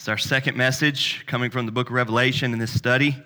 It's 0.00 0.08
our 0.08 0.16
second 0.16 0.56
message 0.56 1.26
coming 1.26 1.50
from 1.50 1.66
the 1.66 1.72
book 1.72 1.88
of 1.88 1.92
Revelation 1.92 2.54
in 2.54 2.58
this 2.58 2.72
study. 2.72 3.22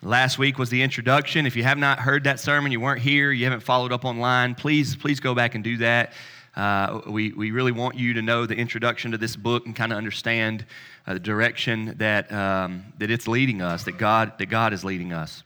Last 0.00 0.38
week 0.38 0.56
was 0.56 0.70
the 0.70 0.80
introduction. 0.80 1.44
If 1.44 1.56
you 1.56 1.64
have 1.64 1.76
not 1.76 1.98
heard 1.98 2.22
that 2.22 2.38
sermon, 2.38 2.70
you 2.70 2.78
weren't 2.78 3.00
here, 3.00 3.32
you 3.32 3.42
haven't 3.46 3.64
followed 3.64 3.90
up 3.90 4.04
online, 4.04 4.54
please, 4.54 4.94
please 4.94 5.18
go 5.18 5.34
back 5.34 5.56
and 5.56 5.64
do 5.64 5.78
that. 5.78 6.12
Uh, 6.54 7.00
we, 7.08 7.32
we 7.32 7.50
really 7.50 7.72
want 7.72 7.96
you 7.96 8.14
to 8.14 8.22
know 8.22 8.46
the 8.46 8.54
introduction 8.54 9.10
to 9.10 9.18
this 9.18 9.34
book 9.34 9.66
and 9.66 9.74
kind 9.74 9.90
of 9.90 9.98
understand 9.98 10.64
uh, 11.08 11.14
the 11.14 11.18
direction 11.18 11.96
that, 11.98 12.30
um, 12.30 12.84
that 12.98 13.10
it's 13.10 13.26
leading 13.26 13.60
us, 13.60 13.82
that 13.82 13.98
God, 13.98 14.38
that 14.38 14.46
God 14.46 14.72
is 14.72 14.84
leading 14.84 15.12
us. 15.12 15.42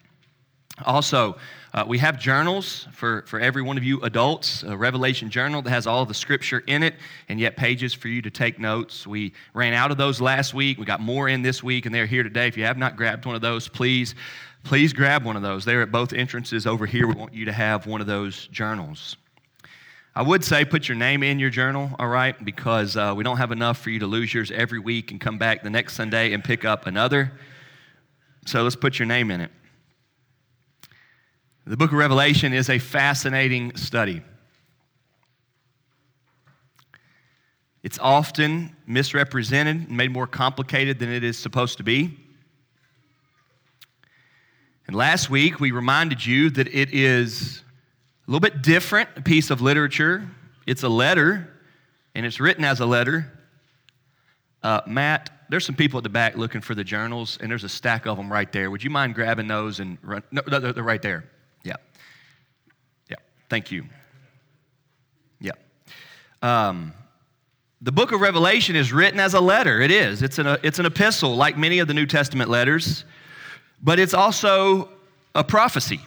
Also, 0.84 1.36
uh, 1.72 1.84
we 1.86 1.98
have 1.98 2.18
journals 2.18 2.86
for, 2.92 3.22
for 3.22 3.40
every 3.40 3.62
one 3.62 3.78
of 3.78 3.84
you 3.84 4.00
adults, 4.02 4.62
a 4.62 4.76
Revelation 4.76 5.30
journal 5.30 5.62
that 5.62 5.70
has 5.70 5.86
all 5.86 6.04
the 6.04 6.14
scripture 6.14 6.62
in 6.66 6.82
it 6.82 6.94
and 7.28 7.40
yet 7.40 7.56
pages 7.56 7.94
for 7.94 8.08
you 8.08 8.20
to 8.20 8.30
take 8.30 8.58
notes. 8.58 9.06
We 9.06 9.32
ran 9.54 9.72
out 9.72 9.90
of 9.90 9.96
those 9.96 10.20
last 10.20 10.52
week. 10.52 10.78
We 10.78 10.84
got 10.84 11.00
more 11.00 11.28
in 11.28 11.40
this 11.40 11.62
week, 11.62 11.86
and 11.86 11.94
they're 11.94 12.06
here 12.06 12.22
today. 12.22 12.46
If 12.46 12.56
you 12.58 12.64
have 12.64 12.76
not 12.76 12.96
grabbed 12.96 13.24
one 13.24 13.34
of 13.34 13.40
those, 13.40 13.68
please, 13.68 14.14
please 14.64 14.92
grab 14.92 15.24
one 15.24 15.36
of 15.36 15.42
those. 15.42 15.64
They're 15.64 15.82
at 15.82 15.90
both 15.90 16.12
entrances 16.12 16.66
over 16.66 16.84
here. 16.84 17.06
We 17.06 17.14
want 17.14 17.32
you 17.32 17.46
to 17.46 17.52
have 17.52 17.86
one 17.86 18.02
of 18.02 18.06
those 18.06 18.46
journals. 18.48 19.16
I 20.14 20.22
would 20.22 20.44
say 20.44 20.64
put 20.64 20.88
your 20.88 20.96
name 20.96 21.22
in 21.22 21.38
your 21.38 21.50
journal, 21.50 21.90
all 21.98 22.08
right, 22.08 22.42
because 22.42 22.96
uh, 22.96 23.12
we 23.14 23.22
don't 23.22 23.36
have 23.36 23.52
enough 23.52 23.78
for 23.78 23.90
you 23.90 23.98
to 23.98 24.06
lose 24.06 24.32
yours 24.32 24.50
every 24.50 24.78
week 24.78 25.10
and 25.10 25.20
come 25.20 25.36
back 25.36 25.62
the 25.62 25.70
next 25.70 25.94
Sunday 25.94 26.32
and 26.32 26.42
pick 26.42 26.64
up 26.64 26.86
another. 26.86 27.32
So 28.46 28.62
let's 28.62 28.76
put 28.76 28.98
your 28.98 29.06
name 29.06 29.30
in 29.30 29.42
it. 29.42 29.50
The 31.68 31.76
book 31.76 31.90
of 31.90 31.98
Revelation 31.98 32.52
is 32.52 32.70
a 32.70 32.78
fascinating 32.78 33.76
study. 33.76 34.22
It's 37.82 37.98
often 37.98 38.76
misrepresented 38.86 39.88
and 39.88 39.96
made 39.96 40.12
more 40.12 40.28
complicated 40.28 41.00
than 41.00 41.10
it 41.10 41.24
is 41.24 41.36
supposed 41.36 41.78
to 41.78 41.82
be. 41.82 42.16
And 44.86 44.94
last 44.94 45.28
week, 45.28 45.58
we 45.58 45.72
reminded 45.72 46.24
you 46.24 46.50
that 46.50 46.68
it 46.72 46.94
is 46.94 47.64
a 48.28 48.30
little 48.30 48.38
bit 48.38 48.62
different 48.62 49.24
piece 49.24 49.50
of 49.50 49.60
literature. 49.60 50.30
It's 50.68 50.84
a 50.84 50.88
letter, 50.88 51.52
and 52.14 52.24
it's 52.24 52.38
written 52.38 52.62
as 52.62 52.78
a 52.78 52.86
letter. 52.86 53.32
Uh, 54.62 54.82
Matt, 54.86 55.30
there's 55.50 55.66
some 55.66 55.74
people 55.74 55.98
at 55.98 56.04
the 56.04 56.10
back 56.10 56.36
looking 56.36 56.60
for 56.60 56.76
the 56.76 56.84
journals, 56.84 57.38
and 57.40 57.50
there's 57.50 57.64
a 57.64 57.68
stack 57.68 58.06
of 58.06 58.16
them 58.16 58.32
right 58.32 58.52
there. 58.52 58.70
Would 58.70 58.84
you 58.84 58.90
mind 58.90 59.16
grabbing 59.16 59.48
those 59.48 59.80
and 59.80 59.98
run? 60.00 60.22
No, 60.30 60.42
they're 60.42 60.84
right 60.84 61.02
there. 61.02 61.24
Thank 63.48 63.70
you. 63.70 63.84
Yeah. 65.40 65.52
Um, 66.42 66.92
the 67.80 67.92
book 67.92 68.10
of 68.10 68.20
Revelation 68.20 68.74
is 68.74 68.92
written 68.92 69.20
as 69.20 69.34
a 69.34 69.40
letter. 69.40 69.80
It 69.80 69.90
is. 69.90 70.22
It's 70.22 70.38
an, 70.38 70.58
it's 70.62 70.78
an 70.78 70.86
epistle, 70.86 71.36
like 71.36 71.56
many 71.56 71.78
of 71.78 71.86
the 71.86 71.94
New 71.94 72.06
Testament 72.06 72.50
letters, 72.50 73.04
but 73.82 73.98
it's 73.98 74.14
also 74.14 74.88
a 75.34 75.44
prophecy. 75.44 76.00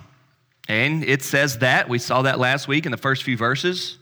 And 0.67 1.03
it 1.03 1.23
says 1.23 1.59
that. 1.59 1.87
We 1.87 1.99
saw 1.99 2.23
that 2.23 2.39
last 2.39 2.67
week 2.67 2.85
in 2.85 2.91
the 2.91 2.97
first 2.97 3.23
few 3.23 3.37
verses. 3.37 3.97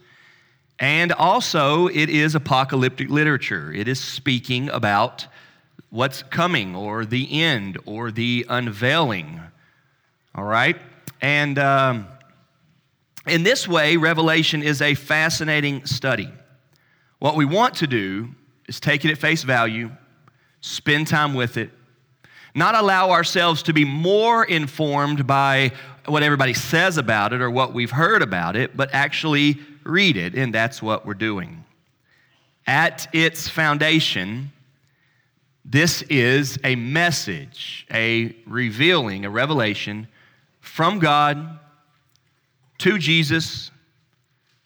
And 0.79 1.11
also, 1.11 1.87
it 1.87 2.09
is 2.09 2.35
apocalyptic 2.35 3.09
literature. 3.09 3.71
It 3.71 3.87
is 3.87 3.99
speaking 3.99 4.69
about 4.69 5.27
what's 5.89 6.23
coming 6.23 6.75
or 6.75 7.05
the 7.05 7.41
end 7.41 7.77
or 7.85 8.11
the 8.11 8.45
unveiling. 8.49 9.41
All 10.35 10.43
right? 10.43 10.77
And. 11.21 11.57
Um, 11.59 12.07
in 13.27 13.43
this 13.43 13.67
way, 13.67 13.97
Revelation 13.97 14.63
is 14.63 14.81
a 14.81 14.95
fascinating 14.95 15.85
study. 15.85 16.31
What 17.19 17.35
we 17.35 17.43
want 17.43 17.75
to 17.75 17.87
do 17.87 18.29
is 18.69 18.79
take 18.79 19.03
it 19.03 19.11
at 19.11 19.17
face 19.17 19.43
value, 19.43 19.91
spend 20.61 21.07
time 21.07 21.33
with 21.33 21.57
it, 21.57 21.71
not 22.55 22.73
allow 22.73 23.11
ourselves 23.11 23.63
to 23.63 23.73
be 23.73 23.83
more 23.83 24.45
informed 24.45 25.27
by 25.27 25.73
what 26.05 26.23
everybody 26.23 26.53
says 26.53 26.97
about 26.97 27.33
it 27.33 27.41
or 27.41 27.51
what 27.51 27.73
we've 27.73 27.91
heard 27.91 28.21
about 28.21 28.55
it, 28.55 28.77
but 28.77 28.93
actually 28.93 29.57
read 29.83 30.15
it, 30.15 30.33
and 30.33 30.53
that's 30.53 30.81
what 30.81 31.05
we're 31.05 31.13
doing. 31.13 31.65
At 32.65 33.09
its 33.13 33.49
foundation, 33.49 34.53
this 35.65 36.01
is 36.03 36.57
a 36.63 36.77
message, 36.77 37.85
a 37.91 38.33
revealing, 38.45 39.25
a 39.25 39.29
revelation 39.29 40.07
from 40.77 40.99
God 40.99 41.57
to 42.77 42.99
Jesus, 42.99 43.71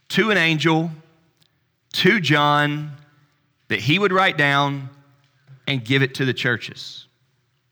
to 0.10 0.30
an 0.30 0.36
angel, 0.36 0.92
to 1.94 2.20
John, 2.20 2.92
that 3.70 3.80
he 3.80 3.98
would 3.98 4.12
write 4.12 4.36
down 4.36 4.90
and 5.68 5.86
give 5.86 6.02
it 6.02 6.16
to 6.16 6.26
the 6.26 6.34
churches. 6.34 7.08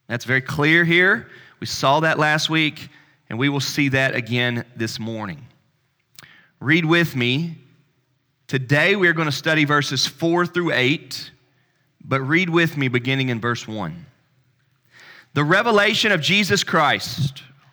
That's 0.08 0.24
very 0.24 0.40
clear 0.40 0.86
here. 0.86 1.28
We 1.60 1.68
saw 1.68 2.00
that 2.00 2.18
last 2.18 2.50
week, 2.50 2.88
and 3.30 3.38
we 3.38 3.50
will 3.50 3.60
see 3.60 3.90
that 3.90 4.16
again 4.16 4.64
this 4.74 5.02
morning. 5.02 5.46
Read 6.62 6.86
with 6.86 7.18
me. 7.18 7.58
Today 8.48 8.96
we 8.96 9.10
are 9.10 9.14
going 9.14 9.26
to 9.26 9.34
study 9.34 9.66
verses 9.66 10.08
4 10.08 10.46
through 10.46 10.72
8, 10.72 11.32
but 12.06 12.22
read 12.22 12.50
with 12.50 12.78
me 12.78 12.88
beginning 12.88 13.28
in 13.28 13.42
verse 13.42 13.68
1. 13.68 14.06
The 15.34 15.44
revelation 15.44 16.14
of 16.14 16.22
Jesus 16.22 16.64
Christ 16.64 17.44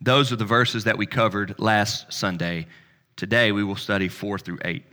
Those 0.00 0.32
are 0.32 0.36
the 0.36 0.44
verses 0.44 0.84
that 0.84 0.98
we 0.98 1.06
covered 1.06 1.58
last 1.58 2.12
Sunday. 2.12 2.66
Today 3.16 3.50
we 3.50 3.64
will 3.64 3.76
study 3.76 4.08
4 4.08 4.38
through 4.38 4.58
8. 4.64 4.84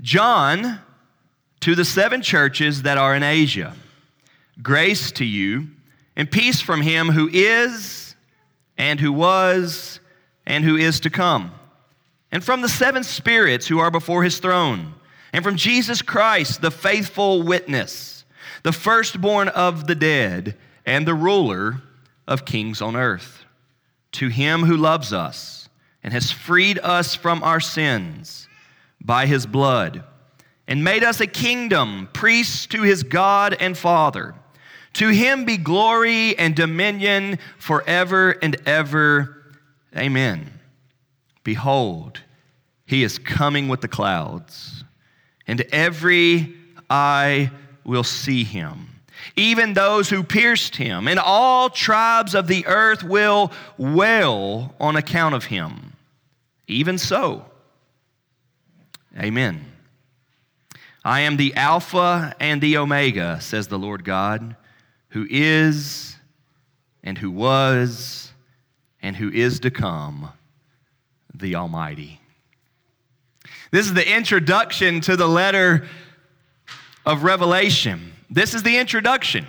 John, 0.00 0.80
to 1.60 1.74
the 1.74 1.84
seven 1.84 2.22
churches 2.22 2.82
that 2.82 2.96
are 2.96 3.14
in 3.14 3.22
Asia, 3.22 3.74
grace 4.62 5.12
to 5.12 5.24
you 5.24 5.68
and 6.16 6.30
peace 6.30 6.60
from 6.60 6.80
him 6.80 7.08
who 7.08 7.28
is 7.30 8.14
and 8.78 8.98
who 8.98 9.12
was 9.12 10.00
and 10.46 10.64
who 10.64 10.76
is 10.76 11.00
to 11.00 11.10
come, 11.10 11.52
and 12.32 12.42
from 12.42 12.62
the 12.62 12.68
seven 12.68 13.04
spirits 13.04 13.66
who 13.66 13.78
are 13.78 13.90
before 13.90 14.24
his 14.24 14.38
throne, 14.38 14.94
and 15.34 15.44
from 15.44 15.56
Jesus 15.56 16.00
Christ, 16.00 16.62
the 16.62 16.70
faithful 16.70 17.42
witness, 17.42 18.24
the 18.62 18.72
firstborn 18.72 19.48
of 19.48 19.86
the 19.86 19.94
dead, 19.94 20.56
and 20.86 21.06
the 21.06 21.14
ruler 21.14 21.82
of 22.26 22.46
kings 22.46 22.80
on 22.80 22.96
earth 22.96 23.39
to 24.12 24.28
him 24.28 24.62
who 24.62 24.76
loves 24.76 25.12
us 25.12 25.68
and 26.02 26.12
has 26.12 26.30
freed 26.30 26.78
us 26.78 27.14
from 27.14 27.42
our 27.42 27.60
sins 27.60 28.48
by 29.00 29.26
his 29.26 29.46
blood 29.46 30.04
and 30.66 30.84
made 30.84 31.02
us 31.02 31.20
a 31.20 31.26
kingdom, 31.26 32.08
priests 32.12 32.66
to 32.66 32.82
his 32.82 33.02
God 33.02 33.56
and 33.58 33.76
Father. 33.76 34.34
To 34.94 35.08
him 35.08 35.44
be 35.44 35.56
glory 35.56 36.38
and 36.38 36.54
dominion 36.54 37.38
forever 37.58 38.36
and 38.42 38.56
ever. 38.66 39.36
Amen. 39.96 40.52
Behold, 41.42 42.20
he 42.86 43.02
is 43.02 43.18
coming 43.18 43.68
with 43.68 43.80
the 43.80 43.88
clouds, 43.88 44.84
and 45.46 45.60
every 45.72 46.54
eye 46.88 47.50
will 47.84 48.04
see 48.04 48.44
him 48.44 48.89
even 49.36 49.74
those 49.74 50.10
who 50.10 50.22
pierced 50.22 50.76
him, 50.76 51.08
and 51.08 51.18
all 51.18 51.70
tribes 51.70 52.34
of 52.34 52.46
the 52.46 52.66
earth 52.66 53.02
will 53.02 53.52
wail 53.78 54.74
on 54.80 54.96
account 54.96 55.34
of 55.34 55.46
him. 55.46 55.94
Even 56.66 56.98
so, 56.98 57.44
amen. 59.18 59.64
I 61.04 61.20
am 61.20 61.36
the 61.36 61.54
Alpha 61.54 62.34
and 62.38 62.60
the 62.60 62.76
Omega, 62.76 63.40
says 63.40 63.68
the 63.68 63.78
Lord 63.78 64.04
God, 64.04 64.56
who 65.08 65.26
is 65.28 66.16
and 67.02 67.16
who 67.16 67.30
was 67.30 68.32
and 69.02 69.16
who 69.16 69.30
is 69.30 69.60
to 69.60 69.70
come, 69.70 70.30
the 71.34 71.54
Almighty. 71.54 72.20
This 73.70 73.86
is 73.86 73.94
the 73.94 74.16
introduction 74.16 75.00
to 75.02 75.16
the 75.16 75.28
letter 75.28 75.86
of 77.06 77.22
Revelation. 77.22 78.09
This 78.30 78.54
is 78.54 78.62
the 78.62 78.78
introduction. 78.78 79.46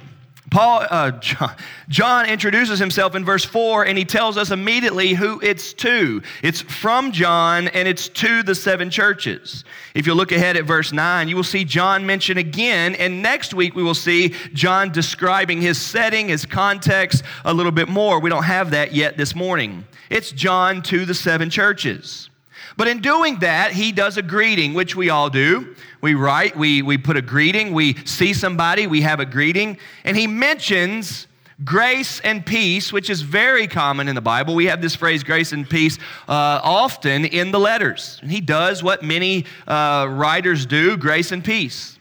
Paul, 0.50 0.86
uh, 0.90 1.12
John, 1.12 1.56
John, 1.88 2.26
introduces 2.26 2.78
himself 2.78 3.16
in 3.16 3.24
verse 3.24 3.46
4 3.46 3.86
and 3.86 3.98
he 3.98 4.04
tells 4.04 4.38
us 4.38 4.52
immediately 4.52 5.14
who 5.14 5.40
it's 5.42 5.72
to. 5.76 6.22
It's 6.44 6.60
from 6.60 7.14
John 7.14 7.70
and 7.70 7.88
it's 7.88 8.10
to 8.10 8.44
the 8.44 8.54
seven 8.54 8.90
churches. 8.90 9.64
If 9.96 10.08
you 10.08 10.14
look 10.14 10.34
ahead 10.34 10.58
at 10.58 10.66
verse 10.66 10.92
9, 10.92 11.30
you 11.30 11.38
will 11.38 11.44
see 11.44 11.64
John 11.64 12.06
mentioned 12.06 12.40
again, 12.40 12.96
and 12.96 13.22
next 13.22 13.54
week 13.54 13.76
we 13.76 13.84
will 13.84 13.94
see 13.94 14.34
John 14.52 14.92
describing 14.92 15.62
his 15.62 15.78
setting, 15.78 16.28
his 16.28 16.46
context 16.46 17.24
a 17.46 17.54
little 17.54 17.72
bit 17.72 17.88
more. 17.88 18.20
We 18.20 18.30
don't 18.30 18.44
have 18.44 18.72
that 18.72 18.94
yet 18.94 19.16
this 19.16 19.34
morning. 19.34 19.86
It's 20.10 20.32
John 20.32 20.82
to 20.84 21.06
the 21.06 21.14
seven 21.14 21.50
churches. 21.50 22.31
But 22.78 22.88
in 22.88 23.00
doing 23.00 23.40
that, 23.40 23.72
he 23.72 23.92
does 23.92 24.18
a 24.18 24.22
greeting, 24.22 24.74
which 24.74 24.96
we 24.96 25.10
all 25.10 25.30
do. 25.30 25.76
We 26.02 26.16
write, 26.16 26.56
we, 26.56 26.82
we 26.82 26.98
put 26.98 27.18
a 27.18 27.22
greeting, 27.22 27.74
we 27.74 27.96
see 28.06 28.34
somebody, 28.34 28.88
we 28.88 29.02
have 29.02 29.20
a 29.20 29.26
greeting, 29.26 29.78
and 30.04 30.18
he 30.18 30.28
mentions 30.28 31.28
grace 31.64 32.20
and 32.22 32.46
peace, 32.46 32.92
which 32.92 33.10
is 33.10 33.22
very 33.22 33.68
common 33.68 34.08
in 34.08 34.16
the 34.16 34.22
Bible. 34.22 34.56
We 34.56 34.66
have 34.66 34.82
this 34.82 34.96
phrase, 34.96 35.24
grace 35.24 35.52
and 35.52 35.70
peace, 35.70 35.98
uh, 36.28 36.60
often 36.64 37.26
in 37.26 37.52
the 37.52 37.60
letters. 37.60 38.20
And 38.22 38.32
he 38.32 38.42
does 38.42 38.82
what 38.82 39.04
many 39.04 39.46
uh, 39.68 40.08
writers 40.10 40.66
do 40.66 40.98
grace 40.98 41.32
and 41.32 41.44
peace. 41.44 42.00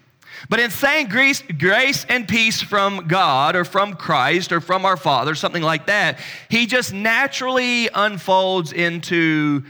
But 0.48 0.60
in 0.60 0.70
saying 0.70 1.08
grace, 1.08 1.42
grace 1.58 2.06
and 2.08 2.26
peace 2.26 2.62
from 2.62 3.06
God 3.06 3.54
or 3.54 3.64
from 3.64 3.94
Christ 3.94 4.52
or 4.52 4.60
from 4.60 4.86
our 4.86 4.96
Father, 4.96 5.34
something 5.34 5.62
like 5.62 5.86
that, 5.86 6.18
he 6.48 6.66
just 6.66 6.94
naturally 6.94 7.90
unfolds 7.94 8.72
into 8.72 9.62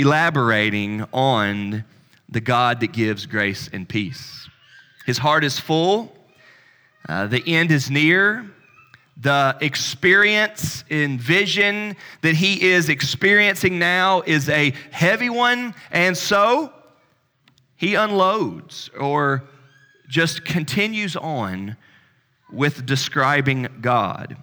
elaborating 0.00 1.04
on 1.12 1.84
the 2.28 2.40
God 2.40 2.80
that 2.80 2.92
gives 2.92 3.26
grace 3.26 3.68
and 3.72 3.88
peace. 3.88 4.48
His 5.06 5.18
heart 5.18 5.44
is 5.44 5.58
full, 5.58 6.14
uh, 7.08 7.26
the 7.26 7.42
end 7.46 7.70
is 7.70 7.90
near. 7.90 8.50
The 9.16 9.54
experience 9.60 10.82
and 10.88 11.20
vision 11.20 11.94
that 12.22 12.34
he 12.34 12.70
is 12.70 12.88
experiencing 12.88 13.78
now 13.78 14.22
is 14.22 14.48
a 14.48 14.72
heavy 14.90 15.28
one, 15.28 15.74
and 15.90 16.16
so 16.16 16.72
he 17.76 17.96
unloads 17.96 18.88
or 18.98 19.44
just 20.08 20.44
continues 20.46 21.16
on 21.16 21.76
with 22.50 22.86
describing 22.86 23.68
God. 23.82 24.38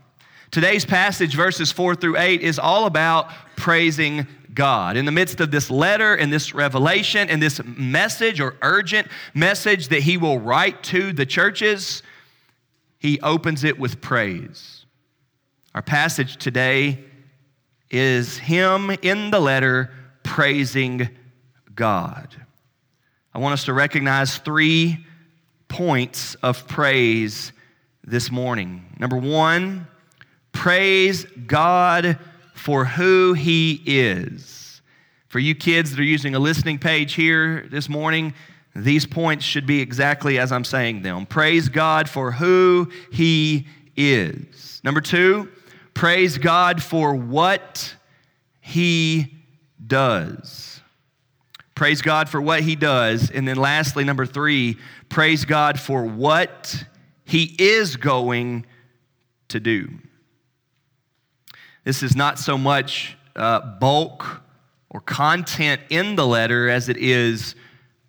Today's 0.51 0.85
passage, 0.85 1.35
verses 1.35 1.71
4 1.71 1.95
through 1.95 2.17
8, 2.17 2.41
is 2.41 2.57
all 2.57 2.85
about 2.85 3.31
praising 3.57 4.27
God. 4.57 4.97
In 4.97 5.05
the 5.05 5.11
midst 5.11 5.39
of 5.39 5.51
this 5.51 5.69
letter 5.69 6.15
and 6.15 6.33
this 6.33 6.55
revelation 6.55 7.29
and 7.29 7.39
this 7.39 7.61
message 7.63 8.41
or 8.41 8.55
urgent 8.63 9.07
message 9.35 9.89
that 9.89 10.01
he 10.01 10.17
will 10.17 10.39
write 10.39 10.81
to 10.85 11.13
the 11.13 11.27
churches, 11.27 12.01
he 12.97 13.19
opens 13.21 13.63
it 13.63 13.77
with 13.77 14.01
praise. 14.01 14.87
Our 15.75 15.83
passage 15.83 16.37
today 16.37 16.97
is 17.91 18.39
him 18.39 18.89
in 19.03 19.29
the 19.29 19.39
letter 19.39 19.91
praising 20.23 21.07
God. 21.75 22.35
I 23.35 23.37
want 23.37 23.53
us 23.53 23.65
to 23.65 23.73
recognize 23.73 24.39
three 24.39 25.05
points 25.67 26.33
of 26.41 26.67
praise 26.67 27.51
this 28.03 28.31
morning. 28.31 28.95
Number 28.97 29.17
one, 29.17 29.85
praise 30.51 31.25
God 31.45 32.17
for 32.57 32.85
who 32.85 33.33
He 33.33 33.81
is. 33.85 34.81
For 35.27 35.39
you 35.39 35.55
kids 35.55 35.91
that 35.91 35.99
are 35.99 36.03
using 36.03 36.35
a 36.35 36.39
listening 36.39 36.79
page 36.79 37.13
here 37.13 37.67
this 37.69 37.89
morning, 37.89 38.33
these 38.75 39.05
points 39.05 39.43
should 39.43 39.65
be 39.65 39.81
exactly 39.81 40.39
as 40.39 40.51
I'm 40.51 40.63
saying 40.63 41.01
them. 41.01 41.25
Praise 41.25 41.69
God 41.69 42.09
for 42.09 42.31
who 42.31 42.89
He 43.11 43.67
is. 43.95 44.81
Number 44.83 45.01
two, 45.01 45.49
praise 45.93 46.37
God 46.37 46.81
for 46.81 47.15
what 47.15 47.95
He 48.61 49.33
does. 49.85 50.81
Praise 51.75 52.01
God 52.01 52.29
for 52.29 52.41
what 52.41 52.61
He 52.61 52.75
does. 52.75 53.29
And 53.29 53.47
then 53.47 53.57
lastly, 53.57 54.03
number 54.03 54.25
three, 54.25 54.77
praise 55.09 55.45
God 55.45 55.79
for 55.79 56.03
what 56.05 56.83
He 57.25 57.55
is 57.59 57.97
going 57.97 58.65
to 59.49 59.59
do. 59.59 59.89
This 61.87 62.03
is 62.03 62.17
not 62.17 62.37
so 62.37 62.57
much 62.57 63.15
uh, 63.33 63.61
bulk 63.61 64.41
or 64.89 64.99
content 64.99 65.79
in 65.89 66.17
the 66.17 66.27
letter 66.27 66.67
as 66.67 66.89
it 66.89 66.97
is 66.97 67.55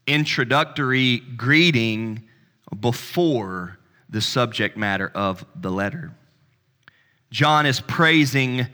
introductory 0.05 1.19
greeting 1.21 2.25
before 2.81 3.79
the 4.11 4.21
subject 4.21 4.77
matter 4.77 5.13
of 5.15 5.47
the 5.55 5.71
letter. 5.71 6.11
John 7.31 7.67
is 7.67 7.81
praising 7.81 8.67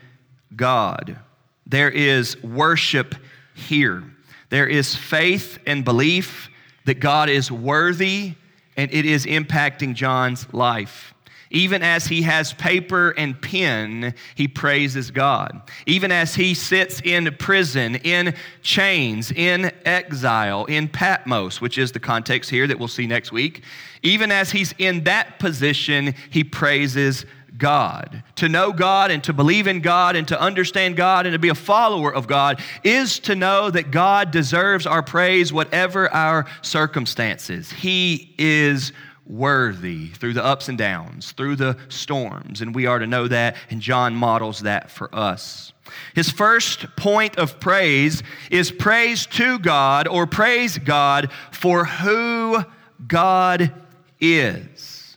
God. 0.56 1.18
There 1.66 1.90
is 1.90 2.42
worship 2.42 3.14
here. 3.52 4.04
There 4.48 4.66
is 4.66 4.94
faith 4.94 5.58
and 5.66 5.84
belief 5.84 6.48
that 6.86 6.94
God 6.94 7.28
is 7.28 7.52
worthy, 7.52 8.36
and 8.74 8.90
it 8.90 9.04
is 9.04 9.26
impacting 9.26 9.92
John's 9.96 10.50
life. 10.54 11.13
Even 11.54 11.82
as 11.84 12.08
he 12.08 12.22
has 12.22 12.52
paper 12.52 13.10
and 13.10 13.40
pen, 13.40 14.12
he 14.34 14.48
praises 14.48 15.12
God. 15.12 15.62
Even 15.86 16.10
as 16.10 16.34
he 16.34 16.52
sits 16.52 17.00
in 17.00 17.32
prison, 17.38 17.94
in 17.94 18.34
chains, 18.60 19.30
in 19.30 19.70
exile, 19.86 20.64
in 20.64 20.88
Patmos, 20.88 21.60
which 21.60 21.78
is 21.78 21.92
the 21.92 22.00
context 22.00 22.50
here 22.50 22.66
that 22.66 22.76
we'll 22.78 22.88
see 22.88 23.06
next 23.06 23.30
week, 23.30 23.62
even 24.02 24.32
as 24.32 24.50
he's 24.50 24.74
in 24.78 25.04
that 25.04 25.38
position, 25.38 26.14
he 26.28 26.42
praises 26.42 27.24
God. 27.56 28.24
To 28.36 28.48
know 28.48 28.72
God 28.72 29.12
and 29.12 29.22
to 29.22 29.32
believe 29.32 29.68
in 29.68 29.80
God 29.80 30.16
and 30.16 30.26
to 30.26 30.40
understand 30.40 30.96
God 30.96 31.24
and 31.24 31.34
to 31.34 31.38
be 31.38 31.50
a 31.50 31.54
follower 31.54 32.12
of 32.12 32.26
God 32.26 32.60
is 32.82 33.20
to 33.20 33.36
know 33.36 33.70
that 33.70 33.92
God 33.92 34.32
deserves 34.32 34.86
our 34.86 35.04
praise, 35.04 35.52
whatever 35.52 36.12
our 36.12 36.46
circumstances. 36.62 37.70
He 37.70 38.34
is 38.38 38.92
worthy 39.26 40.08
through 40.08 40.34
the 40.34 40.44
ups 40.44 40.68
and 40.68 40.76
downs, 40.76 41.32
through 41.32 41.56
the 41.56 41.76
storms, 41.88 42.60
and 42.60 42.74
we 42.74 42.86
are 42.86 42.98
to 42.98 43.06
know 43.06 43.28
that, 43.28 43.56
and 43.70 43.80
John 43.80 44.14
models 44.14 44.60
that 44.60 44.90
for 44.90 45.14
us. 45.14 45.72
His 46.14 46.30
first 46.30 46.96
point 46.96 47.36
of 47.38 47.60
praise 47.60 48.22
is 48.50 48.70
praise 48.70 49.26
to 49.26 49.58
God 49.58 50.08
or 50.08 50.26
praise 50.26 50.78
God 50.78 51.30
for 51.52 51.84
who 51.84 52.64
God 53.06 53.72
is. 54.20 55.16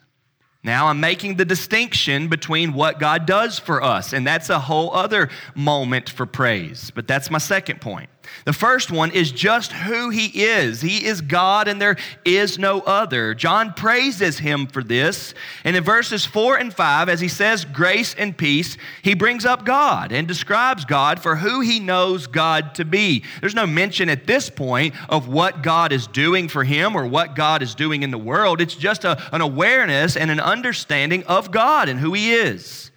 Now 0.64 0.88
I'm 0.88 1.00
making 1.00 1.38
the 1.38 1.46
distinction 1.46 2.28
between 2.28 2.74
what 2.74 3.00
God 3.00 3.26
does 3.26 3.58
for 3.58 3.82
us, 3.82 4.12
and 4.12 4.28
that's 4.28 4.50
a 4.50 4.60
whole 4.60 4.94
other 4.94 5.30
moment 5.56 6.10
for 6.10 6.26
praise. 6.26 6.92
But 6.94 7.08
that's 7.08 7.32
my 7.32 7.38
second 7.38 7.80
point. 7.80 8.10
The 8.46 8.54
first 8.54 8.92
one 8.92 9.12
is 9.12 9.32
just 9.32 9.72
who 9.72 10.10
he 10.10 10.28
is. 10.44 10.82
He 10.82 11.06
is 11.06 11.22
God 11.22 11.68
and 11.68 11.82
there 11.82 11.98
is 12.24 12.58
no 12.58 12.82
other. 12.82 13.34
John 13.34 13.74
praises 13.74 14.40
him 14.40 14.68
for 14.68 14.84
this. 14.84 15.34
And 15.64 15.76
in 15.76 15.84
verses 15.84 16.26
4 16.26 16.58
and 16.58 16.74
5, 16.74 17.10
as 17.10 17.20
he 17.20 17.28
says 17.28 17.66
grace 17.66 18.16
and 18.16 18.38
peace, 18.38 18.78
he 19.02 19.14
brings 19.14 19.46
up 19.46 19.66
God 19.66 20.12
and 20.12 20.28
describes 20.28 20.86
God 20.86 21.20
for 21.20 21.36
who 21.36 21.62
he 21.62 21.80
knows 21.80 22.28
God 22.28 22.76
to 22.76 22.86
be. 22.86 23.24
There's 23.42 23.56
no 23.56 23.68
mention 23.68 24.10
at 24.10 24.28
this 24.28 24.50
point 24.50 24.94
of 25.10 25.28
what 25.28 25.62
God 25.62 25.92
is 25.92 26.08
doing 26.08 26.48
for 26.48 26.64
him 26.64 26.96
or 26.96 27.06
what 27.06 27.36
God 27.36 27.62
is 27.62 27.76
doing 27.76 28.04
in 28.04 28.12
the 28.12 28.18
world. 28.18 28.62
It's 28.62 28.76
just 28.76 29.04
a, 29.04 29.22
an 29.34 29.42
awareness 29.42 30.16
and 30.16 30.32
an 30.32 30.40
understanding 30.40 31.24
of 31.26 31.52
God 31.52 31.90
and 31.90 32.00
who 32.00 32.14
he 32.14 32.34
is. 32.34 32.92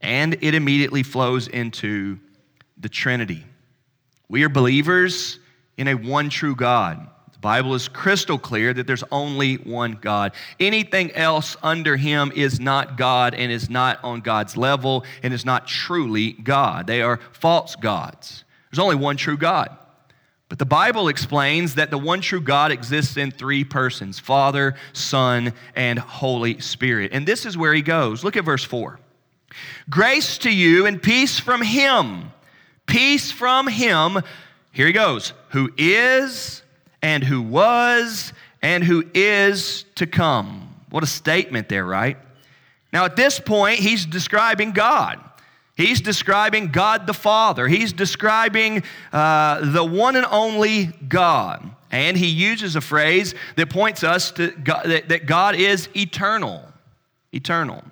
And 0.00 0.36
it 0.40 0.54
immediately 0.54 1.02
flows 1.02 1.48
into 1.48 2.18
the 2.76 2.88
Trinity. 2.88 3.44
We 4.32 4.44
are 4.44 4.48
believers 4.48 5.38
in 5.76 5.88
a 5.88 5.94
one 5.94 6.30
true 6.30 6.56
God. 6.56 7.06
The 7.34 7.38
Bible 7.40 7.74
is 7.74 7.86
crystal 7.86 8.38
clear 8.38 8.72
that 8.72 8.86
there's 8.86 9.04
only 9.12 9.56
one 9.56 9.98
God. 10.00 10.32
Anything 10.58 11.10
else 11.10 11.54
under 11.62 11.98
Him 11.98 12.32
is 12.34 12.58
not 12.58 12.96
God 12.96 13.34
and 13.34 13.52
is 13.52 13.68
not 13.68 14.02
on 14.02 14.22
God's 14.22 14.56
level 14.56 15.04
and 15.22 15.34
is 15.34 15.44
not 15.44 15.66
truly 15.68 16.32
God. 16.32 16.86
They 16.86 17.02
are 17.02 17.20
false 17.32 17.76
gods. 17.76 18.44
There's 18.70 18.78
only 18.78 18.96
one 18.96 19.18
true 19.18 19.36
God. 19.36 19.76
But 20.48 20.58
the 20.58 20.64
Bible 20.64 21.08
explains 21.08 21.74
that 21.74 21.90
the 21.90 21.98
one 21.98 22.22
true 22.22 22.40
God 22.40 22.72
exists 22.72 23.18
in 23.18 23.32
three 23.32 23.64
persons 23.64 24.18
Father, 24.18 24.76
Son, 24.94 25.52
and 25.76 25.98
Holy 25.98 26.58
Spirit. 26.60 27.10
And 27.12 27.28
this 27.28 27.44
is 27.44 27.58
where 27.58 27.74
He 27.74 27.82
goes. 27.82 28.24
Look 28.24 28.38
at 28.38 28.46
verse 28.46 28.64
4. 28.64 28.98
Grace 29.90 30.38
to 30.38 30.50
you 30.50 30.86
and 30.86 31.02
peace 31.02 31.38
from 31.38 31.60
Him 31.60 32.32
Peace 32.86 33.30
from 33.30 33.68
him, 33.68 34.22
here 34.72 34.86
he 34.86 34.92
goes, 34.92 35.32
who 35.50 35.72
is 35.76 36.62
and 37.00 37.24
who 37.24 37.42
was 37.42 38.32
and 38.60 38.84
who 38.84 39.04
is 39.14 39.84
to 39.96 40.06
come. 40.06 40.74
What 40.90 41.02
a 41.02 41.06
statement 41.06 41.68
there, 41.68 41.84
right? 41.84 42.16
Now, 42.92 43.04
at 43.04 43.16
this 43.16 43.40
point, 43.40 43.78
he's 43.78 44.04
describing 44.04 44.72
God. 44.72 45.18
He's 45.74 46.00
describing 46.00 46.68
God 46.68 47.06
the 47.06 47.14
Father. 47.14 47.66
He's 47.66 47.92
describing 47.92 48.82
uh, 49.12 49.72
the 49.72 49.84
one 49.84 50.16
and 50.16 50.26
only 50.26 50.86
God. 51.08 51.68
And 51.90 52.16
he 52.16 52.26
uses 52.26 52.76
a 52.76 52.80
phrase 52.80 53.34
that 53.56 53.70
points 53.70 54.04
us 54.04 54.30
to 54.32 54.50
God, 54.50 54.84
that, 54.84 55.08
that 55.08 55.26
God 55.26 55.54
is 55.54 55.88
eternal. 55.96 56.62
Eternal. 57.32 57.82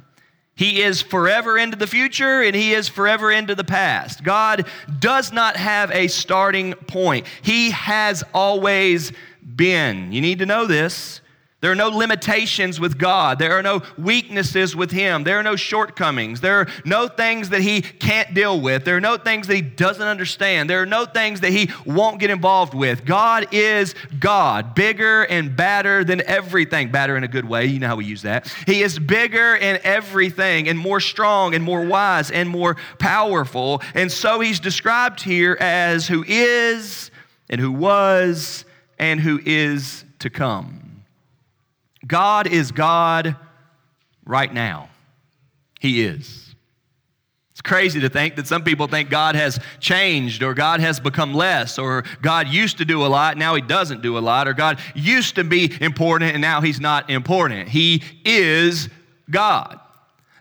He 0.60 0.82
is 0.82 1.00
forever 1.00 1.56
into 1.56 1.78
the 1.78 1.86
future 1.86 2.42
and 2.42 2.54
He 2.54 2.74
is 2.74 2.86
forever 2.86 3.32
into 3.32 3.54
the 3.54 3.64
past. 3.64 4.22
God 4.22 4.66
does 4.98 5.32
not 5.32 5.56
have 5.56 5.90
a 5.90 6.06
starting 6.06 6.74
point, 6.74 7.26
He 7.40 7.70
has 7.70 8.22
always 8.34 9.10
been. 9.56 10.12
You 10.12 10.20
need 10.20 10.40
to 10.40 10.46
know 10.46 10.66
this. 10.66 11.19
There 11.60 11.70
are 11.70 11.76
no 11.76 11.88
limitations 11.88 12.80
with 12.80 12.96
God. 12.96 13.38
There 13.38 13.52
are 13.52 13.62
no 13.62 13.82
weaknesses 13.98 14.74
with 14.74 14.90
Him. 14.90 15.24
There 15.24 15.38
are 15.38 15.42
no 15.42 15.56
shortcomings. 15.56 16.40
There 16.40 16.60
are 16.60 16.68
no 16.86 17.06
things 17.06 17.50
that 17.50 17.60
He 17.60 17.82
can't 17.82 18.32
deal 18.32 18.58
with. 18.58 18.86
There 18.86 18.96
are 18.96 19.00
no 19.00 19.18
things 19.18 19.46
that 19.46 19.56
He 19.56 19.60
doesn't 19.60 20.06
understand. 20.06 20.70
There 20.70 20.80
are 20.80 20.86
no 20.86 21.04
things 21.04 21.40
that 21.40 21.52
He 21.52 21.70
won't 21.84 22.18
get 22.18 22.30
involved 22.30 22.72
with. 22.72 23.04
God 23.04 23.48
is 23.52 23.94
God, 24.18 24.74
bigger 24.74 25.24
and 25.24 25.54
badder 25.54 26.02
than 26.02 26.22
everything. 26.26 26.90
Badder 26.90 27.18
in 27.18 27.24
a 27.24 27.28
good 27.28 27.44
way. 27.44 27.66
You 27.66 27.78
know 27.78 27.88
how 27.88 27.96
we 27.96 28.06
use 28.06 28.22
that. 28.22 28.48
He 28.64 28.82
is 28.82 28.98
bigger 28.98 29.54
in 29.54 29.80
everything 29.84 30.66
and 30.66 30.78
more 30.78 31.00
strong 31.00 31.54
and 31.54 31.62
more 31.62 31.84
wise 31.84 32.30
and 32.30 32.48
more 32.48 32.76
powerful. 32.98 33.82
And 33.94 34.10
so 34.10 34.40
He's 34.40 34.60
described 34.60 35.20
here 35.20 35.58
as 35.60 36.08
who 36.08 36.24
is 36.26 37.10
and 37.50 37.60
who 37.60 37.70
was 37.70 38.64
and 38.98 39.20
who 39.20 39.40
is 39.44 40.06
to 40.20 40.30
come. 40.30 40.89
God 42.06 42.46
is 42.46 42.72
God 42.72 43.36
right 44.24 44.52
now. 44.52 44.88
He 45.80 46.02
is. 46.02 46.54
It's 47.52 47.68
crazy 47.68 48.00
to 48.00 48.08
think 48.08 48.36
that 48.36 48.46
some 48.46 48.64
people 48.64 48.86
think 48.86 49.10
God 49.10 49.34
has 49.34 49.58
changed 49.80 50.42
or 50.42 50.54
God 50.54 50.80
has 50.80 50.98
become 50.98 51.34
less 51.34 51.78
or 51.78 52.04
God 52.22 52.48
used 52.48 52.78
to 52.78 52.86
do 52.86 53.04
a 53.04 53.08
lot, 53.08 53.36
now 53.36 53.54
he 53.54 53.60
doesn't 53.60 54.00
do 54.00 54.16
a 54.16 54.20
lot, 54.20 54.48
or 54.48 54.54
God 54.54 54.78
used 54.94 55.34
to 55.34 55.44
be 55.44 55.70
important 55.82 56.32
and 56.32 56.40
now 56.40 56.62
he's 56.62 56.80
not 56.80 57.10
important. 57.10 57.68
He 57.68 58.02
is 58.24 58.88
God. 59.30 59.78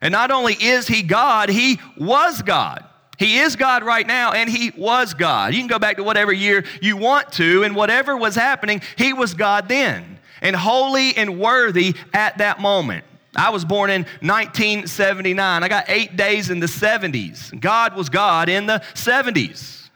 And 0.02 0.14
not 0.14 0.32
only 0.32 0.54
is 0.54 0.88
he 0.88 1.04
God, 1.04 1.50
he 1.50 1.80
was 1.98 2.42
God. 2.42 2.86
He 3.18 3.40
is 3.40 3.58
God 3.58 3.84
right 3.84 4.08
now, 4.08 4.32
and 4.32 4.50
He 4.50 4.72
was 4.78 5.14
God. 5.14 5.54
You 5.54 5.60
can 5.60 5.68
go 5.68 5.78
back 5.78 5.98
to 5.98 6.06
whatever 6.06 6.32
year 6.32 6.64
you 6.82 6.96
want 6.96 7.34
to, 7.34 7.64
and 7.64 7.76
whatever 7.76 8.16
was 8.16 8.34
happening, 8.34 8.82
He 8.96 9.12
was 9.12 9.34
God 9.34 9.68
then 9.68 10.09
and 10.42 10.56
holy 10.56 11.16
and 11.16 11.40
worthy 11.40 11.96
at 12.14 12.38
that 12.40 12.60
moment. 12.60 13.06
I 13.36 13.52
was 13.52 13.64
born 13.64 13.90
in 13.90 14.04
1979. 14.22 15.64
I 15.64 15.68
got 15.68 15.86
eight 15.88 16.16
days 16.16 16.50
in 16.50 16.60
the 16.60 16.66
70s. 16.66 17.58
God 17.60 17.96
was 17.96 18.10
God 18.10 18.50
in 18.50 18.66
the 18.66 18.80
70s. 18.96 19.90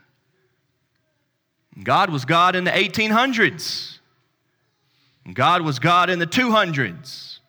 God 1.81 2.09
was 2.11 2.25
God 2.25 2.55
in 2.55 2.63
the 2.63 2.71
1800s. 2.71 3.97
God 5.33 5.61
was 5.61 5.79
God 5.79 6.09
in 6.09 6.19
the 6.19 6.27
200s. 6.27 7.39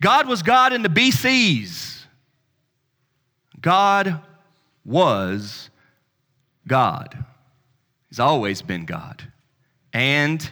God 0.00 0.26
was 0.26 0.42
God 0.42 0.72
in 0.72 0.82
the 0.82 0.88
BCs. 0.88 2.04
God 3.60 4.20
was 4.84 5.70
God. 6.66 7.24
He's 8.08 8.20
always 8.20 8.62
been 8.62 8.86
God. 8.86 9.30
And 9.92 10.50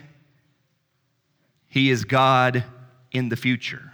he 1.69 1.91
is 1.91 2.03
God 2.03 2.63
in 3.11 3.29
the 3.29 3.35
future. 3.35 3.93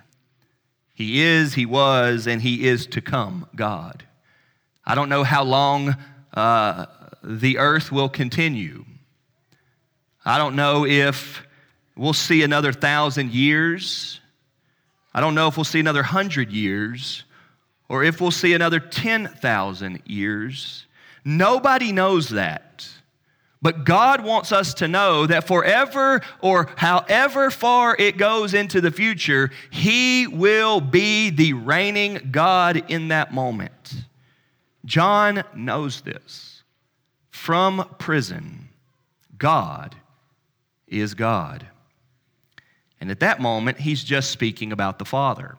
He 0.93 1.21
is, 1.21 1.53
He 1.53 1.65
was, 1.65 2.25
and 2.25 2.41
He 2.41 2.65
is 2.67 2.87
to 2.87 3.01
come 3.01 3.47
God. 3.53 4.05
I 4.85 4.95
don't 4.95 5.09
know 5.09 5.23
how 5.23 5.43
long 5.43 5.95
uh, 6.33 6.85
the 7.21 7.57
earth 7.57 7.91
will 7.91 8.09
continue. 8.09 8.85
I 10.23 10.37
don't 10.37 10.55
know 10.55 10.85
if 10.85 11.45
we'll 11.97 12.13
see 12.13 12.43
another 12.43 12.71
thousand 12.71 13.31
years. 13.31 14.21
I 15.13 15.19
don't 15.19 15.35
know 15.35 15.47
if 15.47 15.57
we'll 15.57 15.65
see 15.65 15.79
another 15.79 16.03
hundred 16.03 16.51
years 16.51 17.25
or 17.89 18.03
if 18.03 18.19
we'll 18.19 18.31
see 18.31 18.53
another 18.53 18.79
10,000 18.79 20.01
years. 20.05 20.85
Nobody 21.23 21.91
knows 21.91 22.29
that. 22.29 22.87
But 23.65 23.83
God 23.83 24.23
wants 24.23 24.51
us 24.51 24.75
to 24.75 24.87
know 24.87 25.25
that 25.25 25.47
forever 25.47 26.21
or 26.39 26.69
however 26.75 27.49
far 27.49 27.95
it 27.97 28.15
goes 28.15 28.53
into 28.53 28.79
the 28.79 28.91
future, 28.91 29.49
He 29.71 30.27
will 30.27 30.79
be 30.79 31.31
the 31.31 31.53
reigning 31.53 32.29
God 32.29 32.83
in 32.91 33.07
that 33.07 33.33
moment. 33.33 34.05
John 34.85 35.43
knows 35.55 36.01
this. 36.01 36.61
From 37.31 37.89
prison, 37.97 38.69
God 39.35 39.95
is 40.85 41.15
God. 41.15 41.65
And 43.01 43.09
at 43.09 43.21
that 43.21 43.41
moment, 43.41 43.79
he's 43.79 44.03
just 44.03 44.29
speaking 44.29 44.73
about 44.73 44.99
the 44.99 45.05
Father. 45.05 45.57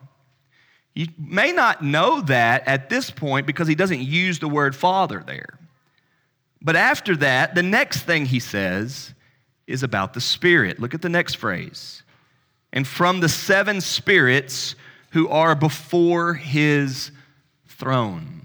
You 0.95 1.07
may 1.17 1.51
not 1.51 1.83
know 1.83 2.21
that 2.21 2.65
at 2.69 2.89
this 2.89 3.11
point 3.11 3.45
because 3.45 3.67
he 3.67 3.75
doesn't 3.75 3.99
use 3.99 4.39
the 4.39 4.47
word 4.47 4.77
Father 4.77 5.21
there. 5.27 5.56
But 6.61 6.75
after 6.75 7.15
that, 7.17 7.55
the 7.55 7.63
next 7.63 8.03
thing 8.03 8.25
he 8.25 8.39
says 8.39 9.13
is 9.67 9.83
about 9.83 10.13
the 10.13 10.21
Spirit. 10.21 10.79
Look 10.79 10.93
at 10.93 11.01
the 11.01 11.09
next 11.09 11.35
phrase. 11.35 12.03
And 12.73 12.87
from 12.87 13.19
the 13.19 13.29
seven 13.29 13.81
spirits 13.81 14.75
who 15.11 15.29
are 15.29 15.55
before 15.55 16.33
his 16.33 17.11
throne. 17.67 18.36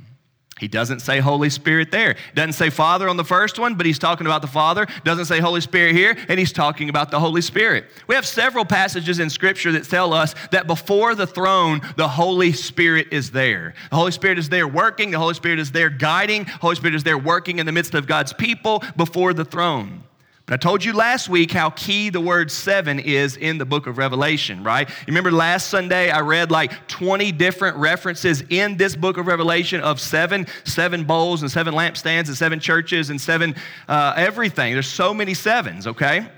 He 0.63 0.69
doesn't 0.69 1.01
say 1.01 1.19
Holy 1.19 1.51
Spirit 1.51 1.91
there. 1.91 2.15
Doesn't 2.37 2.53
say 2.53 2.71
Father 2.71 3.09
on 3.09 3.17
the 3.17 3.25
first 3.25 3.59
one, 3.59 3.75
but 3.75 3.85
he's 3.85 3.99
talking 3.99 4.29
about 4.29 4.43
the 4.43 4.47
Father. 4.47 4.87
Doesn't 5.03 5.25
say 5.25 5.41
Holy 5.41 5.61
Spirit 5.61 5.97
here, 5.97 6.17
and 6.29 6.39
he's 6.39 6.53
talking 6.53 6.89
about 6.89 7.11
the 7.11 7.19
Holy 7.19 7.43
Spirit. 7.43 7.87
We 8.07 8.15
have 8.15 8.25
several 8.25 8.65
passages 8.65 9.19
in 9.19 9.29
Scripture 9.29 9.73
that 9.73 9.89
tell 9.89 10.13
us 10.13 10.37
that 10.53 10.69
before 10.69 11.17
the 11.17 11.27
throne, 11.27 11.81
the 11.97 12.07
Holy 12.07 12.53
Spirit 12.53 13.09
is 13.11 13.33
there. 13.33 13.75
The 13.91 13.97
Holy 13.97 14.13
Spirit 14.13 14.39
is 14.39 14.49
there 14.51 14.69
working, 14.69 15.11
the 15.11 15.19
Holy 15.19 15.35
Spirit 15.35 15.59
is 15.59 15.73
there 15.73 15.91
guiding, 15.91 16.45
the 16.45 16.51
Holy 16.53 16.77
Spirit 16.77 16.95
is 16.95 17.03
there 17.03 17.19
working 17.19 17.59
in 17.59 17.67
the 17.67 17.73
midst 17.73 17.97
of 17.97 18.07
God's 18.07 18.33
people 18.33 18.85
before 18.97 19.35
the 19.35 19.45
throne. 19.45 20.05
But 20.47 20.55
I 20.55 20.57
told 20.57 20.85
you 20.85 20.93
last 20.93 21.29
week 21.29 21.53
how 21.53 21.71
key 21.71 22.11
the 22.11 22.21
word 22.21 22.51
seven 22.51 22.99
is 22.99 23.37
in 23.37 23.59
the 23.59 23.65
book 23.65 23.87
of 23.87 23.97
Revelation, 23.97 24.65
right? 24.65 24.89
You 24.89 25.07
remember 25.07 25.31
last 25.31 25.69
Sunday 25.69 26.11
I 26.11 26.21
read 26.21 26.51
like 26.51 26.89
20 26.89 27.31
different 27.33 27.77
references 27.77 28.43
in 28.51 28.77
this 28.77 28.97
book 28.97 29.19
of 29.19 29.29
Revelation 29.29 29.81
of 29.81 30.01
seven, 30.01 30.49
seven 30.65 31.05
bowls 31.05 31.43
and 31.43 31.51
seven 31.51 31.75
lampstands 31.75 32.27
and 32.27 32.37
seven 32.37 32.59
churches 32.59 33.11
and 33.11 33.21
seven 33.21 33.55
uh, 33.87 34.15
everything. 34.17 34.73
There's 34.73 34.89
so 34.89 35.15
many 35.15 35.35
sevens, 35.35 35.87
okay? 35.87 36.29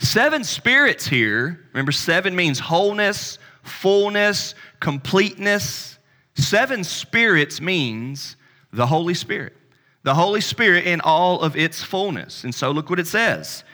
Seven 0.00 0.42
spirits 0.42 1.06
here. 1.06 1.68
Remember, 1.72 1.92
seven 1.92 2.34
means 2.34 2.58
wholeness, 2.58 3.38
fullness, 3.62 4.56
completeness. 4.80 5.98
Seven 6.34 6.82
spirits 6.82 7.60
means 7.60 8.36
the 8.72 8.86
Holy 8.86 9.14
Spirit 9.14 9.56
the 10.02 10.14
Holy 10.14 10.40
Spirit 10.40 10.86
in 10.86 11.00
all 11.00 11.40
of 11.40 11.56
its 11.56 11.82
fullness. 11.82 12.44
And 12.44 12.54
so 12.54 12.70
look 12.70 12.90
what 12.90 13.00
it 13.00 13.06
says 13.06 13.64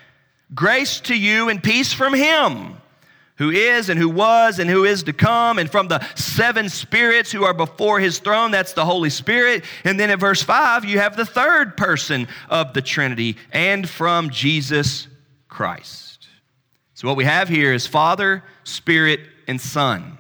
Grace 0.55 1.01
to 1.01 1.17
you 1.17 1.49
and 1.49 1.63
peace 1.63 1.93
from 1.93 2.15
Him 2.15 2.77
who 3.37 3.51
is 3.51 3.89
and 3.89 3.99
who 3.99 4.09
was 4.09 4.59
and 4.59 4.69
who 4.69 4.85
is 4.85 5.03
to 5.05 5.13
come, 5.13 5.59
and 5.59 5.71
from 5.71 5.89
the 5.89 6.05
seven 6.15 6.69
spirits 6.69 7.31
who 7.31 7.45
are 7.45 7.55
before 7.55 8.01
his 8.01 8.19
throne. 8.19 8.51
That's 8.51 8.73
the 8.73 8.85
Holy 8.85 9.11
Spirit. 9.11 9.65
And 9.85 10.01
then 10.01 10.11
in 10.11 10.19
verse 10.19 10.43
5, 10.43 10.85
you 10.85 10.99
have 10.99 11.17
the 11.17 11.27
third 11.27 11.77
person 11.77 12.29
of 12.49 12.73
the 12.73 12.83
Trinity, 12.83 13.37
and 13.53 13.89
from 13.89 14.31
Jesus 14.31 15.09
Christ. 15.49 16.29
So 16.95 17.07
what 17.09 17.17
we 17.17 17.25
have 17.25 17.49
here 17.49 17.75
is 17.75 17.87
Father, 17.87 18.43
Spirit, 18.65 19.21
and 19.47 19.61
Son. 19.61 20.19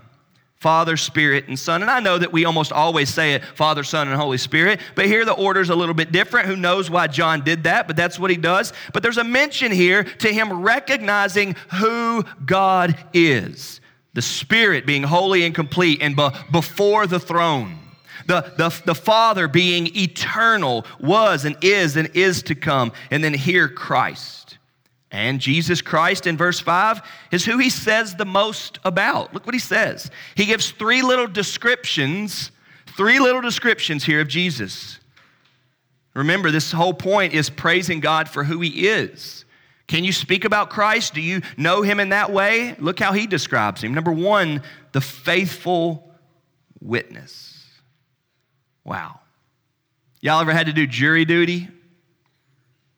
Father, 0.59 0.97
Spirit, 0.97 1.49
and 1.49 1.59
Son. 1.59 1.83
And 1.83 1.91
I 1.91 2.01
know 2.01 2.19
that 2.19 2.33
we 2.33 2.45
almost 2.45 2.73
always 2.73 3.13
say 3.13 3.35
it 3.35 3.45
Father, 3.45 3.85
Son, 3.85 4.09
and 4.09 4.17
Holy 4.17 4.39
Spirit, 4.39 4.81
but 4.95 5.07
here 5.07 5.25
the 5.25 5.33
order's 5.33 5.69
a 5.69 5.75
little 5.75 5.95
bit 5.95 6.13
different. 6.13 6.47
Who 6.47 6.57
knows 6.57 6.91
why 6.91 7.07
John 7.09 7.45
did 7.45 7.65
that, 7.65 7.87
but 7.87 7.97
that's 7.97 8.19
what 8.19 8.31
he 8.31 8.37
does. 8.37 8.73
But 8.93 9.03
there's 9.03 9.19
a 9.19 9.25
mention 9.25 9.71
here 9.71 10.05
to 10.05 10.33
him 10.33 10.63
recognizing 10.63 11.57
who 11.75 12.25
God 12.45 12.97
is 13.13 13.81
the 14.17 14.23
Spirit 14.23 14.87
being 14.87 15.03
holy 15.03 15.45
and 15.45 15.55
complete 15.55 16.01
and 16.01 16.17
be- 16.17 16.31
before 16.51 17.07
the 17.07 17.21
throne. 17.21 17.79
The, 18.27 18.51
the, 18.57 18.75
the 18.87 18.95
Father 18.95 19.47
being 19.47 19.95
eternal, 19.95 20.87
was 20.99 21.45
and 21.45 21.55
is 21.61 21.97
and 21.97 22.09
is 22.15 22.43
to 22.45 22.55
come. 22.55 22.93
And 23.11 23.23
then 23.23 23.35
here, 23.35 23.69
Christ. 23.69 24.46
And 25.11 25.41
Jesus 25.41 25.81
Christ 25.83 26.27
in 26.27 26.37
verse 26.37 26.59
5 26.59 27.01
is 27.31 27.45
who 27.45 27.59
he 27.59 27.71
says 27.71 28.17
the 28.17 28.25
most 28.25 28.79
about. 28.85 29.33
Look 29.33 29.47
what 29.47 29.55
he 29.55 29.61
says. 29.61 30.11
He 30.35 30.47
gives 30.47 30.71
three 30.73 31.03
little 31.03 31.29
descriptions, 31.29 32.51
three 32.97 33.21
little 33.21 33.41
descriptions 33.41 34.05
here 34.05 34.21
of 34.21 34.29
Jesus. 34.29 34.99
Remember, 36.15 36.51
this 36.51 36.73
whole 36.73 36.95
point 36.95 37.35
is 37.35 37.51
praising 37.51 38.01
God 38.01 38.29
for 38.29 38.43
who 38.43 38.61
he 38.61 38.89
is. 38.89 39.45
Can 39.87 40.03
you 40.03 40.13
speak 40.13 40.45
about 40.45 40.71
Christ? 40.71 41.15
Do 41.15 41.21
you 41.21 41.43
know 41.57 41.83
him 41.83 42.01
in 42.01 42.09
that 42.09 42.33
way? 42.33 42.75
Look 42.79 42.99
how 42.99 43.13
he 43.13 43.27
describes 43.27 43.85
him. 43.85 43.95
Number 43.95 44.11
one, 44.11 44.63
the 44.93 45.01
faithful 45.01 46.11
witness. 46.81 47.65
Wow. 48.83 49.21
Y'all 50.21 50.41
ever 50.41 50.53
had 50.53 50.67
to 50.67 50.73
do 50.73 50.87
jury 50.87 51.25
duty? 51.25 51.69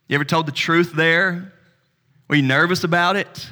You 0.06 0.14
ever 0.14 0.24
told 0.24 0.46
the 0.46 0.52
truth 0.52 0.92
there? 0.94 1.52
Were 2.28 2.36
you 2.36 2.42
nervous 2.42 2.84
about 2.84 3.16
it? 3.16 3.50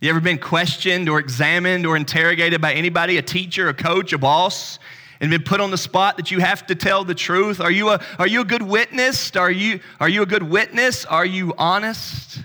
You 0.00 0.10
ever 0.10 0.20
been 0.20 0.38
questioned 0.38 1.08
or 1.08 1.18
examined 1.18 1.86
or 1.86 1.96
interrogated 1.96 2.60
by 2.60 2.74
anybody, 2.74 3.16
a 3.16 3.22
teacher, 3.22 3.70
a 3.70 3.74
coach, 3.74 4.12
a 4.12 4.18
boss, 4.18 4.78
and 5.18 5.30
been 5.30 5.42
put 5.42 5.60
on 5.60 5.70
the 5.70 5.78
spot 5.78 6.18
that 6.18 6.30
you 6.30 6.40
have 6.40 6.66
to 6.66 6.74
tell 6.74 7.04
the 7.04 7.14
truth? 7.14 7.60
Are 7.60 7.70
you 7.70 7.88
a, 7.88 8.04
are 8.18 8.26
you 8.26 8.42
a 8.42 8.44
good 8.44 8.60
witness? 8.60 9.34
Are 9.34 9.50
you, 9.50 9.80
are 9.98 10.08
you 10.08 10.20
a 10.20 10.26
good 10.26 10.42
witness? 10.42 11.06
Are 11.06 11.24
you 11.24 11.54
honest? 11.56 12.42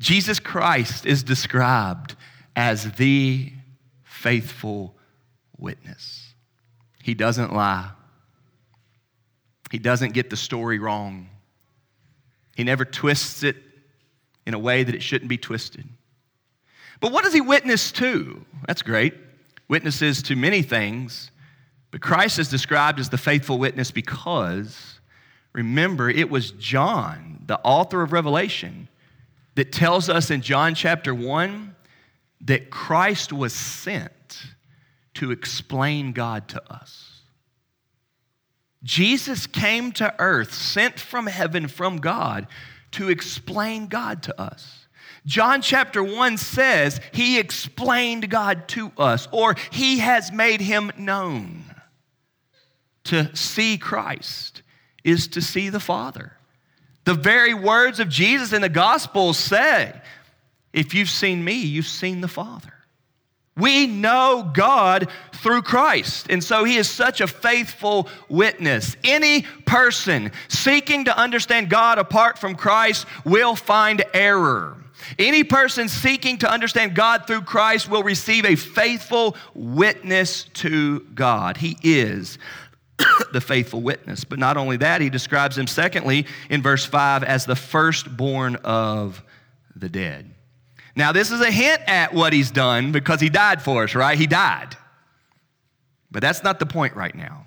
Jesus 0.00 0.40
Christ 0.40 1.04
is 1.04 1.22
described 1.22 2.16
as 2.56 2.92
the 2.92 3.52
faithful 4.02 4.94
witness. 5.58 6.32
He 7.02 7.12
doesn't 7.12 7.52
lie. 7.52 7.90
He 9.70 9.78
doesn't 9.78 10.14
get 10.14 10.30
the 10.30 10.36
story 10.36 10.78
wrong. 10.78 11.28
He 12.56 12.64
never 12.64 12.86
twists 12.86 13.42
it 13.42 13.56
in 14.46 14.54
a 14.54 14.58
way 14.58 14.82
that 14.82 14.94
it 14.94 15.02
shouldn't 15.02 15.28
be 15.28 15.38
twisted. 15.38 15.88
But 17.00 17.12
what 17.12 17.24
does 17.24 17.32
he 17.32 17.40
witness 17.40 17.92
to? 17.92 18.44
That's 18.66 18.82
great. 18.82 19.14
Witnesses 19.68 20.22
to 20.24 20.36
many 20.36 20.62
things, 20.62 21.30
but 21.90 22.00
Christ 22.00 22.38
is 22.38 22.48
described 22.48 22.98
as 22.98 23.08
the 23.08 23.16
faithful 23.16 23.58
witness 23.58 23.90
because, 23.90 24.98
remember, 25.52 26.10
it 26.10 26.28
was 26.28 26.50
John, 26.50 27.42
the 27.46 27.60
author 27.60 28.02
of 28.02 28.12
Revelation, 28.12 28.88
that 29.54 29.72
tells 29.72 30.08
us 30.08 30.30
in 30.30 30.42
John 30.42 30.74
chapter 30.74 31.14
1 31.14 31.74
that 32.42 32.70
Christ 32.70 33.32
was 33.32 33.52
sent 33.52 34.42
to 35.14 35.30
explain 35.30 36.12
God 36.12 36.48
to 36.48 36.72
us. 36.72 37.20
Jesus 38.82 39.46
came 39.46 39.92
to 39.92 40.14
earth, 40.18 40.52
sent 40.52 41.00
from 41.00 41.26
heaven 41.26 41.68
from 41.68 41.98
God, 41.98 42.46
to 42.94 43.08
explain 43.08 43.86
God 43.86 44.22
to 44.24 44.40
us. 44.40 44.86
John 45.26 45.62
chapter 45.62 46.02
1 46.02 46.36
says 46.36 47.00
he 47.12 47.38
explained 47.38 48.28
God 48.28 48.68
to 48.68 48.92
us, 48.98 49.26
or 49.32 49.56
he 49.70 49.98
has 49.98 50.30
made 50.30 50.60
him 50.60 50.92
known. 50.98 51.64
To 53.04 53.34
see 53.36 53.76
Christ 53.76 54.62
is 55.02 55.28
to 55.28 55.42
see 55.42 55.68
the 55.68 55.80
Father. 55.80 56.32
The 57.04 57.14
very 57.14 57.52
words 57.52 58.00
of 58.00 58.08
Jesus 58.08 58.52
in 58.52 58.62
the 58.62 58.68
Gospels 58.70 59.38
say, 59.38 59.92
If 60.72 60.94
you've 60.94 61.10
seen 61.10 61.44
me, 61.44 61.54
you've 61.54 61.86
seen 61.86 62.22
the 62.22 62.28
Father. 62.28 62.72
We 63.56 63.86
know 63.86 64.50
God 64.52 65.08
through 65.32 65.62
Christ. 65.62 66.26
And 66.28 66.42
so 66.42 66.64
he 66.64 66.76
is 66.76 66.88
such 66.90 67.20
a 67.20 67.26
faithful 67.26 68.08
witness. 68.28 68.96
Any 69.04 69.42
person 69.64 70.32
seeking 70.48 71.04
to 71.04 71.16
understand 71.16 71.70
God 71.70 71.98
apart 71.98 72.38
from 72.38 72.56
Christ 72.56 73.06
will 73.24 73.54
find 73.54 74.04
error. 74.12 74.76
Any 75.18 75.44
person 75.44 75.88
seeking 75.88 76.38
to 76.38 76.50
understand 76.50 76.94
God 76.94 77.26
through 77.26 77.42
Christ 77.42 77.88
will 77.88 78.02
receive 78.02 78.44
a 78.44 78.56
faithful 78.56 79.36
witness 79.54 80.44
to 80.54 81.00
God. 81.14 81.56
He 81.56 81.76
is 81.82 82.38
the 83.32 83.40
faithful 83.40 83.82
witness. 83.82 84.24
But 84.24 84.38
not 84.38 84.56
only 84.56 84.78
that, 84.78 85.00
he 85.00 85.10
describes 85.10 85.58
him, 85.58 85.66
secondly, 85.66 86.26
in 86.48 86.62
verse 86.62 86.84
5, 86.84 87.22
as 87.22 87.44
the 87.44 87.56
firstborn 87.56 88.56
of 88.56 89.22
the 89.76 89.88
dead. 89.88 90.33
Now, 90.96 91.12
this 91.12 91.30
is 91.30 91.40
a 91.40 91.50
hint 91.50 91.82
at 91.86 92.14
what 92.14 92.32
he's 92.32 92.50
done 92.50 92.92
because 92.92 93.20
he 93.20 93.28
died 93.28 93.60
for 93.60 93.84
us, 93.84 93.94
right? 93.94 94.16
He 94.16 94.26
died. 94.26 94.76
But 96.10 96.22
that's 96.22 96.44
not 96.44 96.60
the 96.60 96.66
point 96.66 96.94
right 96.94 97.14
now. 97.14 97.46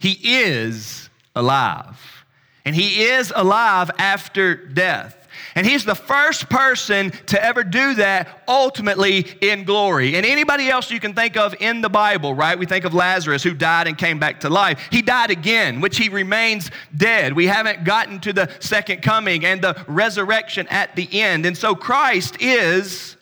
He 0.00 0.18
is 0.20 1.08
alive. 1.36 2.24
And 2.64 2.74
he 2.74 3.04
is 3.04 3.32
alive 3.34 3.90
after 3.98 4.54
death. 4.56 5.21
And 5.54 5.66
he's 5.66 5.84
the 5.84 5.94
first 5.94 6.48
person 6.48 7.10
to 7.26 7.44
ever 7.44 7.62
do 7.62 7.94
that 7.94 8.42
ultimately 8.48 9.26
in 9.40 9.64
glory. 9.64 10.16
And 10.16 10.24
anybody 10.24 10.70
else 10.70 10.90
you 10.90 11.00
can 11.00 11.14
think 11.14 11.36
of 11.36 11.54
in 11.60 11.80
the 11.80 11.90
Bible, 11.90 12.34
right? 12.34 12.58
We 12.58 12.66
think 12.66 12.84
of 12.84 12.94
Lazarus 12.94 13.42
who 13.42 13.54
died 13.54 13.86
and 13.86 13.96
came 13.96 14.18
back 14.18 14.40
to 14.40 14.50
life. 14.50 14.80
He 14.90 15.02
died 15.02 15.30
again, 15.30 15.80
which 15.80 15.98
he 15.98 16.08
remains 16.08 16.70
dead. 16.96 17.34
We 17.34 17.46
haven't 17.46 17.84
gotten 17.84 18.20
to 18.20 18.32
the 18.32 18.50
second 18.60 19.02
coming 19.02 19.44
and 19.44 19.62
the 19.62 19.84
resurrection 19.86 20.66
at 20.68 20.96
the 20.96 21.08
end. 21.20 21.44
And 21.44 21.56
so 21.56 21.74
Christ 21.74 22.36
is 22.40 23.16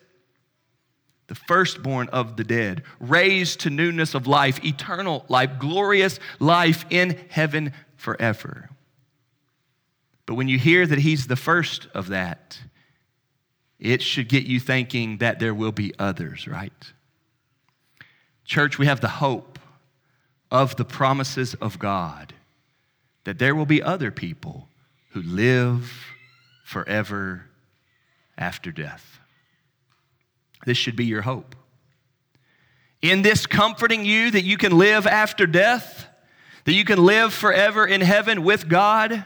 the 1.26 1.34
firstborn 1.34 2.08
of 2.08 2.36
the 2.36 2.44
dead, 2.44 2.82
raised 2.98 3.60
to 3.60 3.70
newness 3.70 4.14
of 4.14 4.26
life, 4.26 4.64
eternal 4.64 5.24
life, 5.28 5.50
glorious 5.58 6.18
life 6.40 6.84
in 6.90 7.18
heaven 7.28 7.72
forever. 7.96 8.69
But 10.30 10.36
when 10.36 10.46
you 10.46 10.60
hear 10.60 10.86
that 10.86 11.00
he's 11.00 11.26
the 11.26 11.34
first 11.34 11.88
of 11.92 12.10
that, 12.10 12.56
it 13.80 14.00
should 14.00 14.28
get 14.28 14.46
you 14.46 14.60
thinking 14.60 15.18
that 15.18 15.40
there 15.40 15.52
will 15.52 15.72
be 15.72 15.92
others, 15.98 16.46
right? 16.46 16.72
Church, 18.44 18.78
we 18.78 18.86
have 18.86 19.00
the 19.00 19.08
hope 19.08 19.58
of 20.48 20.76
the 20.76 20.84
promises 20.84 21.54
of 21.54 21.80
God 21.80 22.32
that 23.24 23.40
there 23.40 23.56
will 23.56 23.66
be 23.66 23.82
other 23.82 24.12
people 24.12 24.68
who 25.14 25.20
live 25.20 25.92
forever 26.62 27.46
after 28.38 28.70
death. 28.70 29.18
This 30.64 30.78
should 30.78 30.94
be 30.94 31.06
your 31.06 31.22
hope. 31.22 31.56
In 33.02 33.22
this 33.22 33.46
comforting 33.46 34.04
you 34.04 34.30
that 34.30 34.44
you 34.44 34.56
can 34.56 34.78
live 34.78 35.08
after 35.08 35.48
death, 35.48 36.06
that 36.66 36.74
you 36.74 36.84
can 36.84 37.04
live 37.04 37.34
forever 37.34 37.84
in 37.84 38.00
heaven 38.00 38.44
with 38.44 38.68
God, 38.68 39.24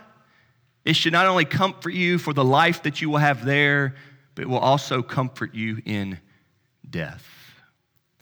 it 0.85 0.97
should 0.97 1.13
not 1.13 1.27
only 1.27 1.45
comfort 1.45 1.95
you 1.95 2.19
for 2.19 2.33
the 2.33 2.45
life 2.45 2.83
that 2.83 3.01
you 3.01 3.11
will 3.11 3.19
have 3.19 3.45
there, 3.45 3.95
but 4.35 4.43
it 4.43 4.49
will 4.49 4.59
also 4.59 5.03
comfort 5.03 5.55
you 5.55 5.81
in 5.85 6.19
death. 6.89 7.27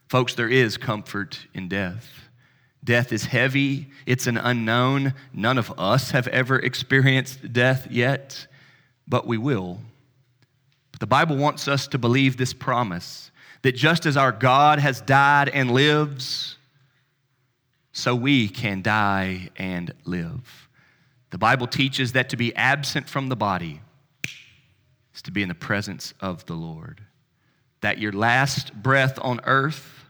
Folks, 0.08 0.34
there 0.34 0.48
is 0.48 0.76
comfort 0.76 1.46
in 1.54 1.68
death. 1.68 2.08
Death 2.84 3.12
is 3.12 3.24
heavy, 3.24 3.88
it's 4.06 4.26
an 4.26 4.36
unknown. 4.36 5.14
None 5.32 5.56
of 5.56 5.72
us 5.78 6.10
have 6.10 6.26
ever 6.28 6.58
experienced 6.58 7.52
death 7.52 7.86
yet, 7.90 8.46
but 9.06 9.26
we 9.26 9.38
will. 9.38 9.78
But 10.90 11.00
the 11.00 11.06
Bible 11.06 11.36
wants 11.36 11.68
us 11.68 11.86
to 11.88 11.98
believe 11.98 12.36
this 12.36 12.52
promise 12.52 13.30
that 13.62 13.76
just 13.76 14.04
as 14.04 14.16
our 14.16 14.32
God 14.32 14.80
has 14.80 15.00
died 15.00 15.48
and 15.48 15.70
lives, 15.70 16.58
so 17.92 18.14
we 18.14 18.48
can 18.48 18.82
die 18.82 19.50
and 19.56 19.94
live. 20.04 20.68
The 21.32 21.38
Bible 21.38 21.66
teaches 21.66 22.12
that 22.12 22.28
to 22.28 22.36
be 22.36 22.54
absent 22.54 23.08
from 23.08 23.30
the 23.30 23.36
body 23.36 23.80
is 25.14 25.22
to 25.22 25.30
be 25.30 25.42
in 25.42 25.48
the 25.48 25.54
presence 25.54 26.12
of 26.20 26.44
the 26.44 26.52
Lord. 26.52 27.00
That 27.80 27.96
your 27.96 28.12
last 28.12 28.74
breath 28.74 29.18
on 29.22 29.40
earth 29.44 30.04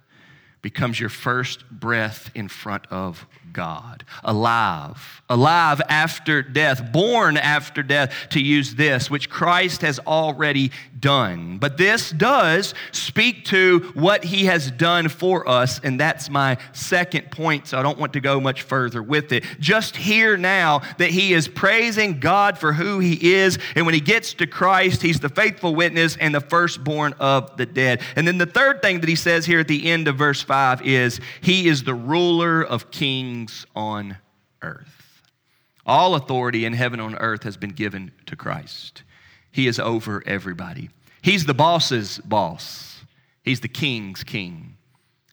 becomes 0.62 0.98
your 0.98 1.08
first 1.08 1.70
breath 1.70 2.32
in 2.35 2.48
front 2.48 2.88
of 2.90 3.24
God. 3.52 4.04
Alive, 4.24 5.22
alive 5.28 5.80
after 5.88 6.42
death, 6.42 6.92
born 6.92 7.36
after 7.36 7.82
death, 7.82 8.14
to 8.30 8.40
use 8.40 8.74
this, 8.74 9.10
which 9.10 9.28
Christ 9.28 9.82
has 9.82 9.98
already 10.00 10.70
done. 10.98 11.58
But 11.58 11.76
this 11.76 12.10
does 12.10 12.74
speak 12.92 13.44
to 13.46 13.90
what 13.94 14.24
he 14.24 14.44
has 14.46 14.70
done 14.70 15.08
for 15.08 15.48
us, 15.48 15.80
and 15.80 15.98
that's 15.98 16.30
my 16.30 16.58
second 16.72 17.30
point, 17.30 17.66
so 17.66 17.78
I 17.78 17.82
don't 17.82 17.98
want 17.98 18.12
to 18.14 18.20
go 18.20 18.40
much 18.40 18.62
further 18.62 19.02
with 19.02 19.32
it. 19.32 19.44
Just 19.58 19.96
hear 19.96 20.36
now 20.36 20.80
that 20.98 21.10
he 21.10 21.34
is 21.34 21.48
praising 21.48 22.20
God 22.20 22.56
for 22.56 22.72
who 22.72 23.00
he 23.00 23.34
is, 23.34 23.58
and 23.74 23.84
when 23.84 23.94
he 23.94 24.00
gets 24.00 24.34
to 24.34 24.46
Christ, 24.46 25.02
he's 25.02 25.20
the 25.20 25.28
faithful 25.28 25.74
witness 25.74 26.16
and 26.16 26.34
the 26.34 26.40
firstborn 26.40 27.14
of 27.18 27.56
the 27.56 27.66
dead. 27.66 28.00
And 28.16 28.26
then 28.26 28.38
the 28.38 28.46
third 28.46 28.80
thing 28.82 29.00
that 29.00 29.08
he 29.08 29.16
says 29.16 29.44
here 29.44 29.60
at 29.60 29.68
the 29.68 29.90
end 29.90 30.08
of 30.08 30.16
verse 30.16 30.42
5 30.42 30.82
is, 30.86 31.20
He 31.40 31.68
is 31.68 31.82
the 31.82 31.94
ruler 31.94 32.62
of 32.62 32.90
kings 32.90 33.41
on 33.74 34.18
earth. 34.62 35.22
All 35.85 36.14
authority 36.14 36.64
in 36.64 36.72
heaven 36.72 37.00
on 37.00 37.16
earth 37.16 37.42
has 37.42 37.57
been 37.57 37.70
given 37.70 38.12
to 38.26 38.37
Christ. 38.37 39.02
He 39.50 39.66
is 39.66 39.78
over 39.78 40.22
everybody. 40.26 40.90
He's 41.22 41.46
the 41.46 41.55
boss's 41.55 42.18
boss, 42.18 42.92
He's 43.42 43.61
the 43.61 43.68
king's 43.68 44.22
king. 44.22 44.76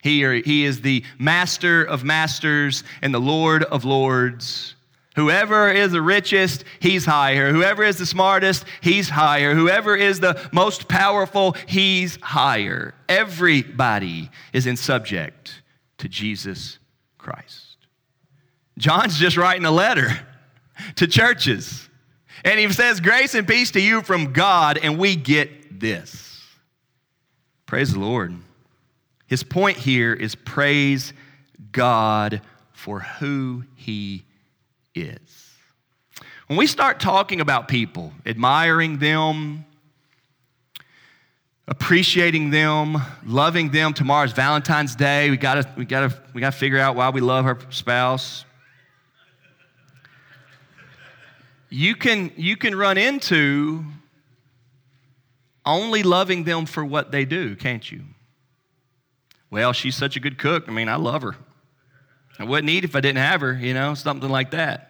He, 0.02 0.42
he 0.42 0.64
is 0.64 0.82
the 0.82 1.04
master 1.18 1.84
of 1.84 2.04
masters 2.04 2.84
and 3.02 3.14
the 3.14 3.20
Lord 3.20 3.64
of 3.66 3.84
lords. 3.84 4.76
Whoever 5.16 5.70
is 5.70 5.92
the 5.92 6.02
richest, 6.02 6.64
he's 6.80 7.04
higher. 7.06 7.52
Whoever 7.52 7.84
is 7.84 7.98
the 7.98 8.06
smartest, 8.06 8.64
he's 8.80 9.10
higher. 9.10 9.54
Whoever 9.54 9.96
is 9.96 10.22
the 10.22 10.40
most 10.54 10.88
powerful, 10.88 11.58
he's 11.68 12.18
higher. 12.22 12.94
Everybody 13.10 14.30
is 14.54 14.66
in 14.66 14.78
subject 14.78 15.62
to 15.98 16.08
Jesus 16.08 16.80
Christ. 17.18 17.69
John's 18.80 19.20
just 19.20 19.36
writing 19.36 19.66
a 19.66 19.72
letter 19.72 20.10
to 20.96 21.06
churches. 21.06 21.88
And 22.46 22.58
he 22.58 22.72
says, 22.72 23.02
Grace 23.02 23.36
and 23.36 23.46
peace 23.48 23.72
to 23.72 23.82
you 23.82 24.02
from 24.02 24.32
God, 24.32 24.80
and 24.82 24.98
we 24.98 25.16
get 25.16 25.80
this. 25.80 26.42
Praise 27.66 27.94
the 27.94 28.00
Lord. 28.00 28.34
His 29.28 29.44
point 29.44 29.78
here 29.78 30.14
is 30.14 30.34
praise 30.34 31.14
God 31.72 32.42
for 32.72 33.02
who 33.02 33.66
he 33.76 34.24
is. 34.96 35.54
When 36.48 36.58
we 36.58 36.66
start 36.66 37.00
talking 37.00 37.42
about 37.42 37.68
people, 37.68 38.14
admiring 38.26 38.98
them, 38.98 39.66
appreciating 41.68 42.50
them, 42.50 42.98
loving 43.26 43.70
them. 43.70 43.94
Tomorrow's 43.94 44.32
Valentine's 44.32 44.96
Day. 44.96 45.30
We 45.30 45.38
gotta, 45.38 45.70
we 45.78 45.86
gotta, 45.86 46.18
we 46.34 46.42
gotta 46.42 46.56
figure 46.56 46.80
out 46.80 46.96
why 46.96 47.10
we 47.10 47.22
love 47.22 47.46
our 47.46 47.60
spouse. 47.70 48.46
You 51.70 51.96
can, 51.96 52.32
you 52.36 52.58
can 52.58 52.76
run 52.76 52.98
into 52.98 53.86
only 55.66 56.04
loving 56.04 56.44
them 56.44 56.66
for 56.66 56.84
what 56.84 57.12
they 57.12 57.26
do, 57.26 57.56
can't 57.56 57.90
you? 57.92 58.04
Well, 59.52 59.74
she's 59.74 59.96
such 59.96 60.16
a 60.16 60.20
good 60.20 60.38
cook. 60.38 60.68
I 60.68 60.72
mean, 60.72 60.90
I 60.90 60.96
love 60.96 61.22
her. 61.22 61.36
I 62.40 62.44
wouldn't 62.46 62.70
eat 62.70 62.84
if 62.84 62.96
I 62.96 63.02
didn't 63.02 63.18
have 63.18 63.42
her, 63.42 63.54
you 63.54 63.74
know, 63.74 63.94
something 63.94 64.30
like 64.30 64.52
that. 64.52 64.86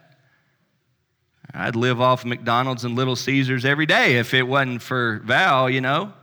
I'd 1.51 1.75
live 1.75 1.99
off 1.99 2.23
McDonald's 2.25 2.83
and 2.83 2.95
Little 2.95 3.15
Caesars 3.15 3.65
every 3.65 3.87
day 3.87 4.17
if 4.17 4.33
it 4.33 4.43
wasn't 4.43 4.81
for 4.81 5.21
Val, 5.25 5.69
you 5.69 5.81
know. 5.81 6.13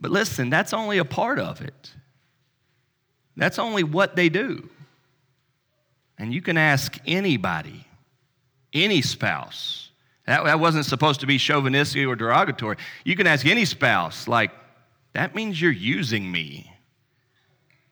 But 0.00 0.10
listen, 0.10 0.50
that's 0.50 0.74
only 0.74 0.98
a 0.98 1.04
part 1.04 1.38
of 1.38 1.62
it. 1.62 1.92
That's 3.36 3.58
only 3.58 3.82
what 3.84 4.16
they 4.16 4.28
do. 4.28 4.68
And 6.18 6.34
you 6.34 6.42
can 6.42 6.58
ask 6.58 6.98
anybody, 7.06 7.86
any 8.72 9.02
spouse. 9.02 9.90
That, 10.26 10.44
that 10.44 10.60
wasn't 10.60 10.84
supposed 10.84 11.20
to 11.20 11.26
be 11.26 11.38
chauvinistic 11.38 12.06
or 12.06 12.14
derogatory. 12.14 12.76
You 13.04 13.16
can 13.16 13.26
ask 13.26 13.46
any 13.46 13.64
spouse, 13.64 14.28
like, 14.28 14.50
that 15.14 15.34
means 15.34 15.60
you're 15.60 15.72
using 15.72 16.30
me. 16.30 16.72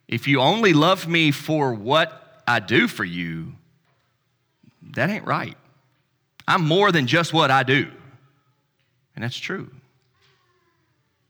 If 0.07 0.29
you 0.29 0.41
only 0.41 0.73
love 0.73 1.09
me 1.09 1.31
for 1.31 1.73
what 1.73 2.43
I 2.47 2.61
do 2.61 2.89
for 2.89 3.05
you, 3.05 3.55
that 4.95 5.11
ain't 5.11 5.25
right. 5.25 5.57
I'm 6.47 6.65
more 6.65 6.93
than 6.93 7.07
just 7.07 7.33
what 7.33 7.51
I 7.51 7.63
do. 7.63 7.91
And 9.15 9.25
that's 9.25 9.37
true. 9.37 9.71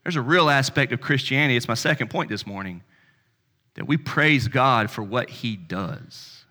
There's 0.03 0.17
a 0.17 0.23
real 0.23 0.51
aspect 0.51 0.93
of 0.93 1.01
Christianity. 1.01 1.57
It's 1.57 1.69
my 1.69 1.75
second 1.75 2.11
point 2.11 2.29
this 2.29 2.47
morning 2.47 2.83
that 3.75 3.87
we 3.87 3.97
praise 3.97 4.49
God 4.49 4.91
for 4.91 5.03
what 5.03 5.31
he 5.31 5.57
does. 5.57 6.45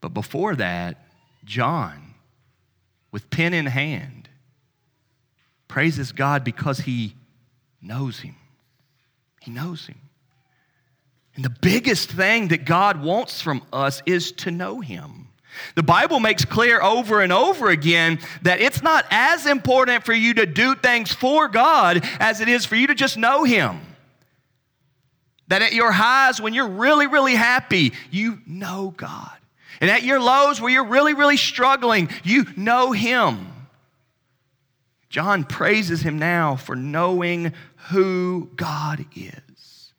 But 0.00 0.14
before 0.14 0.56
that, 0.56 1.07
John, 1.48 2.14
with 3.10 3.30
pen 3.30 3.54
in 3.54 3.66
hand, 3.66 4.28
praises 5.66 6.12
God 6.12 6.44
because 6.44 6.78
he 6.80 7.14
knows 7.82 8.20
him. 8.20 8.36
He 9.40 9.50
knows 9.50 9.86
him. 9.86 9.98
And 11.34 11.44
the 11.44 11.56
biggest 11.62 12.10
thing 12.10 12.48
that 12.48 12.64
God 12.64 13.02
wants 13.02 13.40
from 13.40 13.62
us 13.72 14.02
is 14.06 14.32
to 14.32 14.50
know 14.50 14.80
him. 14.80 15.28
The 15.74 15.82
Bible 15.82 16.20
makes 16.20 16.44
clear 16.44 16.80
over 16.82 17.20
and 17.22 17.32
over 17.32 17.70
again 17.70 18.18
that 18.42 18.60
it's 18.60 18.82
not 18.82 19.06
as 19.10 19.46
important 19.46 20.04
for 20.04 20.12
you 20.12 20.34
to 20.34 20.46
do 20.46 20.74
things 20.74 21.12
for 21.12 21.48
God 21.48 22.04
as 22.20 22.40
it 22.40 22.48
is 22.48 22.64
for 22.66 22.76
you 22.76 22.88
to 22.88 22.94
just 22.94 23.16
know 23.16 23.44
Him. 23.44 23.80
That 25.48 25.62
at 25.62 25.72
your 25.72 25.90
highs, 25.90 26.40
when 26.40 26.52
you're 26.52 26.68
really, 26.68 27.06
really 27.06 27.34
happy, 27.34 27.94
you 28.10 28.38
know 28.46 28.92
God. 28.96 29.37
And 29.80 29.90
at 29.90 30.02
your 30.02 30.20
lows, 30.20 30.60
where 30.60 30.70
you're 30.70 30.84
really, 30.84 31.14
really 31.14 31.36
struggling, 31.36 32.08
you 32.24 32.46
know 32.56 32.92
Him. 32.92 33.46
John 35.08 35.44
praises 35.44 36.02
Him 36.02 36.18
now 36.18 36.56
for 36.56 36.76
knowing 36.76 37.52
who 37.90 38.50
God 38.56 39.06
is. 39.14 39.92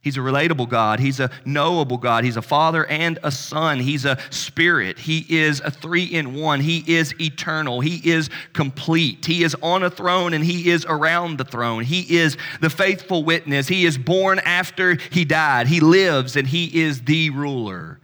He's 0.00 0.16
a 0.16 0.20
relatable 0.20 0.68
God. 0.68 1.00
He's 1.00 1.18
a 1.18 1.32
knowable 1.44 1.96
God. 1.96 2.22
He's 2.22 2.36
a 2.36 2.42
father 2.42 2.86
and 2.86 3.18
a 3.24 3.32
son. 3.32 3.80
He's 3.80 4.04
a 4.04 4.16
spirit. 4.30 5.00
He 5.00 5.26
is 5.28 5.60
a 5.64 5.70
three 5.72 6.04
in 6.04 6.34
one. 6.34 6.60
He 6.60 6.84
is 6.86 7.12
eternal. 7.20 7.80
He 7.80 8.08
is 8.08 8.30
complete. 8.52 9.26
He 9.26 9.42
is 9.42 9.56
on 9.62 9.82
a 9.82 9.90
throne 9.90 10.32
and 10.32 10.44
he 10.44 10.70
is 10.70 10.86
around 10.88 11.38
the 11.38 11.44
throne. 11.44 11.82
He 11.82 12.18
is 12.18 12.36
the 12.60 12.70
faithful 12.70 13.24
witness. 13.24 13.66
He 13.66 13.84
is 13.84 13.98
born 13.98 14.38
after 14.38 14.96
he 15.10 15.24
died. 15.24 15.66
He 15.66 15.80
lives 15.80 16.36
and 16.36 16.46
he 16.46 16.84
is 16.84 17.02
the 17.02 17.30
ruler 17.30 17.98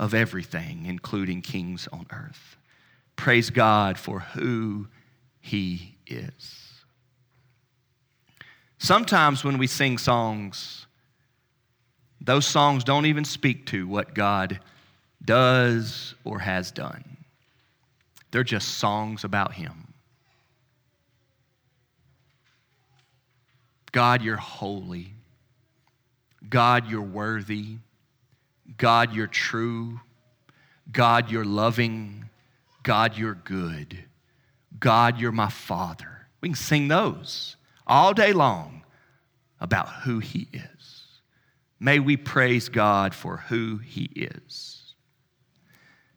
of 0.00 0.14
everything, 0.14 0.86
including 0.86 1.42
kings 1.42 1.86
on 1.92 2.06
earth. 2.10 2.56
Praise 3.14 3.50
God 3.50 3.98
for 3.98 4.20
who 4.20 4.88
he 5.40 5.94
is. 6.06 6.72
Sometimes 8.78 9.44
when 9.44 9.58
we 9.58 9.66
sing 9.66 9.98
songs, 9.98 10.86
those 12.18 12.46
songs 12.46 12.82
don't 12.82 13.04
even 13.04 13.26
speak 13.26 13.66
to 13.66 13.86
what 13.86 14.14
God 14.14 14.58
does 15.22 16.14
or 16.24 16.38
has 16.38 16.72
done. 16.72 17.04
They're 18.30 18.42
just 18.42 18.78
songs 18.78 19.24
about 19.24 19.52
Him. 19.52 19.88
God, 23.92 24.22
you're 24.22 24.36
holy. 24.36 25.12
God, 26.48 26.88
you're 26.88 27.02
worthy. 27.02 27.76
God, 28.76 29.14
you're 29.14 29.26
true. 29.26 30.00
God, 30.90 31.30
you're 31.30 31.44
loving. 31.44 32.28
God, 32.82 33.16
you're 33.16 33.34
good. 33.34 34.04
God, 34.78 35.18
you're 35.18 35.32
my 35.32 35.50
Father. 35.50 36.26
We 36.40 36.48
can 36.50 36.56
sing 36.56 36.88
those 36.88 37.56
all 37.86 38.14
day 38.14 38.32
long 38.32 38.82
about 39.60 39.88
who 40.02 40.18
He 40.20 40.48
is. 40.52 41.06
May 41.78 41.98
we 41.98 42.16
praise 42.16 42.68
God 42.68 43.14
for 43.14 43.38
who 43.38 43.78
He 43.78 44.04
is. 44.14 44.94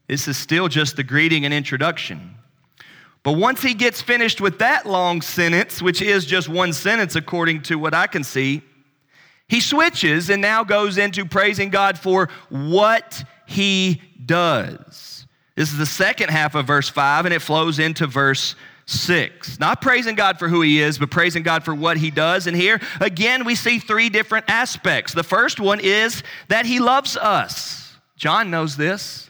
This 0.07 0.27
is 0.27 0.37
still 0.37 0.67
just 0.67 0.95
the 0.95 1.03
greeting 1.03 1.45
and 1.45 1.53
introduction. 1.53 2.35
But 3.23 3.33
once 3.33 3.61
he 3.61 3.73
gets 3.73 4.01
finished 4.01 4.41
with 4.41 4.59
that 4.59 4.85
long 4.85 5.21
sentence, 5.21 5.81
which 5.81 6.01
is 6.01 6.25
just 6.25 6.49
one 6.49 6.73
sentence 6.73 7.15
according 7.15 7.61
to 7.63 7.79
what 7.79 7.93
I 7.93 8.05
can 8.05 8.23
see, 8.23 8.61
he 9.53 9.59
switches 9.59 10.31
and 10.31 10.41
now 10.41 10.63
goes 10.63 10.97
into 10.97 11.25
praising 11.25 11.69
God 11.69 11.99
for 11.99 12.27
what 12.49 13.23
he 13.45 14.01
does. 14.25 15.27
This 15.53 15.71
is 15.71 15.77
the 15.77 15.85
second 15.85 16.31
half 16.31 16.55
of 16.55 16.65
verse 16.65 16.89
5, 16.89 17.25
and 17.25 17.33
it 17.35 17.39
flows 17.39 17.77
into 17.77 18.07
verse 18.07 18.55
6. 18.87 19.59
Not 19.59 19.79
praising 19.79 20.15
God 20.15 20.39
for 20.39 20.47
who 20.47 20.61
He 20.61 20.81
is, 20.81 20.97
but 20.97 21.11
praising 21.11 21.43
God 21.43 21.63
for 21.63 21.75
what 21.75 21.97
He 21.97 22.09
does. 22.09 22.47
And 22.47 22.57
here, 22.57 22.81
again, 22.99 23.45
we 23.45 23.53
see 23.53 23.77
three 23.77 24.09
different 24.09 24.45
aspects. 24.47 25.13
The 25.13 25.21
first 25.21 25.59
one 25.59 25.79
is 25.79 26.23
that 26.47 26.65
He 26.65 26.79
loves 26.79 27.15
us. 27.15 27.95
John 28.15 28.49
knows 28.49 28.75
this. 28.75 29.29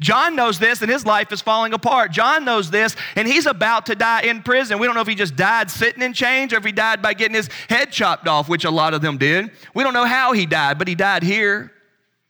John 0.00 0.36
knows 0.36 0.58
this, 0.58 0.82
and 0.82 0.90
his 0.90 1.06
life 1.06 1.32
is 1.32 1.40
falling 1.40 1.72
apart. 1.72 2.12
John 2.12 2.44
knows 2.44 2.70
this, 2.70 2.96
and 3.16 3.26
he's 3.26 3.46
about 3.46 3.86
to 3.86 3.94
die 3.94 4.22
in 4.22 4.42
prison. 4.42 4.78
We 4.78 4.86
don't 4.86 4.94
know 4.94 5.00
if 5.00 5.08
he 5.08 5.14
just 5.14 5.36
died 5.36 5.70
sitting 5.70 6.02
in 6.02 6.12
chains 6.12 6.52
or 6.52 6.56
if 6.56 6.64
he 6.64 6.72
died 6.72 7.02
by 7.02 7.14
getting 7.14 7.34
his 7.34 7.48
head 7.68 7.92
chopped 7.92 8.28
off, 8.28 8.48
which 8.48 8.64
a 8.64 8.70
lot 8.70 8.94
of 8.94 9.02
them 9.02 9.18
did. 9.18 9.50
We 9.74 9.82
don't 9.82 9.94
know 9.94 10.04
how 10.04 10.32
he 10.32 10.46
died, 10.46 10.78
but 10.78 10.88
he 10.88 10.94
died 10.94 11.22
here. 11.22 11.72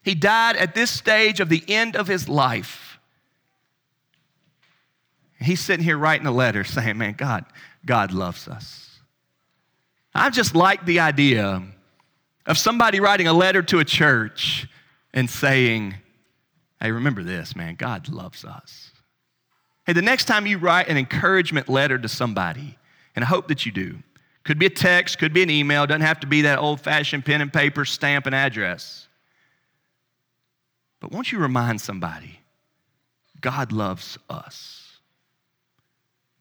He 0.02 0.14
died 0.14 0.56
at 0.56 0.74
this 0.74 0.90
stage 0.90 1.40
of 1.40 1.48
the 1.48 1.62
end 1.68 1.96
of 1.96 2.06
his 2.06 2.28
life. 2.28 2.98
He's 5.40 5.60
sitting 5.60 5.84
here 5.84 5.96
writing 5.96 6.26
a 6.26 6.32
letter 6.32 6.64
saying, 6.64 6.98
Man, 6.98 7.14
God, 7.14 7.44
God 7.84 8.12
loves 8.12 8.46
us. 8.46 8.98
I 10.14 10.30
just 10.30 10.54
like 10.54 10.84
the 10.84 11.00
idea 11.00 11.62
of 12.46 12.58
somebody 12.58 13.00
writing 13.00 13.26
a 13.26 13.32
letter 13.32 13.62
to 13.62 13.78
a 13.78 13.84
church 13.84 14.68
and 15.14 15.30
saying, 15.30 15.94
Hey, 16.80 16.92
remember 16.92 17.22
this, 17.22 17.54
man, 17.54 17.74
God 17.74 18.08
loves 18.08 18.44
us. 18.44 18.90
Hey, 19.86 19.92
the 19.92 20.02
next 20.02 20.24
time 20.24 20.46
you 20.46 20.58
write 20.58 20.88
an 20.88 20.96
encouragement 20.96 21.68
letter 21.68 21.98
to 21.98 22.08
somebody, 22.08 22.78
and 23.14 23.24
I 23.24 23.28
hope 23.28 23.48
that 23.48 23.66
you 23.66 23.72
do, 23.72 23.98
could 24.44 24.58
be 24.58 24.66
a 24.66 24.70
text, 24.70 25.18
could 25.18 25.34
be 25.34 25.42
an 25.42 25.50
email, 25.50 25.86
doesn't 25.86 26.00
have 26.00 26.20
to 26.20 26.26
be 26.26 26.42
that 26.42 26.58
old 26.58 26.80
fashioned 26.80 27.24
pen 27.24 27.40
and 27.40 27.52
paper 27.52 27.84
stamp 27.84 28.26
and 28.26 28.34
address. 28.34 29.08
But 31.00 31.12
won't 31.12 31.32
you 31.32 31.38
remind 31.38 31.80
somebody, 31.80 32.40
God 33.40 33.72
loves 33.72 34.18
us. 34.28 34.86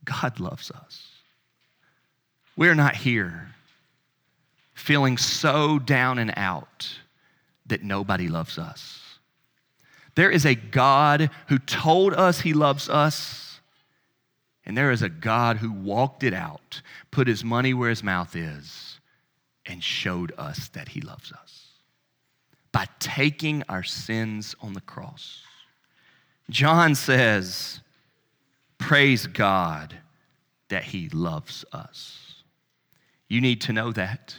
God 0.06 0.40
loves 0.40 0.72
us. 0.72 1.08
We're 2.56 2.76
not 2.76 2.96
here 2.96 3.50
feeling 4.74 5.18
so 5.18 5.80
down 5.80 6.20
and 6.20 6.34
out 6.36 6.90
that 7.66 7.84
nobody 7.84 8.28
loves 8.28 8.58
us. 8.58 9.09
There 10.16 10.32
is 10.32 10.46
a 10.46 10.56
God 10.56 11.30
who 11.48 11.60
told 11.60 12.14
us 12.14 12.42
he 12.42 12.54
loves 12.54 12.90
us, 12.90 13.62
and 14.66 14.78
there 14.78 14.92
is 14.92 15.02
a 15.02 15.10
God 15.10 15.58
who 15.58 15.72
walked 15.72 16.24
it 16.24 16.34
out, 16.34 16.82
put 17.12 17.28
his 17.28 17.44
money 17.44 17.74
where 17.74 17.90
his 17.90 18.04
mouth 18.04 18.36
is, 18.36 19.00
and 19.66 19.84
showed 19.84 20.34
us 20.38 20.70
that 20.70 20.90
he 20.90 21.02
loves 21.02 21.32
us 21.32 21.70
by 22.72 22.88
taking 23.00 23.64
our 23.70 23.84
sins 23.84 24.56
on 24.62 24.74
the 24.74 24.82
cross. 24.82 25.44
John 26.50 26.96
says, 26.96 27.82
Praise 28.78 29.28
God 29.28 29.98
that 30.70 30.84
He 30.84 31.10
loves 31.10 31.66
us. 31.72 32.44
You 33.28 33.42
need 33.42 33.62
to 33.62 33.74
know 33.74 33.92
that. 33.92 34.36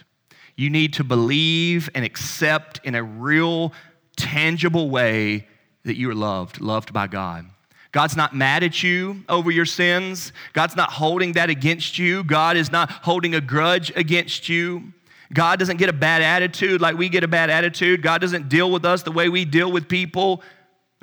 You 0.56 0.70
need 0.70 0.94
to 0.94 1.04
believe 1.04 1.88
and 1.94 2.04
accept 2.04 2.80
in 2.85 2.94
a 2.94 3.02
real, 3.02 3.72
tangible 4.16 4.90
way 4.90 5.46
that 5.85 5.97
you 5.97 6.11
are 6.11 6.14
loved, 6.14 6.61
loved 6.61 6.93
by 6.93 7.07
God. 7.07 7.47
God's 7.93 8.16
not 8.16 8.35
mad 8.35 8.62
at 8.62 8.83
you 8.83 9.25
over 9.29 9.51
your 9.51 9.66
sins. 9.66 10.33
God's 10.53 10.77
not 10.77 10.93
holding 10.93 11.33
that 11.33 11.51
against 11.51 11.99
you. 11.99 12.23
God 12.23 12.57
is 12.57 12.71
not 12.71 12.90
holding 12.90 13.35
a 13.35 13.40
grudge 13.40 13.90
against 13.97 14.49
you. 14.49 14.93
God 15.33 15.59
doesn't 15.59 15.77
get 15.77 15.88
a 15.88 15.93
bad 15.93 16.23
attitude 16.23 16.81
like 16.81 16.97
we 16.97 17.09
get 17.09 17.25
a 17.25 17.29
bad 17.29 17.51
attitude. 17.51 18.03
God 18.03 18.21
doesn't 18.21 18.49
deal 18.49 18.71
with 18.71 18.85
us 18.85 19.03
the 19.03 19.12
way 19.12 19.29
we 19.29 19.45
deal 19.45 19.71
with 19.71 19.88
people. 19.88 20.43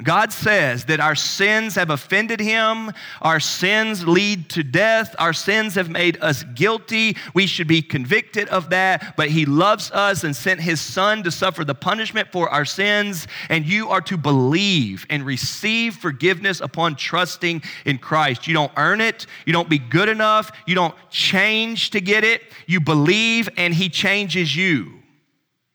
God 0.04 0.32
says 0.32 0.86
that 0.86 1.00
our 1.00 1.16
sins 1.16 1.74
have 1.74 1.90
offended 1.90 2.40
him, 2.40 2.92
our 3.20 3.40
sins 3.40 4.08
lead 4.08 4.48
to 4.50 4.62
death, 4.62 5.16
our 5.18 5.34
sins 5.34 5.74
have 5.74 5.90
made 5.90 6.22
us 6.22 6.44
guilty. 6.44 7.18
We 7.34 7.48
should 7.48 7.68
be 7.68 7.82
convicted 7.82 8.48
of 8.50 8.70
that, 8.70 9.16
but 9.18 9.30
he 9.30 9.46
loves 9.46 9.90
us 9.90 10.24
and 10.24 10.36
sent 10.36 10.62
his 10.62 10.80
son 10.80 11.24
to 11.24 11.32
suffer 11.32 11.66
the 11.66 11.74
punishment 11.74 12.32
for 12.32 12.48
our 12.48 12.64
sins, 12.64 13.28
and 13.50 13.66
you 13.66 13.90
are 13.90 14.02
to 14.02 14.18
believe 14.18 15.08
and 15.10 15.26
receive 15.26 15.96
forgiveness 15.96 16.62
upon 16.62 16.96
trusting 16.96 17.64
in 17.84 17.98
Christ. 17.98 18.46
You 18.46 18.54
don't 18.54 18.72
earn 18.78 19.02
it, 19.02 19.26
you 19.48 19.54
don't 19.54 19.70
be 19.70 19.80
good 19.80 20.10
enough, 20.10 20.52
you 20.68 20.76
don't 20.76 20.96
change 21.10 21.90
to 21.92 22.02
get 22.02 22.24
it. 22.24 22.44
You 22.68 22.80
believe 22.80 23.50
and 23.58 23.74
he 23.74 23.90
changes 23.90 24.56
you. 24.56 25.00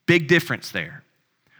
Big 0.06 0.28
difference 0.28 0.70
there. 0.70 1.02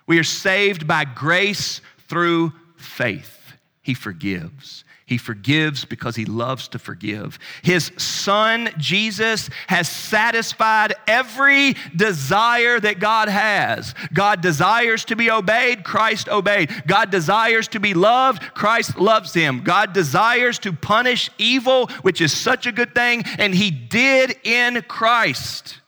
We 0.07 0.18
are 0.18 0.25
saved 0.25 0.87
by 0.87 1.05
grace 1.05 1.81
through 2.12 2.53
faith. 2.77 3.55
He 3.81 3.94
forgives. 3.94 4.85
He 5.07 5.16
forgives 5.16 5.87
because 5.87 6.14
he 6.14 6.27
loves 6.27 6.68
to 6.68 6.79
forgive. 6.79 7.38
His 7.62 7.90
son, 7.96 8.68
Jesus, 8.77 9.48
has 9.66 9.88
satisfied 9.88 10.92
every 11.09 11.75
desire 11.96 12.79
that 12.79 13.01
God 13.01 13.31
has. 13.31 13.94
God 14.12 14.42
desires 14.42 15.07
to 15.07 15.16
be 15.16 15.31
obeyed, 15.31 15.85
Christ 15.85 16.29
obeyed. 16.29 16.70
God 16.87 17.11
desires 17.11 17.66
to 17.68 17.81
be 17.81 17.94
loved, 17.94 18.42
Christ 18.53 18.98
loves 18.98 19.33
him. 19.33 19.62
God 19.62 19.94
desires 19.94 20.59
to 20.59 20.75
punish 20.75 21.31
evil, 21.38 21.87
which 22.03 22.20
is 22.20 22.37
such 22.37 22.66
a 22.66 22.72
good 22.72 22.94
thing, 22.94 23.25
and 23.38 23.55
he 23.55 23.70
did 23.70 24.37
in 24.44 24.83
Christ. 24.83 25.81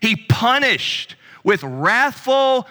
He 0.00 0.16
punished 0.16 1.16
with 1.44 1.62
wrathful 1.62 2.66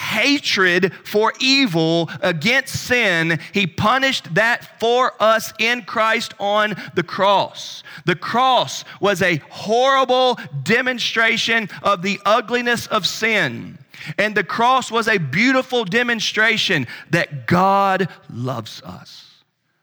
hatred 0.00 0.92
for 1.04 1.32
evil 1.38 2.10
against 2.22 2.86
sin, 2.86 3.38
he 3.52 3.66
punished 3.66 4.34
that 4.34 4.80
for 4.80 5.12
us 5.20 5.52
in 5.58 5.82
Christ 5.82 6.34
on 6.40 6.74
the 6.94 7.02
cross. 7.02 7.82
The 8.06 8.16
cross 8.16 8.84
was 9.00 9.20
a 9.22 9.36
horrible 9.50 10.38
demonstration 10.62 11.68
of 11.82 12.02
the 12.02 12.18
ugliness 12.24 12.86
of 12.86 13.06
sin. 13.06 13.78
And 14.16 14.34
the 14.34 14.44
cross 14.44 14.90
was 14.90 15.06
a 15.06 15.18
beautiful 15.18 15.84
demonstration 15.84 16.86
that 17.10 17.46
God 17.46 18.08
loves 18.32 18.82
us. 18.82 19.29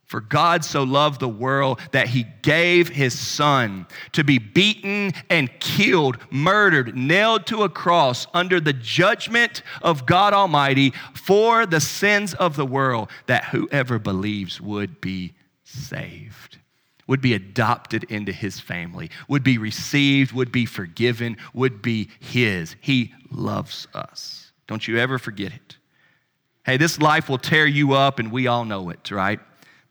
For 0.07 0.21
God 0.21 0.63
so 0.63 0.83
loved 0.83 1.19
the 1.19 1.27
world 1.27 1.81
that 1.91 2.07
he 2.07 2.25
gave 2.41 2.87
his 2.87 3.17
son 3.17 3.85
to 4.13 4.23
be 4.23 4.39
beaten 4.39 5.11
and 5.29 5.51
killed, 5.59 6.17
murdered, 6.31 6.95
nailed 6.95 7.45
to 7.47 7.63
a 7.63 7.69
cross 7.69 8.25
under 8.33 8.61
the 8.61 8.71
judgment 8.71 9.63
of 9.81 10.05
God 10.05 10.33
Almighty 10.33 10.93
for 11.13 11.65
the 11.65 11.81
sins 11.81 12.33
of 12.33 12.55
the 12.55 12.65
world, 12.65 13.09
that 13.25 13.45
whoever 13.45 13.99
believes 13.99 14.61
would 14.61 15.01
be 15.01 15.33
saved, 15.65 16.57
would 17.07 17.19
be 17.19 17.33
adopted 17.33 18.05
into 18.05 18.31
his 18.31 18.61
family, 18.61 19.11
would 19.27 19.43
be 19.43 19.57
received, 19.57 20.31
would 20.31 20.53
be 20.53 20.65
forgiven, 20.65 21.35
would 21.53 21.81
be 21.81 22.09
his. 22.21 22.77
He 22.79 23.13
loves 23.29 23.89
us. 23.93 24.53
Don't 24.67 24.87
you 24.87 24.99
ever 24.99 25.19
forget 25.19 25.51
it. 25.51 25.77
Hey, 26.65 26.77
this 26.77 26.97
life 26.97 27.27
will 27.27 27.37
tear 27.37 27.65
you 27.65 27.91
up, 27.91 28.19
and 28.19 28.31
we 28.31 28.47
all 28.47 28.63
know 28.63 28.89
it, 28.89 29.11
right? 29.11 29.41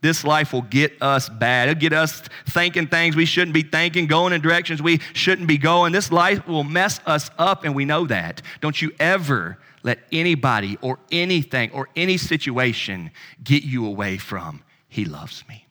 This 0.07 0.23
life 0.23 0.53
will 0.53 0.62
get 0.62 1.03
us 1.03 1.29
bad. 1.29 1.69
It'll 1.69 1.81
get 1.81 1.92
us 1.92 2.23
thinking 2.49 2.87
things 2.87 3.16
we 3.16 3.25
shouldn't 3.25 3.55
be 3.55 3.64
thinking, 3.64 4.07
going 4.07 4.33
in 4.33 4.40
directions 4.40 4.81
we 4.81 5.01
shouldn't 5.14 5.49
be 5.49 5.59
going. 5.59 5.90
This 5.90 6.12
life 6.12 6.47
will 6.47 6.62
mess 6.62 7.01
us 7.07 7.29
up, 7.38 7.64
and 7.64 7.75
we 7.75 7.85
know 7.85 8.07
that. 8.07 8.40
Don't 8.61 8.81
you 8.81 8.92
ever 9.01 9.59
let 9.83 9.99
anybody 10.12 10.79
or 10.81 11.01
anything 11.11 11.73
or 11.73 11.88
any 11.97 12.19
situation 12.19 13.11
get 13.42 13.64
you 13.64 13.85
away 13.85 14.16
from, 14.16 14.62
He 14.88 15.05
loves 15.05 15.42
me. 15.49 15.66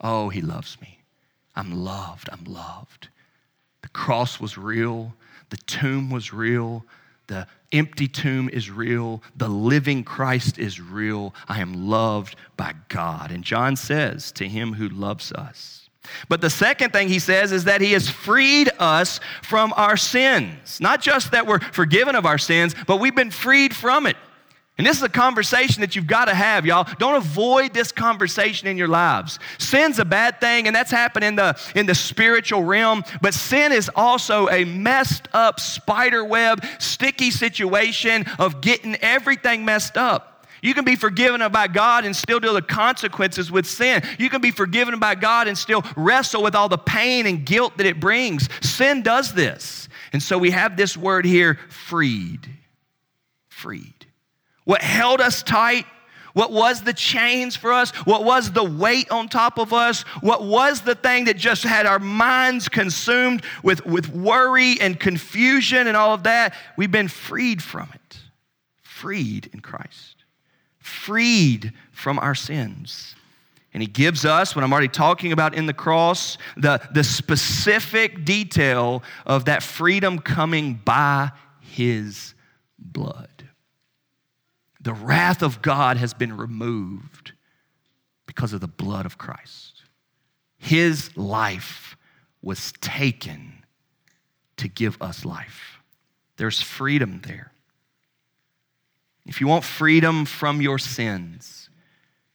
Oh, 0.00 0.28
He 0.28 0.40
loves 0.40 0.76
me. 0.80 0.98
I'm 1.54 1.84
loved. 1.84 2.28
I'm 2.32 2.42
loved. 2.42 3.10
The 3.82 3.90
cross 3.90 4.40
was 4.40 4.58
real, 4.58 5.14
the 5.50 5.56
tomb 5.58 6.10
was 6.10 6.32
real, 6.32 6.84
the 7.28 7.46
empty 7.72 8.08
tomb 8.08 8.48
is 8.50 8.70
real. 8.70 9.22
The 9.36 9.48
living 9.48 10.04
Christ 10.04 10.58
is 10.58 10.80
real. 10.80 11.34
I 11.48 11.60
am 11.60 11.88
loved 11.88 12.36
by 12.56 12.74
God. 12.88 13.30
And 13.30 13.42
John 13.42 13.76
says, 13.76 14.32
to 14.32 14.48
him 14.48 14.74
who 14.74 14.88
loves 14.88 15.32
us. 15.32 15.88
But 16.28 16.40
the 16.40 16.50
second 16.50 16.92
thing 16.92 17.08
he 17.08 17.18
says 17.18 17.52
is 17.52 17.64
that 17.64 17.80
he 17.80 17.92
has 17.92 18.08
freed 18.08 18.70
us 18.78 19.20
from 19.42 19.72
our 19.76 19.96
sins. 19.96 20.80
Not 20.80 21.00
just 21.00 21.30
that 21.30 21.46
we're 21.46 21.60
forgiven 21.60 22.16
of 22.16 22.26
our 22.26 22.38
sins, 22.38 22.74
but 22.86 22.98
we've 22.98 23.14
been 23.14 23.30
freed 23.30 23.74
from 23.74 24.06
it. 24.06 24.16
And 24.78 24.86
this 24.86 24.96
is 24.96 25.02
a 25.02 25.08
conversation 25.08 25.82
that 25.82 25.94
you've 25.94 26.06
got 26.06 26.24
to 26.26 26.34
have, 26.34 26.64
y'all. 26.64 26.88
Don't 26.98 27.16
avoid 27.16 27.74
this 27.74 27.92
conversation 27.92 28.68
in 28.68 28.78
your 28.78 28.88
lives. 28.88 29.38
Sin's 29.58 29.98
a 29.98 30.04
bad 30.04 30.40
thing, 30.40 30.66
and 30.66 30.74
that's 30.74 30.90
happened 30.90 31.24
in 31.24 31.36
the, 31.36 31.60
in 31.74 31.84
the 31.84 31.94
spiritual 31.94 32.64
realm, 32.64 33.04
but 33.20 33.34
sin 33.34 33.70
is 33.70 33.90
also 33.94 34.48
a 34.48 34.64
messed 34.64 35.28
up 35.34 35.60
spider 35.60 36.24
web, 36.24 36.64
sticky 36.78 37.30
situation 37.30 38.24
of 38.38 38.62
getting 38.62 38.96
everything 38.96 39.64
messed 39.64 39.98
up. 39.98 40.46
You 40.62 40.74
can 40.74 40.84
be 40.84 40.96
forgiven 40.96 41.46
by 41.50 41.66
God 41.66 42.04
and 42.04 42.14
still 42.14 42.40
deal 42.40 42.54
the 42.54 42.62
consequences 42.62 43.50
with 43.50 43.66
sin. 43.66 44.02
You 44.18 44.30
can 44.30 44.40
be 44.40 44.52
forgiven 44.52 44.98
by 45.00 45.16
God 45.16 45.48
and 45.48 45.58
still 45.58 45.84
wrestle 45.96 46.42
with 46.42 46.54
all 46.54 46.68
the 46.68 46.78
pain 46.78 47.26
and 47.26 47.44
guilt 47.44 47.76
that 47.76 47.86
it 47.86 48.00
brings. 48.00 48.48
Sin 48.64 49.02
does 49.02 49.34
this. 49.34 49.88
And 50.12 50.22
so 50.22 50.38
we 50.38 50.52
have 50.52 50.76
this 50.76 50.96
word 50.96 51.24
here 51.24 51.58
freed. 51.68 52.48
Freed. 53.48 54.01
What 54.64 54.82
held 54.82 55.20
us 55.20 55.42
tight, 55.42 55.86
what 56.34 56.50
was 56.50 56.82
the 56.82 56.92
chains 56.92 57.56
for 57.56 57.72
us, 57.72 57.90
what 58.06 58.24
was 58.24 58.52
the 58.52 58.64
weight 58.64 59.10
on 59.10 59.28
top 59.28 59.58
of 59.58 59.72
us, 59.72 60.02
what 60.20 60.44
was 60.44 60.80
the 60.80 60.94
thing 60.94 61.24
that 61.24 61.36
just 61.36 61.62
had 61.62 61.84
our 61.84 61.98
minds 61.98 62.68
consumed 62.68 63.42
with, 63.62 63.84
with 63.84 64.08
worry 64.08 64.80
and 64.80 64.98
confusion 64.98 65.86
and 65.86 65.96
all 65.96 66.14
of 66.14 66.22
that, 66.22 66.54
we've 66.76 66.92
been 66.92 67.08
freed 67.08 67.62
from 67.62 67.88
it. 67.94 68.18
Freed 68.80 69.50
in 69.52 69.60
Christ. 69.60 70.24
Freed 70.78 71.72
from 71.90 72.18
our 72.18 72.34
sins. 72.34 73.14
And 73.74 73.82
he 73.82 73.86
gives 73.86 74.24
us, 74.24 74.54
what 74.54 74.64
I'm 74.64 74.72
already 74.72 74.88
talking 74.88 75.32
about 75.32 75.54
in 75.54 75.66
the 75.66 75.72
cross, 75.72 76.36
the, 76.56 76.80
the 76.92 77.02
specific 77.02 78.24
detail 78.24 79.02
of 79.24 79.46
that 79.46 79.62
freedom 79.62 80.18
coming 80.18 80.74
by 80.84 81.30
his 81.60 82.34
blood. 82.78 83.31
The 84.82 84.92
wrath 84.92 85.42
of 85.42 85.62
God 85.62 85.96
has 85.96 86.12
been 86.12 86.36
removed 86.36 87.32
because 88.26 88.52
of 88.52 88.60
the 88.60 88.68
blood 88.68 89.06
of 89.06 89.16
Christ. 89.16 89.82
His 90.58 91.16
life 91.16 91.96
was 92.42 92.72
taken 92.80 93.62
to 94.56 94.68
give 94.68 95.00
us 95.00 95.24
life. 95.24 95.78
There's 96.36 96.60
freedom 96.60 97.22
there. 97.24 97.52
If 99.24 99.40
you 99.40 99.46
want 99.46 99.64
freedom 99.64 100.24
from 100.24 100.60
your 100.60 100.78
sins 100.78 101.70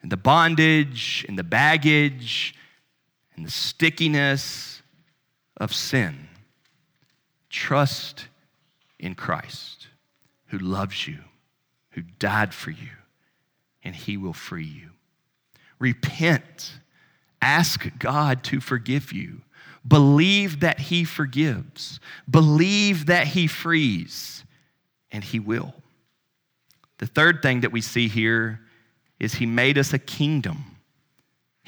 and 0.01 0.09
the 0.09 0.17
bondage 0.17 1.25
and 1.27 1.37
the 1.37 1.43
baggage 1.43 2.55
and 3.35 3.45
the 3.45 3.51
stickiness 3.51 4.81
of 5.57 5.73
sin, 5.73 6.29
trust 7.49 8.27
in 8.99 9.15
Christ 9.15 9.87
who 10.47 10.59
loves 10.59 11.07
you 11.07 11.19
who 11.97 12.03
died 12.19 12.53
for 12.53 12.69
you, 12.69 12.91
and 13.83 13.95
he 13.95 14.17
will 14.17 14.31
free 14.31 14.67
you. 14.67 14.91
Repent. 15.79 16.73
Ask 17.41 17.89
God 17.97 18.43
to 18.43 18.61
forgive 18.61 19.11
you. 19.11 19.41
Believe 19.87 20.59
that 20.59 20.79
he 20.79 21.03
forgives. 21.03 21.99
Believe 22.29 23.07
that 23.07 23.25
he 23.25 23.47
frees, 23.47 24.43
and 25.11 25.23
he 25.23 25.39
will. 25.39 25.73
The 26.99 27.07
third 27.07 27.41
thing 27.41 27.61
that 27.61 27.71
we 27.71 27.81
see 27.81 28.07
here 28.07 28.59
is 29.19 29.33
he 29.33 29.47
made 29.47 29.79
us 29.79 29.91
a 29.91 29.99
kingdom. 29.99 30.76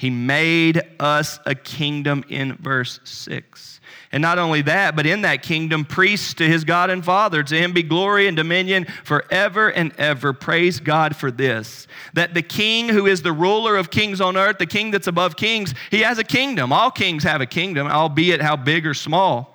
He 0.00 0.08
made 0.08 0.80
us 0.98 1.38
a 1.44 1.54
kingdom 1.54 2.24
in 2.30 2.54
verse 2.54 3.00
6. 3.04 3.82
And 4.12 4.22
not 4.22 4.38
only 4.38 4.62
that, 4.62 4.96
but 4.96 5.04
in 5.04 5.20
that 5.20 5.42
kingdom, 5.42 5.84
priests 5.84 6.32
to 6.34 6.48
his 6.48 6.64
God 6.64 6.88
and 6.88 7.04
Father. 7.04 7.42
To 7.42 7.54
him 7.54 7.74
be 7.74 7.82
glory 7.82 8.26
and 8.26 8.34
dominion 8.34 8.86
forever 9.04 9.68
and 9.68 9.92
ever. 9.98 10.32
Praise 10.32 10.80
God 10.80 11.14
for 11.14 11.30
this. 11.30 11.86
That 12.14 12.32
the 12.32 12.40
king 12.40 12.88
who 12.88 13.04
is 13.04 13.20
the 13.20 13.34
ruler 13.34 13.76
of 13.76 13.90
kings 13.90 14.22
on 14.22 14.38
earth, 14.38 14.56
the 14.56 14.64
king 14.64 14.90
that's 14.90 15.06
above 15.06 15.36
kings, 15.36 15.74
he 15.90 16.00
has 16.00 16.18
a 16.18 16.24
kingdom. 16.24 16.72
All 16.72 16.90
kings 16.90 17.22
have 17.24 17.42
a 17.42 17.46
kingdom, 17.46 17.86
albeit 17.86 18.40
how 18.40 18.56
big 18.56 18.86
or 18.86 18.94
small. 18.94 19.54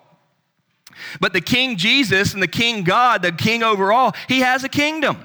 But 1.20 1.34
the 1.34 1.42
king 1.42 1.76
Jesus 1.76 2.36
and 2.36 2.44
the 2.44 2.48
king 2.48 2.84
God, 2.84 3.24
the 3.24 3.32
king 3.32 3.64
over 3.64 3.92
all, 3.92 4.14
he 4.28 4.42
has 4.42 4.64
a 4.64 4.70
kingdom. 4.70 5.18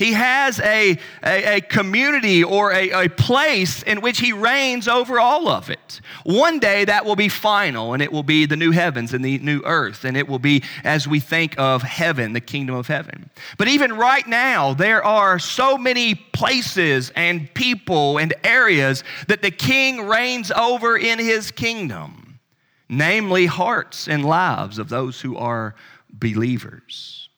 He 0.00 0.14
has 0.14 0.58
a, 0.60 0.96
a, 1.22 1.56
a, 1.56 1.60
community 1.60 2.42
or 2.42 2.72
a, 2.72 3.04
a 3.04 3.08
place 3.10 3.82
in 3.82 4.00
which 4.00 4.18
he 4.18 4.32
reigns 4.32 4.88
over 4.88 5.20
all 5.20 5.46
of 5.46 5.68
it. 5.68 6.00
One 6.24 6.58
day 6.58 6.86
that 6.86 7.04
will 7.04 7.16
be 7.16 7.28
final, 7.28 7.92
and 7.92 8.02
it 8.02 8.10
will 8.10 8.22
be 8.22 8.46
the 8.46 8.56
new 8.56 8.70
heavens 8.70 9.12
and 9.12 9.22
the 9.22 9.36
new 9.40 9.60
earth, 9.62 10.06
and 10.06 10.16
it 10.16 10.26
will 10.26 10.38
be 10.38 10.64
as 10.84 11.06
we 11.06 11.20
think 11.20 11.54
of 11.58 11.82
heaven, 11.82 12.32
the 12.32 12.40
kingdom 12.40 12.76
of 12.76 12.86
heaven. 12.86 13.28
But 13.58 13.68
even 13.68 13.92
right 13.92 14.26
now, 14.26 14.72
there 14.72 15.04
are 15.04 15.38
so 15.38 15.76
many 15.76 16.14
places 16.14 17.12
and 17.14 17.52
people 17.52 18.16
and 18.16 18.32
areas 18.42 19.04
that 19.28 19.42
the 19.42 19.50
king 19.50 20.06
reigns 20.06 20.50
over 20.50 20.96
in 20.96 21.18
his 21.18 21.50
kingdom, 21.50 22.40
namely 22.88 23.44
hearts 23.44 24.08
and 24.08 24.24
lives 24.24 24.78
of 24.78 24.88
those 24.88 25.20
who 25.20 25.36
are 25.36 25.74
believers. 26.10 27.28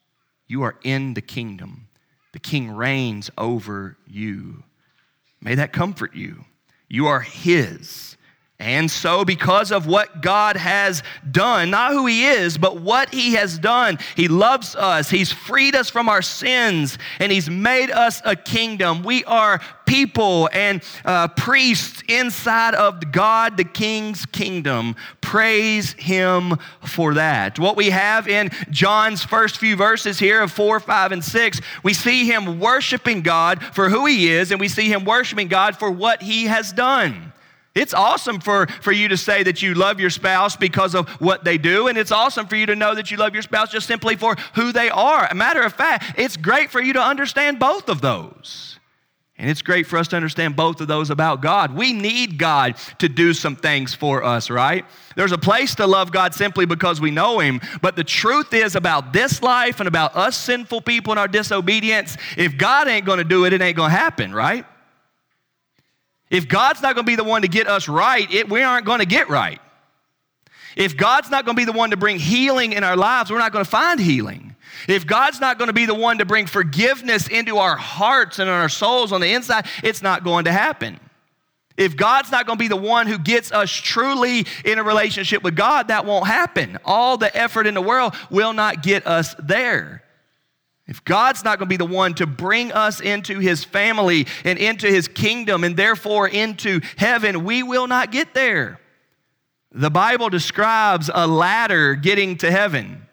You 0.46 0.62
are 0.62 0.76
in 0.84 1.14
the 1.14 1.22
kingdom 1.22 1.88
the 2.32 2.38
king 2.38 2.70
reigns 2.70 3.30
over 3.36 3.96
you. 4.06 4.64
May 5.40 5.54
that 5.54 5.72
comfort 5.72 6.14
you. 6.14 6.44
You 6.88 7.06
are 7.06 7.20
his. 7.20 8.16
And 8.62 8.88
so, 8.88 9.24
because 9.24 9.72
of 9.72 9.88
what 9.88 10.22
God 10.22 10.56
has 10.56 11.02
done, 11.28 11.70
not 11.70 11.90
who 11.90 12.06
He 12.06 12.26
is, 12.26 12.56
but 12.56 12.80
what 12.80 13.12
He 13.12 13.32
has 13.32 13.58
done, 13.58 13.98
He 14.14 14.28
loves 14.28 14.76
us. 14.76 15.10
He's 15.10 15.32
freed 15.32 15.74
us 15.74 15.90
from 15.90 16.08
our 16.08 16.22
sins, 16.22 16.96
and 17.18 17.32
He's 17.32 17.50
made 17.50 17.90
us 17.90 18.22
a 18.24 18.36
kingdom. 18.36 19.02
We 19.02 19.24
are 19.24 19.60
people 19.84 20.48
and 20.52 20.80
uh, 21.04 21.26
priests 21.28 22.04
inside 22.06 22.74
of 22.74 23.10
God 23.10 23.56
the 23.56 23.64
King's 23.64 24.26
kingdom. 24.26 24.94
Praise 25.20 25.94
Him 25.94 26.56
for 26.86 27.14
that. 27.14 27.58
What 27.58 27.76
we 27.76 27.90
have 27.90 28.28
in 28.28 28.50
John's 28.70 29.24
first 29.24 29.56
few 29.56 29.74
verses 29.74 30.20
here 30.20 30.40
of 30.40 30.52
4, 30.52 30.78
5, 30.78 31.10
and 31.10 31.24
6, 31.24 31.60
we 31.82 31.94
see 31.94 32.26
Him 32.26 32.60
worshiping 32.60 33.22
God 33.22 33.60
for 33.74 33.88
who 33.88 34.06
He 34.06 34.30
is, 34.30 34.52
and 34.52 34.60
we 34.60 34.68
see 34.68 34.86
Him 34.86 35.04
worshiping 35.04 35.48
God 35.48 35.76
for 35.76 35.90
what 35.90 36.22
He 36.22 36.44
has 36.44 36.72
done. 36.72 37.31
It's 37.74 37.94
awesome 37.94 38.38
for, 38.38 38.66
for 38.66 38.92
you 38.92 39.08
to 39.08 39.16
say 39.16 39.42
that 39.44 39.62
you 39.62 39.74
love 39.74 39.98
your 39.98 40.10
spouse 40.10 40.56
because 40.56 40.94
of 40.94 41.08
what 41.20 41.44
they 41.44 41.56
do, 41.56 41.88
and 41.88 41.96
it's 41.96 42.12
awesome 42.12 42.46
for 42.46 42.56
you 42.56 42.66
to 42.66 42.76
know 42.76 42.94
that 42.94 43.10
you 43.10 43.16
love 43.16 43.32
your 43.32 43.42
spouse 43.42 43.70
just 43.70 43.86
simply 43.86 44.14
for 44.14 44.36
who 44.54 44.72
they 44.72 44.90
are. 44.90 45.26
A 45.30 45.34
matter 45.34 45.62
of 45.62 45.72
fact, 45.72 46.18
it's 46.18 46.36
great 46.36 46.70
for 46.70 46.82
you 46.82 46.92
to 46.92 47.00
understand 47.00 47.58
both 47.58 47.88
of 47.88 48.02
those. 48.02 48.78
And 49.38 49.50
it's 49.50 49.62
great 49.62 49.86
for 49.86 49.96
us 49.96 50.06
to 50.08 50.16
understand 50.16 50.54
both 50.54 50.80
of 50.80 50.86
those 50.86 51.10
about 51.10 51.40
God. 51.40 51.74
We 51.74 51.92
need 51.92 52.38
God 52.38 52.76
to 52.98 53.08
do 53.08 53.32
some 53.32 53.56
things 53.56 53.94
for 53.94 54.22
us, 54.22 54.50
right? 54.50 54.84
There's 55.16 55.32
a 55.32 55.38
place 55.38 55.74
to 55.76 55.86
love 55.86 56.12
God 56.12 56.34
simply 56.34 56.66
because 56.66 57.00
we 57.00 57.10
know 57.10 57.40
Him. 57.40 57.60
But 57.80 57.96
the 57.96 58.04
truth 58.04 58.52
is 58.52 58.76
about 58.76 59.12
this 59.12 59.42
life 59.42 59.80
and 59.80 59.88
about 59.88 60.14
us 60.14 60.36
sinful 60.36 60.82
people 60.82 61.12
and 61.12 61.18
our 61.18 61.26
disobedience, 61.26 62.16
if 62.36 62.56
God 62.56 62.86
ain't 62.86 63.06
gonna 63.06 63.24
do 63.24 63.46
it, 63.46 63.52
it 63.52 63.62
ain't 63.62 63.76
gonna 63.76 63.90
happen, 63.90 64.32
right? 64.34 64.66
If 66.32 66.48
God's 66.48 66.80
not 66.80 66.94
going 66.94 67.04
to 67.04 67.10
be 67.10 67.14
the 67.16 67.24
one 67.24 67.42
to 67.42 67.48
get 67.48 67.68
us 67.68 67.88
right, 67.88 68.28
it, 68.32 68.48
we 68.48 68.62
aren't 68.62 68.86
going 68.86 69.00
to 69.00 69.06
get 69.06 69.28
right. 69.28 69.60
If 70.74 70.96
God's 70.96 71.30
not 71.30 71.44
going 71.44 71.54
to 71.54 71.60
be 71.60 71.66
the 71.66 71.76
one 71.76 71.90
to 71.90 71.98
bring 71.98 72.18
healing 72.18 72.72
in 72.72 72.82
our 72.82 72.96
lives, 72.96 73.30
we're 73.30 73.38
not 73.38 73.52
going 73.52 73.66
to 73.66 73.70
find 73.70 74.00
healing. 74.00 74.56
If 74.88 75.06
God's 75.06 75.40
not 75.40 75.58
going 75.58 75.66
to 75.66 75.74
be 75.74 75.84
the 75.84 75.94
one 75.94 76.18
to 76.18 76.24
bring 76.24 76.46
forgiveness 76.46 77.28
into 77.28 77.58
our 77.58 77.76
hearts 77.76 78.38
and 78.38 78.48
our 78.48 78.70
souls 78.70 79.12
on 79.12 79.20
the 79.20 79.30
inside, 79.30 79.66
it's 79.84 80.00
not 80.00 80.24
going 80.24 80.46
to 80.46 80.52
happen. 80.52 80.98
If 81.76 81.96
God's 81.96 82.30
not 82.30 82.46
going 82.46 82.58
to 82.58 82.62
be 82.62 82.68
the 82.68 82.76
one 82.76 83.06
who 83.06 83.18
gets 83.18 83.52
us 83.52 83.70
truly 83.70 84.46
in 84.64 84.78
a 84.78 84.82
relationship 84.82 85.42
with 85.42 85.54
God, 85.54 85.88
that 85.88 86.06
won't 86.06 86.26
happen. 86.26 86.78
All 86.86 87.18
the 87.18 87.34
effort 87.36 87.66
in 87.66 87.74
the 87.74 87.82
world 87.82 88.14
will 88.30 88.54
not 88.54 88.82
get 88.82 89.06
us 89.06 89.34
there. 89.38 90.01
If 90.92 91.02
God's 91.06 91.42
not 91.42 91.58
going 91.58 91.70
to 91.70 91.72
be 91.72 91.78
the 91.78 91.86
one 91.86 92.12
to 92.16 92.26
bring 92.26 92.70
us 92.70 93.00
into 93.00 93.38
his 93.38 93.64
family 93.64 94.26
and 94.44 94.58
into 94.58 94.88
his 94.88 95.08
kingdom 95.08 95.64
and 95.64 95.74
therefore 95.74 96.28
into 96.28 96.82
heaven, 96.98 97.44
we 97.44 97.62
will 97.62 97.86
not 97.86 98.12
get 98.12 98.34
there. 98.34 98.78
The 99.70 99.88
Bible 99.88 100.28
describes 100.28 101.10
a 101.14 101.26
ladder 101.26 101.94
getting 101.94 102.36
to 102.36 102.50
heaven. 102.50 103.06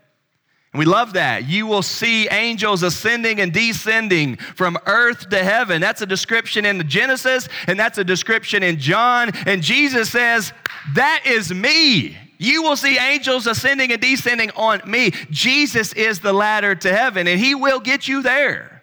And 0.73 0.79
we 0.79 0.83
love 0.83 1.13
that. 1.13 1.47
You 1.47 1.67
will 1.67 1.81
see 1.81 2.27
angels 2.27 2.83
ascending 2.83 3.39
and 3.39 3.53
descending 3.53 4.35
from 4.35 4.77
earth 4.85 5.29
to 5.29 5.41
heaven. 5.41 5.79
That's 5.79 6.01
a 6.01 6.05
description 6.05 6.65
in 6.65 6.79
the 6.79 6.83
Genesis, 6.83 7.47
and 7.65 7.79
that's 7.79 7.97
a 7.97 8.03
description 8.03 8.61
in 8.61 8.77
John. 8.77 9.31
And 9.45 9.63
Jesus 9.63 10.09
says, 10.09 10.51
That 10.95 11.21
is 11.25 11.53
me. 11.53 12.17
You 12.41 12.63
will 12.63 12.77
see 12.77 12.97
angels 12.97 13.45
ascending 13.45 13.91
and 13.91 14.01
descending 14.01 14.49
on 14.51 14.81
me. 14.89 15.11
Jesus 15.29 15.91
is 15.93 16.21
the 16.21 16.31
ladder 16.31 16.73
to 16.73 16.95
heaven, 16.95 17.27
and 17.27 17.39
He 17.39 17.53
will 17.53 17.81
get 17.81 18.07
you 18.07 18.23
there. 18.23 18.81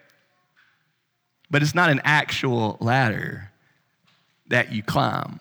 But 1.49 1.63
it's 1.63 1.73
not 1.73 1.89
an 1.89 1.99
actual 2.03 2.77
ladder 2.79 3.51
that 4.47 4.71
you 4.71 4.83
climb. 4.83 5.39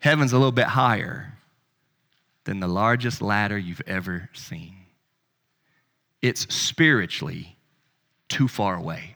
Heaven's 0.00 0.32
a 0.32 0.36
little 0.36 0.52
bit 0.52 0.66
higher 0.66 1.34
than 2.44 2.58
the 2.58 2.68
largest 2.68 3.22
ladder 3.22 3.56
you've 3.56 3.82
ever 3.86 4.28
seen. 4.32 4.74
It's 6.20 6.52
spiritually 6.52 7.56
too 8.28 8.48
far 8.48 8.74
away. 8.74 9.14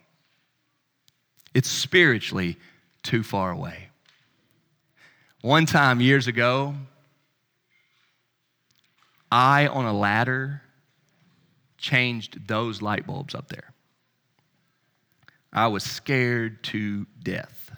It's 1.53 1.69
spiritually 1.69 2.59
too 3.03 3.25
far 3.25 3.51
away. 3.51 3.89
One 5.41 5.67
time 5.67 6.01
years 6.01 6.29
ago, 6.29 6.77
I 9.33 9.67
on 9.67 9.87
a 9.87 9.95
ladder 9.95 10.61
changed 11.79 12.47
those 12.47 12.83
light 12.83 13.07
bulbs 13.07 13.35
up 13.35 13.49
there. 13.49 13.73
I 15.51 15.69
was 15.69 15.83
scared 15.83 16.63
to 16.65 17.07
death. 17.23 17.75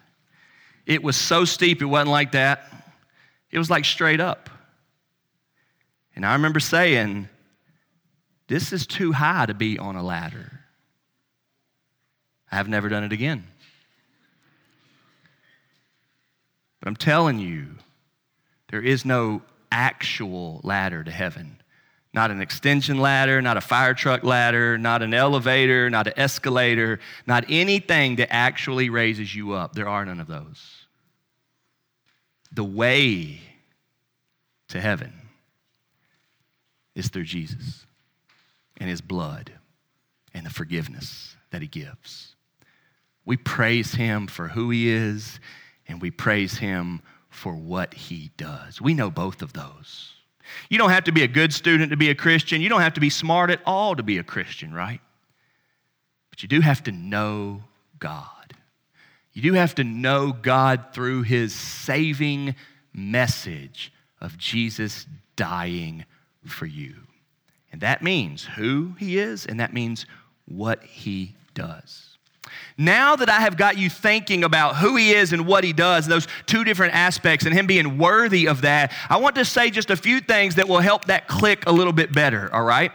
It 0.85 1.05
was 1.05 1.17
so 1.17 1.45
steep, 1.45 1.81
it 1.81 1.85
wasn't 1.85 2.11
like 2.11 2.33
that. 2.33 2.93
It 3.53 3.59
was 3.59 3.71
like 3.71 3.85
straight 3.85 4.19
up. 4.19 4.51
And 6.17 6.27
I 6.27 6.33
remember 6.33 6.59
saying, 6.59 7.29
This 8.49 8.73
is 8.73 8.85
too 8.85 9.13
high 9.13 9.47
to 9.47 9.55
be 9.55 9.79
on 9.79 9.95
a 9.95 10.03
ladder. 10.03 10.61
I've 12.51 12.69
never 12.69 12.89
done 12.89 13.05
it 13.05 13.13
again. 13.13 13.45
But 16.81 16.89
I'm 16.89 16.97
telling 16.97 17.39
you, 17.39 17.77
there 18.71 18.83
is 18.83 19.05
no 19.05 19.43
actual 19.75 20.61
ladder 20.63 21.03
to 21.03 21.11
heaven. 21.11 21.61
Not 22.15 22.31
an 22.31 22.41
extension 22.41 22.99
ladder, 22.99 23.43
not 23.43 23.57
a 23.57 23.61
fire 23.61 23.93
truck 23.93 24.23
ladder, 24.23 24.79
not 24.79 25.03
an 25.03 25.13
elevator, 25.13 25.91
not 25.91 26.07
an 26.07 26.13
escalator, 26.17 27.01
not 27.27 27.45
anything 27.49 28.17
that 28.17 28.33
actually 28.33 28.89
raises 28.89 29.35
you 29.35 29.53
up. 29.53 29.75
There 29.75 29.89
are 29.89 30.05
none 30.05 30.21
of 30.21 30.29
those. 30.29 30.87
The 32.53 32.63
way 32.63 33.41
to 34.69 34.81
heaven 34.81 35.13
is 36.95 37.09
through 37.09 37.25
Jesus 37.25 37.85
and 38.77 38.89
his 38.89 39.01
blood 39.01 39.51
and 40.33 40.47
the 40.47 40.51
forgiveness 40.51 41.35
that 41.51 41.63
he 41.63 41.69
gives. 41.69 42.37
We 43.25 43.37
praise 43.37 43.95
him 43.95 44.29
for 44.29 44.49
who 44.49 44.71
he 44.71 44.89
is, 44.89 45.41
and 45.89 46.01
we 46.01 46.13
praise 46.13 46.59
him 46.59 47.03
for 47.35 47.55
what 47.55 47.93
he 47.93 48.31
does. 48.37 48.81
We 48.81 48.95
know 48.95 49.11
both 49.11 49.43
of 49.43 49.53
those. 49.53 50.13
You 50.69 50.79
don't 50.79 50.91
have 50.91 51.05
to 51.05 51.13
be 51.13 51.23
a 51.23 51.29
good 51.29 51.53
student 51.53 51.91
to 51.91 51.97
be 51.97 52.11
a 52.11 52.15
Christian. 52.15 52.61
You 52.61 52.69
don't 52.69 52.81
have 52.81 52.95
to 52.95 53.01
be 53.01 53.11
smart 53.11 53.51
at 53.51 53.61
all 53.67 53.97
to 53.97 54.03
be 54.03 54.19
a 54.19 54.23
Christian, 54.23 54.73
right? 54.73 55.01
But 56.31 56.43
you 56.43 56.49
do 56.49 56.61
have 56.61 56.85
to 56.85 56.93
know 56.93 57.65
God. 57.99 58.55
You 59.33 59.43
do 59.43 59.55
have 59.55 59.75
to 59.77 59.85
know 59.85 60.33
God 60.33 60.87
through 60.93 61.23
his 61.23 61.53
saving 61.53 62.55
message 62.93 63.93
of 64.21 64.39
Jesus 64.39 65.07
dying 65.35 66.05
for 66.47 66.67
you. 66.67 66.95
And 67.73 67.81
that 67.81 68.03
means 68.03 68.45
who 68.45 68.95
he 68.99 69.19
is, 69.19 69.45
and 69.45 69.59
that 69.59 69.75
means 69.75 70.07
what 70.47 70.85
he 70.85 71.35
does. 71.55 72.14
Now 72.77 73.17
that 73.17 73.29
I 73.29 73.41
have 73.41 73.57
got 73.57 73.79
you 73.79 73.89
thinking 73.89 74.45
about 74.45 74.77
who 74.77 74.97
he 74.97 75.13
is 75.13 75.33
and 75.33 75.47
what 75.47 75.65
he 75.65 75.73
does, 75.73 76.07
those 76.07 76.27
two 76.47 76.65
different 76.65 76.95
aspects, 76.95 77.47
and 77.47 77.55
him 77.55 77.67
being 77.67 77.99
worthy 77.99 78.47
of 78.49 78.63
that, 78.63 78.93
I 79.09 79.19
want 79.19 79.37
to 79.37 79.45
say 79.45 79.71
just 79.71 79.91
a 79.91 79.97
few 79.97 80.21
things 80.21 80.57
that 80.57 80.69
will 80.69 80.81
help 80.81 81.05
that 81.07 81.29
click 81.29 81.65
a 81.67 81.73
little 81.73 81.93
bit 81.93 82.13
better, 82.13 82.53
all 82.53 82.65
right? 82.65 82.91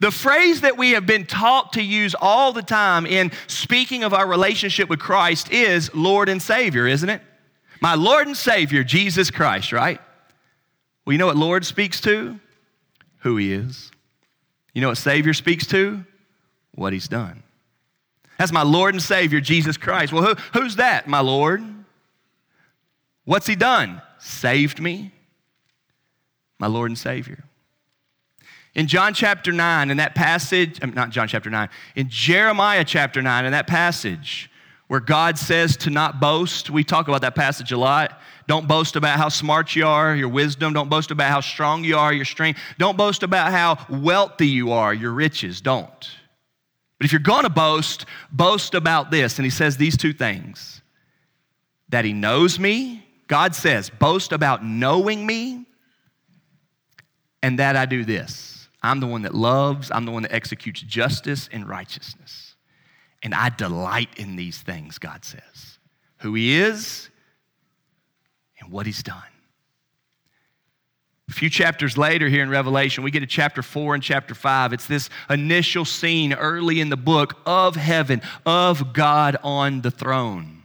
The 0.00 0.10
phrase 0.10 0.60
that 0.62 0.76
we 0.76 0.92
have 0.92 1.06
been 1.06 1.24
taught 1.24 1.74
to 1.74 1.82
use 1.82 2.14
all 2.20 2.52
the 2.52 2.62
time 2.62 3.06
in 3.06 3.32
speaking 3.46 4.02
of 4.02 4.12
our 4.12 4.26
relationship 4.26 4.88
with 4.88 4.98
Christ 4.98 5.50
is 5.50 5.94
Lord 5.94 6.28
and 6.28 6.42
Savior, 6.42 6.86
isn't 6.86 7.08
it? 7.08 7.22
My 7.80 7.94
Lord 7.94 8.26
and 8.26 8.36
Savior, 8.36 8.84
Jesus 8.84 9.30
Christ, 9.30 9.72
right? 9.72 10.00
Well, 11.04 11.12
you 11.12 11.18
know 11.18 11.26
what 11.26 11.36
Lord 11.36 11.64
speaks 11.64 12.00
to? 12.02 12.38
Who 13.20 13.36
He 13.36 13.52
is. 13.52 13.90
You 14.72 14.80
know 14.80 14.88
what 14.88 14.98
Savior 14.98 15.32
speaks 15.32 15.66
to? 15.68 16.04
What 16.74 16.92
He's 16.92 17.08
done. 17.08 17.42
That's 18.38 18.52
my 18.52 18.62
Lord 18.62 18.94
and 18.94 19.02
Savior, 19.02 19.40
Jesus 19.40 19.76
Christ. 19.76 20.12
Well, 20.12 20.24
who, 20.24 20.34
who's 20.58 20.76
that, 20.76 21.06
my 21.08 21.20
Lord? 21.20 21.62
What's 23.24 23.46
He 23.46 23.54
done? 23.54 24.02
Saved 24.18 24.80
me, 24.80 25.12
my 26.58 26.66
Lord 26.66 26.90
and 26.90 26.98
Savior. 26.98 27.44
In 28.74 28.88
John 28.88 29.14
chapter 29.14 29.52
9, 29.52 29.90
in 29.90 29.98
that 29.98 30.14
passage, 30.14 30.82
um, 30.82 30.92
not 30.94 31.10
John 31.10 31.28
chapter 31.28 31.48
9, 31.48 31.68
in 31.94 32.08
Jeremiah 32.08 32.84
chapter 32.84 33.22
9, 33.22 33.44
in 33.44 33.52
that 33.52 33.68
passage 33.68 34.50
where 34.88 35.00
God 35.00 35.38
says 35.38 35.76
to 35.78 35.90
not 35.90 36.20
boast, 36.20 36.70
we 36.70 36.82
talk 36.82 37.08
about 37.08 37.20
that 37.22 37.34
passage 37.34 37.72
a 37.72 37.76
lot. 37.76 38.20
Don't 38.46 38.68
boast 38.68 38.96
about 38.96 39.18
how 39.18 39.28
smart 39.28 39.74
you 39.74 39.86
are, 39.86 40.14
your 40.14 40.28
wisdom. 40.28 40.72
Don't 40.72 40.90
boast 40.90 41.10
about 41.10 41.30
how 41.30 41.40
strong 41.40 41.84
you 41.84 41.96
are, 41.96 42.12
your 42.12 42.26
strength. 42.26 42.60
Don't 42.78 42.96
boast 42.96 43.22
about 43.22 43.52
how 43.52 43.78
wealthy 43.88 44.48
you 44.48 44.72
are, 44.72 44.92
your 44.92 45.12
riches. 45.12 45.60
Don't. 45.60 46.10
But 47.04 47.08
if 47.08 47.12
you're 47.12 47.20
going 47.20 47.42
to 47.42 47.50
boast, 47.50 48.06
boast 48.32 48.74
about 48.74 49.10
this. 49.10 49.38
And 49.38 49.44
he 49.44 49.50
says 49.50 49.76
these 49.76 49.94
two 49.94 50.14
things 50.14 50.80
that 51.90 52.02
he 52.02 52.14
knows 52.14 52.58
me. 52.58 53.06
God 53.26 53.54
says, 53.54 53.90
boast 53.90 54.32
about 54.32 54.64
knowing 54.64 55.26
me, 55.26 55.66
and 57.42 57.58
that 57.58 57.76
I 57.76 57.84
do 57.84 58.06
this. 58.06 58.70
I'm 58.82 59.00
the 59.00 59.06
one 59.06 59.20
that 59.20 59.34
loves, 59.34 59.90
I'm 59.90 60.06
the 60.06 60.12
one 60.12 60.22
that 60.22 60.32
executes 60.32 60.80
justice 60.80 61.50
and 61.52 61.68
righteousness. 61.68 62.56
And 63.22 63.34
I 63.34 63.50
delight 63.50 64.08
in 64.16 64.36
these 64.36 64.62
things, 64.62 64.96
God 64.96 65.26
says. 65.26 65.78
Who 66.20 66.32
he 66.32 66.54
is 66.54 67.10
and 68.60 68.72
what 68.72 68.86
he's 68.86 69.02
done. 69.02 69.20
A 71.28 71.32
few 71.32 71.48
chapters 71.48 71.96
later, 71.96 72.28
here 72.28 72.42
in 72.42 72.50
Revelation, 72.50 73.02
we 73.02 73.10
get 73.10 73.20
to 73.20 73.26
chapter 73.26 73.62
four 73.62 73.94
and 73.94 74.02
chapter 74.02 74.34
five. 74.34 74.72
It's 74.72 74.86
this 74.86 75.08
initial 75.30 75.84
scene 75.84 76.34
early 76.34 76.80
in 76.80 76.90
the 76.90 76.98
book 76.98 77.38
of 77.46 77.76
heaven, 77.76 78.20
of 78.44 78.92
God 78.92 79.36
on 79.42 79.80
the 79.80 79.90
throne. 79.90 80.63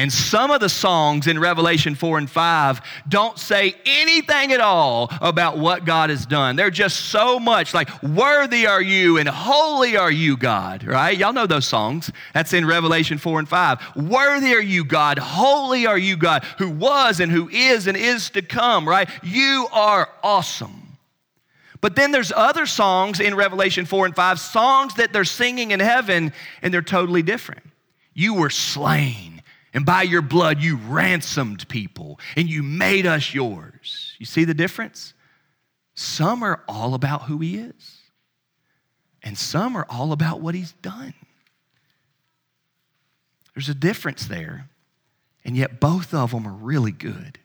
And 0.00 0.10
some 0.10 0.50
of 0.50 0.60
the 0.60 0.70
songs 0.70 1.26
in 1.26 1.38
Revelation 1.38 1.94
4 1.94 2.16
and 2.16 2.30
5 2.30 2.80
don't 3.06 3.38
say 3.38 3.74
anything 3.84 4.50
at 4.50 4.58
all 4.58 5.12
about 5.20 5.58
what 5.58 5.84
God 5.84 6.08
has 6.08 6.24
done. 6.24 6.56
They're 6.56 6.70
just 6.70 7.10
so 7.10 7.38
much 7.38 7.74
like, 7.74 8.02
Worthy 8.02 8.66
are 8.66 8.80
you 8.80 9.18
and 9.18 9.28
holy 9.28 9.98
are 9.98 10.10
you, 10.10 10.38
God, 10.38 10.84
right? 10.84 11.18
Y'all 11.18 11.34
know 11.34 11.46
those 11.46 11.66
songs. 11.66 12.10
That's 12.32 12.54
in 12.54 12.64
Revelation 12.64 13.18
4 13.18 13.40
and 13.40 13.48
5. 13.48 13.96
Worthy 14.08 14.54
are 14.54 14.62
you, 14.62 14.86
God. 14.86 15.18
Holy 15.18 15.84
are 15.86 15.98
you, 15.98 16.16
God, 16.16 16.44
who 16.56 16.70
was 16.70 17.20
and 17.20 17.30
who 17.30 17.50
is 17.50 17.86
and 17.86 17.94
is 17.94 18.30
to 18.30 18.40
come, 18.40 18.88
right? 18.88 19.06
You 19.22 19.68
are 19.70 20.08
awesome. 20.22 20.96
But 21.82 21.94
then 21.94 22.10
there's 22.10 22.32
other 22.32 22.64
songs 22.64 23.20
in 23.20 23.34
Revelation 23.34 23.84
4 23.84 24.06
and 24.06 24.16
5, 24.16 24.40
songs 24.40 24.94
that 24.94 25.12
they're 25.12 25.24
singing 25.24 25.72
in 25.72 25.80
heaven, 25.80 26.32
and 26.62 26.72
they're 26.72 26.80
totally 26.80 27.22
different. 27.22 27.64
You 28.14 28.32
were 28.32 28.48
slain 28.48 29.39
and 29.72 29.86
by 29.86 30.02
your 30.02 30.22
blood, 30.22 30.60
you 30.60 30.76
ransomed 30.76 31.68
people 31.68 32.18
and 32.36 32.48
you 32.48 32.62
made 32.62 33.06
us 33.06 33.32
yours. 33.32 34.14
You 34.18 34.26
see 34.26 34.44
the 34.44 34.54
difference? 34.54 35.14
Some 35.94 36.42
are 36.42 36.62
all 36.66 36.94
about 36.94 37.22
who 37.22 37.38
he 37.38 37.58
is, 37.58 37.98
and 39.22 39.36
some 39.36 39.76
are 39.76 39.86
all 39.88 40.12
about 40.12 40.40
what 40.40 40.54
he's 40.54 40.72
done. 40.72 41.14
There's 43.54 43.68
a 43.68 43.74
difference 43.74 44.26
there, 44.26 44.68
and 45.44 45.56
yet 45.56 45.80
both 45.80 46.14
of 46.14 46.30
them 46.30 46.46
are 46.46 46.52
really 46.52 46.92
good. 46.92 47.38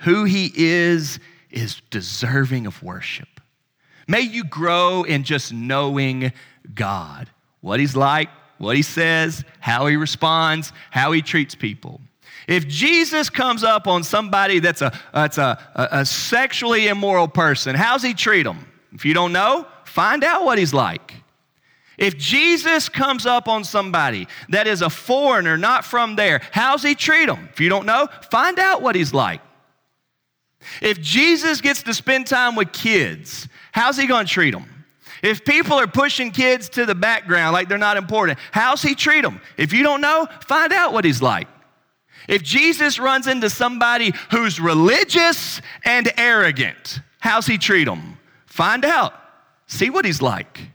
Who 0.00 0.24
he 0.24 0.52
is 0.54 1.18
is 1.50 1.82
deserving 1.90 2.66
of 2.66 2.82
worship. 2.82 3.28
May 4.06 4.20
you 4.20 4.44
grow 4.44 5.02
in 5.02 5.24
just 5.24 5.52
knowing 5.52 6.32
God, 6.74 7.28
what 7.60 7.80
he's 7.80 7.96
like, 7.96 8.28
what 8.60 8.76
he 8.76 8.82
says, 8.82 9.42
how 9.58 9.86
he 9.86 9.96
responds, 9.96 10.72
how 10.90 11.12
he 11.12 11.22
treats 11.22 11.54
people. 11.54 12.00
If 12.46 12.68
Jesus 12.68 13.30
comes 13.30 13.64
up 13.64 13.86
on 13.86 14.04
somebody 14.04 14.58
that's 14.58 14.82
a, 14.82 14.92
that's 15.14 15.38
a, 15.38 15.58
a, 15.74 16.04
sexually 16.04 16.88
immoral 16.88 17.26
person, 17.26 17.74
how's 17.74 18.02
he 18.02 18.12
treat 18.12 18.42
them? 18.42 18.66
If 18.92 19.04
you 19.04 19.14
don't 19.14 19.32
know, 19.32 19.66
find 19.84 20.22
out 20.24 20.44
what 20.44 20.58
he's 20.58 20.74
like. 20.74 21.14
If 21.96 22.18
Jesus 22.18 22.88
comes 22.88 23.24
up 23.24 23.48
on 23.48 23.64
somebody 23.64 24.28
that 24.50 24.66
is 24.66 24.82
a 24.82 24.90
foreigner, 24.90 25.56
not 25.56 25.84
from 25.84 26.16
there, 26.16 26.42
how's 26.50 26.82
he 26.82 26.94
treat 26.94 27.26
them? 27.26 27.48
If 27.52 27.60
you 27.60 27.68
don't 27.68 27.86
know, 27.86 28.08
find 28.30 28.58
out 28.58 28.82
what 28.82 28.94
he's 28.94 29.14
like. 29.14 29.40
If 30.82 31.00
Jesus 31.00 31.60
gets 31.60 31.82
to 31.84 31.94
spend 31.94 32.26
time 32.26 32.56
with 32.56 32.72
kids, 32.72 33.48
how's 33.72 33.96
he 33.96 34.06
going 34.06 34.26
to 34.26 34.32
treat 34.32 34.50
them? 34.50 34.79
If 35.22 35.44
people 35.44 35.74
are 35.74 35.86
pushing 35.86 36.30
kids 36.30 36.68
to 36.70 36.86
the 36.86 36.94
background 36.94 37.52
like 37.52 37.68
they're 37.68 37.78
not 37.78 37.96
important, 37.96 38.38
how's 38.52 38.82
he 38.82 38.94
treat 38.94 39.22
them? 39.22 39.40
If 39.56 39.72
you 39.72 39.82
don't 39.82 40.00
know, 40.00 40.26
find 40.46 40.72
out 40.72 40.92
what 40.92 41.04
he's 41.04 41.20
like. 41.20 41.48
If 42.28 42.42
Jesus 42.42 42.98
runs 42.98 43.26
into 43.26 43.50
somebody 43.50 44.12
who's 44.30 44.60
religious 44.60 45.60
and 45.84 46.12
arrogant, 46.16 47.00
how's 47.18 47.46
he 47.46 47.58
treat 47.58 47.84
them? 47.84 48.18
Find 48.46 48.84
out. 48.84 49.14
See 49.66 49.90
what 49.90 50.04
he's 50.04 50.22
like. 50.22 50.70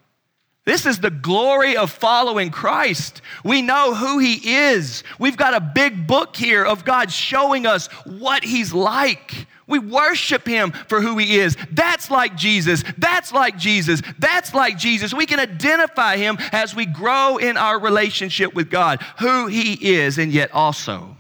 This 0.66 0.88
is 0.88 1.00
the 1.00 1.12
glory 1.12 1.78
of 1.78 1.92
following 1.92 2.50
Christ. 2.50 3.22
We 3.44 3.62
know 3.62 3.94
who 3.94 4.18
He 4.18 4.56
is. 4.56 5.04
We've 5.20 5.38
got 5.38 5.54
a 5.54 5.60
big 5.60 6.08
book 6.08 6.36
here 6.36 6.66
of 6.66 6.84
God 6.84 7.12
showing 7.12 7.68
us 7.68 7.86
what 8.06 8.44
He's 8.44 8.74
like. 8.74 9.46
We 9.68 9.80
worship 9.80 10.48
him 10.48 10.72
for 10.72 11.02
who 11.02 11.18
he 11.18 11.40
is. 11.40 11.58
That's 11.72 12.12
like 12.12 12.36
Jesus. 12.36 12.84
That's 12.98 13.34
like 13.34 13.58
Jesus. 13.58 14.02
That's 14.20 14.54
like 14.54 14.78
Jesus. 14.78 15.14
We 15.14 15.26
can 15.26 15.40
identify 15.40 16.18
him 16.18 16.38
as 16.52 16.76
we 16.76 16.86
grow 16.86 17.38
in 17.38 17.58
our 17.58 17.80
relationship 17.80 18.54
with 18.54 18.70
God, 18.70 19.02
who 19.20 19.48
he 19.48 19.96
is, 19.96 20.18
and 20.18 20.32
yet 20.32 20.52
also 20.54 21.18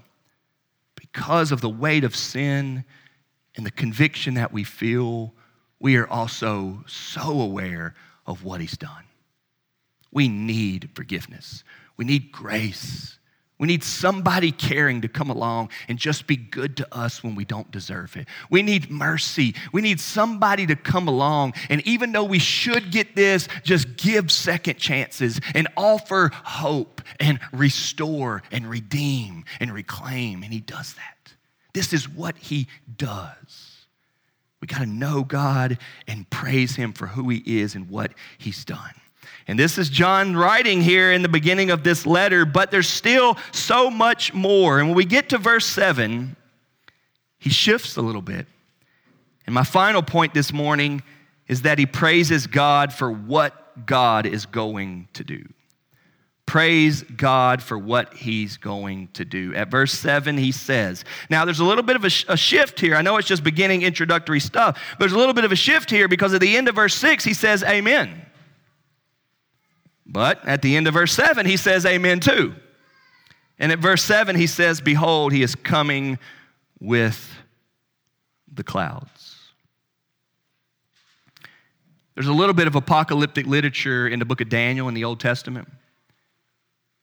because 1.16 1.54
of 1.54 1.62
the 1.62 1.70
weight 1.70 2.04
of 2.04 2.14
sin 2.14 2.84
and 3.56 3.66
the 3.66 3.72
conviction 3.72 4.34
that 4.34 4.52
we 4.52 4.66
feel, 4.66 5.34
we 5.80 5.96
are 5.96 6.08
also 6.08 6.84
so 6.88 7.40
aware 7.40 7.96
of 8.28 8.44
what 8.44 8.60
he's 8.60 8.76
done. 8.76 9.06
We 10.12 10.28
need 10.28 10.90
forgiveness. 10.94 11.64
We 11.96 12.04
need 12.04 12.34
grace. 12.34 13.15
We 13.58 13.68
need 13.68 13.86
somebody 13.86 14.52
caring 14.52 15.02
to 15.02 15.08
come 15.08 15.30
along 15.30 15.70
and 15.88 15.98
just 15.98 16.28
be 16.28 16.36
good 16.36 16.76
to 16.78 16.96
us 16.96 17.24
when 17.24 17.36
we 17.36 17.46
don't 17.46 17.72
deserve 17.72 18.18
it. 18.18 18.28
We 18.50 18.62
need 18.62 18.92
mercy. 18.92 19.56
We 19.72 19.82
need 19.82 20.02
somebody 20.02 20.66
to 20.68 20.76
come 20.76 21.08
along 21.08 21.54
and 21.70 21.86
even 21.88 22.12
though 22.12 22.26
we 22.26 22.40
should 22.40 22.92
get 22.92 23.16
this, 23.16 23.48
just 23.64 23.96
give 23.96 24.30
second 24.30 24.78
chances 24.78 25.40
and 25.54 25.70
offer 25.78 26.32
hope 26.34 27.02
and 27.20 27.40
restore 27.54 28.44
and 28.52 28.70
redeem 28.70 29.46
and 29.62 29.74
reclaim. 29.74 30.44
And 30.44 30.52
He 30.52 30.60
does 30.60 30.94
that. 30.96 31.34
This 31.74 31.94
is 31.94 32.10
what 32.10 32.38
He 32.38 32.68
does. 32.98 33.86
We 34.60 34.68
got 34.68 34.80
to 34.80 34.86
know 34.86 35.24
God 35.24 35.78
and 36.08 36.30
praise 36.30 36.76
Him 36.76 36.92
for 36.92 37.08
who 37.08 37.30
He 37.30 37.62
is 37.62 37.76
and 37.76 37.90
what 37.90 38.14
He's 38.38 38.66
done. 38.66 38.94
And 39.48 39.60
this 39.60 39.78
is 39.78 39.90
John 39.90 40.36
writing 40.36 40.82
here 40.82 41.12
in 41.12 41.22
the 41.22 41.30
beginning 41.30 41.70
of 41.70 41.84
this 41.84 42.06
letter, 42.06 42.46
but 42.46 42.72
there's 42.72 42.90
still 42.90 43.38
so 43.52 43.92
much 43.92 44.34
more. 44.34 44.80
And 44.80 44.90
when 44.90 44.96
we 44.96 45.06
get 45.06 45.30
to 45.30 45.38
verse 45.38 45.66
7, 45.66 46.36
he 47.38 47.50
shifts 47.52 47.96
a 47.96 48.02
little 48.02 48.24
bit. 48.24 48.48
And 49.46 49.54
my 49.54 49.64
final 49.64 50.02
point 50.02 50.34
this 50.34 50.52
morning 50.52 51.04
is 51.48 51.62
that 51.62 51.78
he 51.78 51.86
praises 51.86 52.48
God 52.48 52.92
for 52.92 53.12
what 53.12 53.86
God 53.86 54.26
is 54.26 54.48
going 54.48 55.10
to 55.14 55.24
do. 55.24 55.46
Praise 56.48 57.04
God 57.04 57.62
for 57.62 57.78
what 57.78 58.14
he's 58.14 58.58
going 58.58 59.10
to 59.14 59.26
do. 59.26 59.54
At 59.56 59.70
verse 59.70 59.94
7, 59.94 60.38
he 60.38 60.52
says, 60.52 61.04
Now 61.30 61.44
there's 61.44 61.60
a 61.60 61.66
little 61.66 61.84
bit 61.84 61.96
of 61.96 62.04
a, 62.04 62.10
sh- 62.10 62.26
a, 62.28 62.38
shift 62.38 62.80
here. 62.80 62.96
I 62.96 63.02
know 63.02 63.18
it's 63.18 63.28
just 63.28 63.44
beginning 63.44 63.82
introductory 63.82 64.40
stuff, 64.40 64.80
but 64.92 65.00
there's 65.00 65.14
a 65.14 65.18
little 65.18 65.34
bit 65.34 65.44
of 65.44 65.52
a 65.52 65.56
shift 65.56 65.90
here 65.90 66.08
because 66.08 66.34
at 66.34 66.42
the 66.42 66.56
end 66.56 66.68
of 66.68 66.76
verse 66.76 66.94
6, 66.96 67.24
he 67.24 67.34
says, 67.34 67.64
Amen. 67.64 68.25
But 70.06 70.48
at 70.48 70.62
the 70.62 70.76
end 70.76 70.88
of 70.88 70.94
verse 70.94 71.14
7, 71.14 71.46
he 71.46 71.58
says, 71.58 71.86
Amen 71.86 72.20
too. 72.20 72.56
And 73.58 73.72
at 73.72 73.80
verse 73.80 74.04
7, 74.04 74.36
he 74.36 74.48
says, 74.48 74.82
Behold, 74.82 75.32
he 75.34 75.42
is 75.42 75.56
coming 75.56 76.20
with 76.80 77.34
the 78.54 78.64
clouds. 78.64 79.36
There's 82.14 82.28
a 82.28 82.34
little 82.34 82.54
bit 82.54 82.68
of 82.68 82.76
apocalyptic 82.76 83.46
literature 83.46 84.08
in 84.08 84.20
the 84.20 84.26
book 84.26 84.42
of 84.42 84.50
Daniel 84.50 84.88
in 84.88 84.94
the 84.94 85.04
Old 85.04 85.20
Testament. 85.20 85.68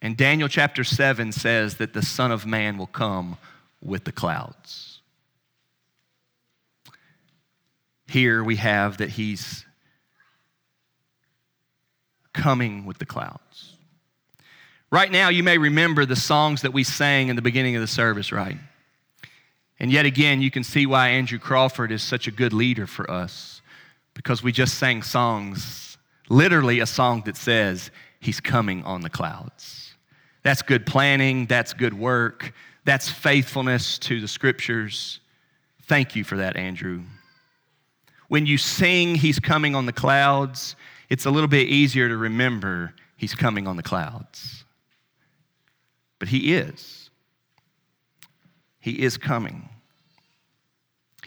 And 0.00 0.16
Daniel 0.16 0.48
chapter 0.48 0.84
7 0.84 1.32
says 1.32 1.76
that 1.76 1.92
the 1.92 2.03
Son 2.03 2.32
of 2.32 2.46
Man 2.46 2.78
will 2.78 2.86
come 2.86 3.36
with 3.82 4.05
the 4.05 4.12
clouds. 4.12 5.00
Here 8.09 8.42
we 8.42 8.57
have 8.57 8.98
that 8.98 9.11
he's 9.11 9.64
coming 12.33 12.85
with 12.85 12.99
the 12.99 13.07
clouds. 13.07 13.76
Right 14.91 15.11
now, 15.11 15.30
you 15.30 15.43
may 15.43 15.57
remember 15.57 16.05
the 16.05 16.16
songs 16.16 16.62
that 16.62 16.72
we 16.72 16.85
sang 16.85 17.28
in 17.28 17.37
the 17.37 17.43
beginning 17.43 17.76
of 17.76 17.80
the 17.80 17.89
service, 17.89 18.30
right? 18.30 18.59
And 19.80 19.91
yet 19.91 20.05
again, 20.05 20.43
you 20.43 20.51
can 20.51 20.64
see 20.64 20.87
why 20.87 21.09
Andrew 21.09 21.39
Crawford 21.39 21.91
is 21.91 22.03
such 22.03 22.26
a 22.26 22.30
good 22.30 22.53
leader 22.53 22.87
for 22.87 23.11
us 23.11 23.62
because 24.14 24.43
we 24.43 24.53
just 24.53 24.78
sang 24.78 25.03
songs, 25.03 25.97
literally 26.28 26.80
a 26.80 26.87
song 26.87 27.22
that 27.26 27.37
says, 27.37 27.91
He's 28.20 28.39
coming 28.39 28.85
on 28.85 29.01
the 29.01 29.11
clouds. 29.11 29.95
That's 30.45 30.62
good 30.62 30.87
planning, 30.87 31.47
that's 31.47 31.72
good 31.72 31.95
work, 31.95 32.53
that's 32.85 33.09
faithfulness 33.09 33.99
to 34.01 34.20
the 34.20 34.28
scriptures. 34.28 35.20
Thank 35.85 36.14
you 36.14 36.22
for 36.22 36.37
that, 36.37 36.57
Andrew. 36.57 37.03
when 38.28 38.47
you 38.47 38.59
sing, 38.59 39.14
He's 39.14 39.41
coming 39.41 39.74
on 39.74 39.87
the 39.87 39.93
clouds, 39.93 40.76
it's 41.13 41.27
a 41.27 41.31
little 41.31 41.47
bit 41.47 41.69
easier 41.69 42.09
to 42.09 42.17
remember 42.17 42.95
He's 43.17 43.35
coming 43.35 43.69
on 43.69 43.77
the 43.77 43.83
clouds. 43.83 44.65
But 46.19 46.29
He 46.29 46.55
is. 46.55 47.11
He 48.81 49.03
is 49.03 49.19
coming. 49.19 49.69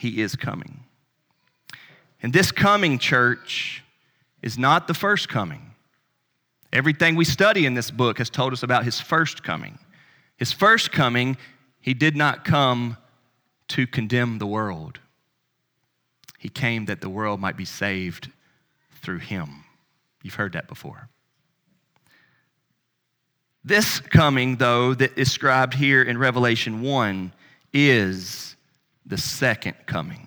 He 0.00 0.20
is 0.20 0.34
coming. 0.34 0.80
And 2.20 2.32
this 2.32 2.50
coming, 2.50 2.98
church, 2.98 3.84
is 4.42 4.58
not 4.58 4.88
the 4.88 4.92
first 4.92 5.28
coming. 5.28 5.70
Everything 6.72 7.14
we 7.14 7.24
study 7.24 7.64
in 7.64 7.74
this 7.74 7.92
book 7.92 8.18
has 8.18 8.28
told 8.28 8.52
us 8.52 8.64
about 8.64 8.82
his 8.82 9.00
first 9.00 9.44
coming. 9.44 9.78
His 10.36 10.50
first 10.50 10.90
coming, 10.90 11.36
he 11.80 11.94
did 11.94 12.16
not 12.16 12.44
come 12.44 12.96
to 13.68 13.86
condemn 13.86 14.38
the 14.38 14.46
world. 14.46 14.98
He 16.38 16.48
came 16.48 16.86
that 16.86 17.00
the 17.00 17.08
world 17.08 17.38
might 17.38 17.56
be 17.56 17.64
saved 17.64 18.32
through 19.00 19.18
him. 19.18 19.62
You've 20.26 20.34
heard 20.34 20.54
that 20.54 20.66
before. 20.66 21.08
This 23.62 24.00
coming, 24.00 24.56
though, 24.56 24.92
that 24.92 25.12
is 25.12 25.28
described 25.28 25.74
here 25.74 26.02
in 26.02 26.18
Revelation 26.18 26.82
1 26.82 27.32
is 27.72 28.56
the 29.06 29.18
second 29.18 29.76
coming 29.86 30.26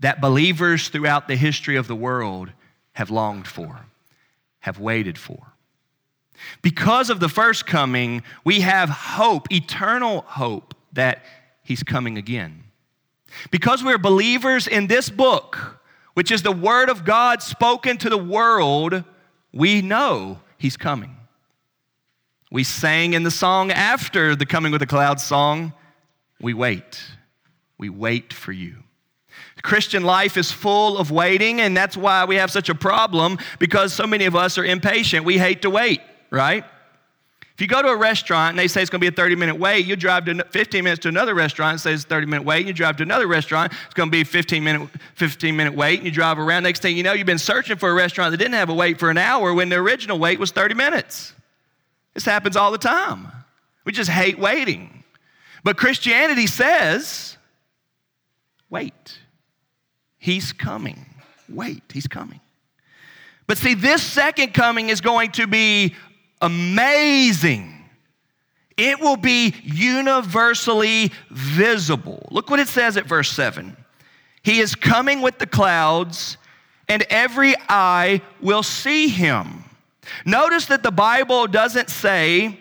that 0.00 0.22
believers 0.22 0.88
throughout 0.88 1.28
the 1.28 1.36
history 1.36 1.76
of 1.76 1.86
the 1.86 1.94
world 1.94 2.50
have 2.94 3.10
longed 3.10 3.46
for, 3.46 3.78
have 4.60 4.80
waited 4.80 5.18
for. 5.18 5.52
Because 6.62 7.10
of 7.10 7.20
the 7.20 7.28
first 7.28 7.66
coming, 7.66 8.22
we 8.42 8.62
have 8.62 8.88
hope, 8.88 9.52
eternal 9.52 10.22
hope, 10.22 10.74
that 10.94 11.22
he's 11.62 11.82
coming 11.82 12.16
again. 12.16 12.64
Because 13.50 13.84
we're 13.84 13.98
believers 13.98 14.66
in 14.66 14.86
this 14.86 15.10
book, 15.10 15.81
which 16.14 16.30
is 16.30 16.42
the 16.42 16.52
word 16.52 16.88
of 16.88 17.04
God 17.04 17.42
spoken 17.42 17.96
to 17.98 18.08
the 18.08 18.18
world, 18.18 19.04
we 19.52 19.82
know 19.82 20.40
he's 20.58 20.76
coming. 20.76 21.16
We 22.50 22.64
sang 22.64 23.14
in 23.14 23.22
the 23.22 23.30
song 23.30 23.70
after 23.70 24.36
the 24.36 24.44
Coming 24.44 24.72
with 24.72 24.80
the 24.80 24.86
Clouds 24.86 25.24
song, 25.24 25.72
we 26.40 26.52
wait. 26.52 27.02
We 27.78 27.88
wait 27.88 28.32
for 28.32 28.52
you. 28.52 28.76
Christian 29.62 30.02
life 30.02 30.36
is 30.36 30.50
full 30.50 30.98
of 30.98 31.10
waiting, 31.10 31.60
and 31.60 31.76
that's 31.76 31.96
why 31.96 32.24
we 32.24 32.36
have 32.36 32.50
such 32.50 32.68
a 32.68 32.74
problem 32.74 33.38
because 33.58 33.92
so 33.92 34.06
many 34.06 34.24
of 34.24 34.34
us 34.34 34.58
are 34.58 34.64
impatient. 34.64 35.24
We 35.24 35.38
hate 35.38 35.62
to 35.62 35.70
wait, 35.70 36.00
right? 36.30 36.64
You 37.62 37.68
go 37.68 37.80
to 37.80 37.90
a 37.90 37.96
restaurant 37.96 38.50
and 38.50 38.58
they 38.58 38.66
say 38.66 38.82
it's 38.82 38.90
going 38.90 38.98
to 38.98 39.08
be 39.08 39.14
a 39.14 39.16
30 39.16 39.36
minute 39.36 39.54
wait, 39.54 39.86
you 39.86 39.94
drive 39.94 40.24
to 40.24 40.44
15 40.50 40.82
minutes 40.82 41.02
to 41.02 41.08
another 41.08 41.32
restaurant 41.32 41.74
and 41.74 41.80
say 41.80 41.92
it's 41.92 42.02
a 42.02 42.08
30 42.08 42.26
minute 42.26 42.44
wait, 42.44 42.66
you 42.66 42.72
drive 42.72 42.96
to 42.96 43.04
another 43.04 43.28
restaurant, 43.28 43.72
it's 43.84 43.94
going 43.94 44.08
to 44.08 44.10
be 44.10 44.22
a 44.22 44.24
15 44.24 44.64
minute, 44.64 44.88
15 45.14 45.54
minute 45.54 45.72
wait, 45.72 46.00
and 46.00 46.04
you 46.04 46.10
drive 46.10 46.40
around. 46.40 46.64
Next 46.64 46.82
thing 46.82 46.96
you 46.96 47.04
know, 47.04 47.12
you've 47.12 47.24
been 47.24 47.38
searching 47.38 47.76
for 47.76 47.88
a 47.88 47.94
restaurant 47.94 48.32
that 48.32 48.38
didn't 48.38 48.54
have 48.54 48.68
a 48.68 48.74
wait 48.74 48.98
for 48.98 49.10
an 49.10 49.16
hour 49.16 49.54
when 49.54 49.68
the 49.68 49.76
original 49.76 50.18
wait 50.18 50.40
was 50.40 50.50
30 50.50 50.74
minutes. 50.74 51.34
This 52.14 52.24
happens 52.24 52.56
all 52.56 52.72
the 52.72 52.78
time. 52.78 53.28
We 53.84 53.92
just 53.92 54.10
hate 54.10 54.40
waiting. 54.40 55.04
But 55.62 55.76
Christianity 55.76 56.48
says, 56.48 57.36
wait. 58.70 59.20
He's 60.18 60.52
coming. 60.52 61.06
Wait, 61.48 61.84
he's 61.92 62.08
coming. 62.08 62.40
But 63.46 63.56
see, 63.56 63.74
this 63.74 64.02
second 64.02 64.52
coming 64.52 64.88
is 64.88 65.00
going 65.00 65.30
to 65.32 65.46
be 65.46 65.94
amazing. 66.42 67.72
It 68.76 69.00
will 69.00 69.16
be 69.16 69.54
universally 69.62 71.12
visible. 71.30 72.26
Look 72.30 72.50
what 72.50 72.60
it 72.60 72.68
says 72.68 72.96
at 72.96 73.06
verse 73.06 73.30
7. 73.30 73.76
He 74.42 74.58
is 74.58 74.74
coming 74.74 75.22
with 75.22 75.38
the 75.38 75.46
clouds, 75.46 76.36
and 76.88 77.02
every 77.08 77.54
eye 77.68 78.20
will 78.40 78.62
see 78.62 79.08
him. 79.08 79.64
Notice 80.26 80.66
that 80.66 80.82
the 80.82 80.90
Bible 80.90 81.46
doesn't 81.46 81.90
say 81.90 82.58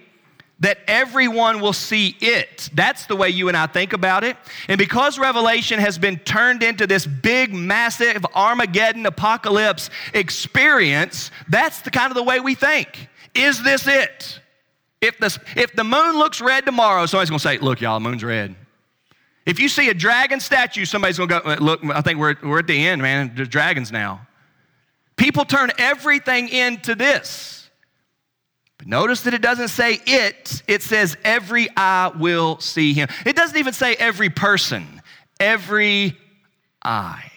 that 0.62 0.78
everyone 0.88 1.60
will 1.60 1.74
see 1.74 2.16
it. 2.22 2.70
That's 2.74 3.08
the 3.08 3.16
way 3.16 3.30
you 3.30 3.48
and 3.48 3.58
I 3.58 3.66
think 3.66 3.94
about 3.94 4.24
it. 4.24 4.38
And 4.68 4.78
because 4.78 5.18
Revelation 5.18 5.80
has 5.80 5.98
been 5.98 6.20
turned 6.20 6.62
into 6.62 6.86
this 6.86 7.08
big, 7.08 7.52
massive 7.52 8.24
Armageddon 8.36 9.08
apocalypse 9.08 9.90
experience, 10.14 11.32
that's 11.50 11.82
the 11.82 11.90
kind 11.90 12.12
of 12.12 12.16
the 12.16 12.24
way 12.24 12.40
we 12.40 12.54
think. 12.54 13.10
Is 13.34 13.64
this 13.64 13.88
it? 13.88 14.40
If 15.02 15.18
the, 15.18 15.36
if 15.56 15.74
the 15.74 15.84
moon 15.84 16.18
looks 16.18 16.42
red 16.42 16.66
tomorrow, 16.66 17.06
somebody's 17.06 17.30
gonna 17.30 17.40
say, 17.40 17.58
Look, 17.58 17.82
y'all, 17.82 18.00
the 18.00 18.08
moon's 18.08 18.24
red. 18.24 18.56
If 19.46 19.60
you 19.60 19.68
see 19.68 19.90
a 19.90 19.94
dragon 19.94 20.40
statue, 20.40 20.86
somebody's 20.86 21.18
gonna 21.18 21.42
go, 21.42 21.50
uh, 21.50 21.58
Look, 21.60 21.84
I 21.86 22.02
think 22.02 22.20
we're, 22.20 22.36
we're 22.44 22.60
at 22.60 22.68
the 22.68 22.88
end, 22.88 23.02
man. 23.02 23.32
There's 23.36 23.48
dragons 23.48 23.92
now. 23.92 24.28
People 25.16 25.46
turn 25.46 25.72
everything 25.78 26.50
into 26.50 26.96
this. 26.96 27.70
But 28.78 28.88
notice 28.88 29.22
that 29.22 29.34
it 29.34 29.42
doesn't 29.42 29.68
say 29.68 30.00
it, 30.06 30.64
it 30.68 30.82
says 30.82 31.16
every 31.24 31.70
eye 31.78 32.12
will 32.16 32.60
see 32.60 32.94
him. 32.94 33.08
It 33.26 33.36
doesn't 33.36 33.58
even 33.58 33.74
say 33.74 33.96
every 33.96 34.30
person, 34.30 35.02
every 35.40 36.18
eye. 36.84 37.32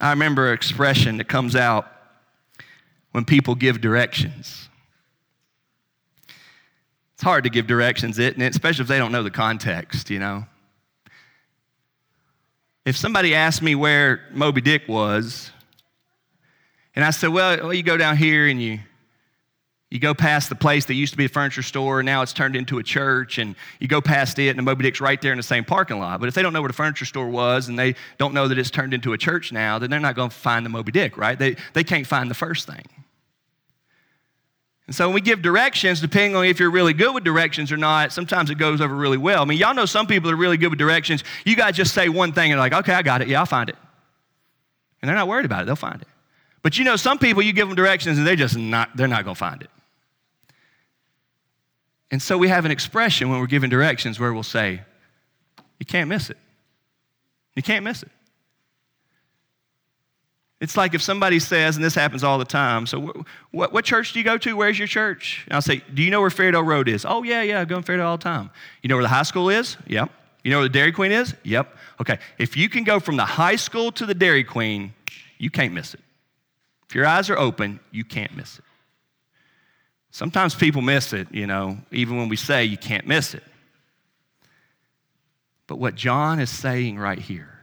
I 0.00 0.10
remember 0.10 0.48
an 0.48 0.54
expression 0.54 1.16
that 1.16 1.26
comes 1.26 1.56
out 1.56 1.90
when 3.12 3.24
people 3.24 3.54
give 3.54 3.80
directions. 3.80 4.68
It's 7.14 7.22
hard 7.24 7.44
to 7.44 7.50
give 7.50 7.66
directions, 7.66 8.18
isn't 8.18 8.40
it? 8.40 8.50
Especially 8.50 8.82
if 8.82 8.88
they 8.88 8.98
don't 8.98 9.10
know 9.10 9.24
the 9.24 9.30
context, 9.30 10.08
you 10.08 10.20
know. 10.20 10.44
If 12.84 12.96
somebody 12.96 13.34
asked 13.34 13.60
me 13.60 13.74
where 13.74 14.20
Moby 14.32 14.60
Dick 14.60 14.82
was, 14.86 15.50
and 16.94 17.04
I 17.04 17.10
said, 17.10 17.30
well, 17.30 17.58
well, 17.58 17.74
you 17.74 17.82
go 17.82 17.96
down 17.96 18.16
here 18.16 18.46
and 18.46 18.62
you, 18.62 18.78
you 19.90 19.98
go 19.98 20.14
past 20.14 20.48
the 20.48 20.54
place 20.54 20.84
that 20.84 20.94
used 20.94 21.12
to 21.12 21.16
be 21.16 21.24
a 21.24 21.28
furniture 21.28 21.62
store, 21.62 22.00
and 22.00 22.06
now 22.06 22.22
it's 22.22 22.32
turned 22.32 22.56
into 22.56 22.78
a 22.78 22.82
church, 22.82 23.38
and 23.38 23.56
you 23.80 23.88
go 23.88 24.00
past 24.00 24.38
it, 24.38 24.48
and 24.50 24.58
the 24.58 24.62
Moby 24.62 24.84
Dick's 24.84 25.00
right 25.00 25.20
there 25.20 25.32
in 25.32 25.38
the 25.38 25.42
same 25.42 25.64
parking 25.64 25.98
lot. 25.98 26.20
But 26.20 26.28
if 26.28 26.34
they 26.34 26.42
don't 26.42 26.52
know 26.52 26.60
where 26.60 26.68
the 26.68 26.74
furniture 26.74 27.04
store 27.04 27.28
was 27.28 27.68
and 27.68 27.78
they 27.78 27.94
don't 28.16 28.32
know 28.32 28.48
that 28.48 28.58
it's 28.58 28.70
turned 28.70 28.94
into 28.94 29.12
a 29.12 29.18
church 29.18 29.50
now, 29.50 29.78
then 29.78 29.90
they're 29.90 29.98
not 29.98 30.14
going 30.14 30.30
to 30.30 30.36
find 30.36 30.64
the 30.64 30.70
Moby 30.70 30.92
Dick, 30.92 31.16
right? 31.16 31.38
They, 31.38 31.56
they 31.72 31.84
can't 31.84 32.06
find 32.06 32.30
the 32.30 32.34
first 32.34 32.66
thing. 32.66 32.84
And 34.88 34.94
so 34.94 35.06
when 35.06 35.14
we 35.14 35.20
give 35.20 35.42
directions, 35.42 36.00
depending 36.00 36.34
on 36.34 36.46
if 36.46 36.58
you're 36.58 36.70
really 36.70 36.94
good 36.94 37.12
with 37.14 37.22
directions 37.22 37.70
or 37.70 37.76
not, 37.76 38.10
sometimes 38.10 38.48
it 38.48 38.54
goes 38.54 38.80
over 38.80 38.94
really 38.94 39.18
well. 39.18 39.42
I 39.42 39.44
mean, 39.44 39.58
y'all 39.58 39.74
know 39.74 39.84
some 39.84 40.06
people 40.06 40.30
are 40.30 40.36
really 40.36 40.56
good 40.56 40.70
with 40.70 40.78
directions. 40.78 41.22
You 41.44 41.56
guys 41.56 41.76
just 41.76 41.92
say 41.92 42.08
one 42.08 42.32
thing 42.32 42.50
and 42.50 42.58
they're 42.58 42.70
like, 42.70 42.72
okay, 42.72 42.94
I 42.94 43.02
got 43.02 43.20
it. 43.20 43.28
Yeah, 43.28 43.40
I'll 43.40 43.46
find 43.46 43.68
it. 43.68 43.76
And 45.02 45.08
they're 45.08 45.14
not 45.14 45.28
worried 45.28 45.44
about 45.44 45.62
it. 45.62 45.66
They'll 45.66 45.76
find 45.76 46.00
it. 46.00 46.08
But 46.62 46.78
you 46.78 46.84
know, 46.84 46.96
some 46.96 47.18
people 47.18 47.42
you 47.42 47.52
give 47.52 47.68
them 47.68 47.76
directions 47.76 48.16
and 48.16 48.26
they're 48.26 48.34
just 48.34 48.56
not, 48.56 48.96
they're 48.96 49.06
not 49.06 49.24
going 49.24 49.34
to 49.34 49.38
find 49.38 49.60
it. 49.60 49.70
And 52.10 52.22
so 52.22 52.38
we 52.38 52.48
have 52.48 52.64
an 52.64 52.70
expression 52.70 53.28
when 53.28 53.40
we're 53.40 53.46
giving 53.46 53.68
directions 53.68 54.18
where 54.18 54.32
we'll 54.32 54.42
say, 54.42 54.80
you 55.78 55.84
can't 55.84 56.08
miss 56.08 56.30
it. 56.30 56.38
You 57.54 57.62
can't 57.62 57.84
miss 57.84 58.02
it. 58.02 58.10
It's 60.60 60.76
like 60.76 60.94
if 60.94 61.02
somebody 61.02 61.38
says, 61.38 61.76
and 61.76 61.84
this 61.84 61.94
happens 61.94 62.24
all 62.24 62.38
the 62.38 62.44
time, 62.44 62.86
so 62.86 63.24
what, 63.52 63.72
what 63.72 63.84
church 63.84 64.12
do 64.12 64.18
you 64.18 64.24
go 64.24 64.36
to? 64.38 64.56
Where's 64.56 64.76
your 64.78 64.88
church? 64.88 65.44
And 65.46 65.54
I'll 65.54 65.62
say, 65.62 65.82
Do 65.94 66.02
you 66.02 66.10
know 66.10 66.20
where 66.20 66.30
Fairdale 66.30 66.66
Road 66.66 66.88
is? 66.88 67.04
Oh, 67.04 67.22
yeah, 67.22 67.42
yeah, 67.42 67.60
I 67.60 67.64
go 67.64 67.76
in 67.76 67.84
Fairdale 67.84 68.06
all 68.06 68.16
the 68.16 68.24
time. 68.24 68.50
You 68.82 68.88
know 68.88 68.96
where 68.96 69.04
the 69.04 69.08
high 69.08 69.22
school 69.22 69.50
is? 69.50 69.76
Yep. 69.86 70.10
You 70.42 70.50
know 70.50 70.58
where 70.58 70.68
the 70.68 70.72
Dairy 70.72 70.92
Queen 70.92 71.12
is? 71.12 71.34
Yep. 71.44 71.76
Okay. 72.00 72.18
If 72.38 72.56
you 72.56 72.68
can 72.68 72.82
go 72.82 72.98
from 72.98 73.16
the 73.16 73.24
high 73.24 73.56
school 73.56 73.92
to 73.92 74.06
the 74.06 74.14
Dairy 74.14 74.42
Queen, 74.42 74.94
you 75.38 75.50
can't 75.50 75.72
miss 75.72 75.94
it. 75.94 76.00
If 76.88 76.94
your 76.94 77.06
eyes 77.06 77.30
are 77.30 77.38
open, 77.38 77.78
you 77.92 78.04
can't 78.04 78.34
miss 78.34 78.58
it. 78.58 78.64
Sometimes 80.10 80.54
people 80.54 80.82
miss 80.82 81.12
it, 81.12 81.28
you 81.30 81.46
know, 81.46 81.76
even 81.92 82.16
when 82.16 82.28
we 82.28 82.36
say 82.36 82.64
you 82.64 82.78
can't 82.78 83.06
miss 83.06 83.34
it. 83.34 83.42
But 85.66 85.78
what 85.78 85.94
John 85.94 86.40
is 86.40 86.50
saying 86.50 86.98
right 86.98 87.18
here, 87.18 87.57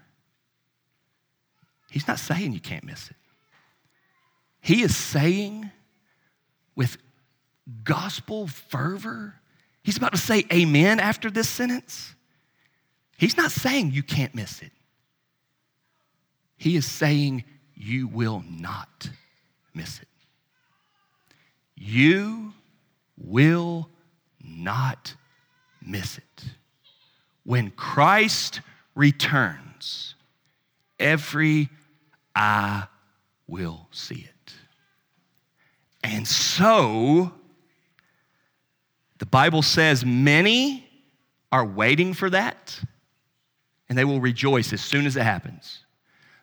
he's 1.96 2.10
not 2.10 2.20
saying 2.20 2.52
you 2.52 2.60
can't 2.60 2.84
miss 2.84 3.10
it. 3.10 3.16
He 4.60 4.84
is 4.84 4.94
saying 4.98 5.72
with 6.76 6.98
gospel 7.86 8.48
fervor, 8.48 9.36
he's 9.82 9.96
about 9.96 10.12
to 10.12 10.18
say 10.18 10.44
amen 10.52 11.00
after 11.00 11.32
this 11.32 11.48
sentence. 11.48 12.14
He's 13.18 13.38
not 13.38 13.50
saying 13.50 13.92
you 13.92 14.04
can't 14.04 14.36
miss 14.36 14.62
it. 14.62 14.74
He 16.58 16.76
is 16.76 16.86
saying 16.86 17.46
you 17.76 18.10
will 18.10 18.44
not 18.46 19.10
miss 19.74 20.02
it. 20.02 20.10
You 21.78 22.52
will 23.18 23.88
not 24.44 25.16
miss 25.82 26.18
it. 26.18 26.44
When 27.46 27.72
Christ 27.72 28.60
returns, 28.96 30.16
every 31.00 31.70
eye 32.36 32.88
will 33.48 33.88
see 33.92 34.16
it. 34.28 34.54
And 36.04 36.28
so, 36.28 37.32
the 39.18 39.26
Bible 39.26 39.62
says 39.62 40.06
many 40.06 40.88
are 41.52 41.66
waiting 41.66 42.14
for 42.14 42.30
that. 42.30 42.80
and 43.88 43.98
they 43.98 44.04
will 44.04 44.20
rejoice 44.20 44.74
as 44.74 44.82
soon 44.82 45.06
as 45.06 45.16
it 45.16 45.22
happens. 45.24 45.86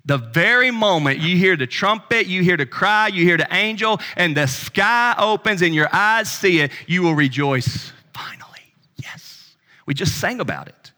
The 0.05 0.19
very 0.19 0.71
moment 0.71 1.19
you 1.19 1.37
hear 1.37 1.57
the 1.57 1.67
trumpet, 1.67 2.27
you 2.29 2.43
hear 2.43 2.57
the 2.57 2.67
cry, 2.67 3.09
you 3.09 3.25
hear 3.25 3.37
the 3.37 3.53
angel, 3.53 4.01
and 4.17 4.37
the 4.37 4.47
sky 4.47 5.15
opens 5.19 5.61
and 5.63 5.75
your 5.75 5.89
eyes 5.93 6.31
see 6.31 6.61
it, 6.61 6.71
you 6.87 7.03
will 7.03 7.15
rejoice. 7.15 7.93
Finally, 8.15 8.75
yes. 8.97 9.55
We 9.87 9.95
just 9.95 10.19
sang 10.21 10.41
about 10.41 10.69
it. 10.69 10.92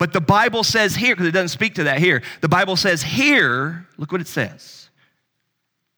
But 0.00 0.14
the 0.14 0.20
Bible 0.20 0.64
says 0.64 0.96
here, 0.96 1.14
because 1.14 1.26
it 1.26 1.32
doesn't 1.32 1.48
speak 1.48 1.74
to 1.74 1.84
that 1.84 1.98
here, 1.98 2.22
the 2.40 2.48
Bible 2.48 2.74
says 2.74 3.02
here, 3.02 3.86
look 3.98 4.10
what 4.10 4.22
it 4.22 4.26
says. 4.26 4.88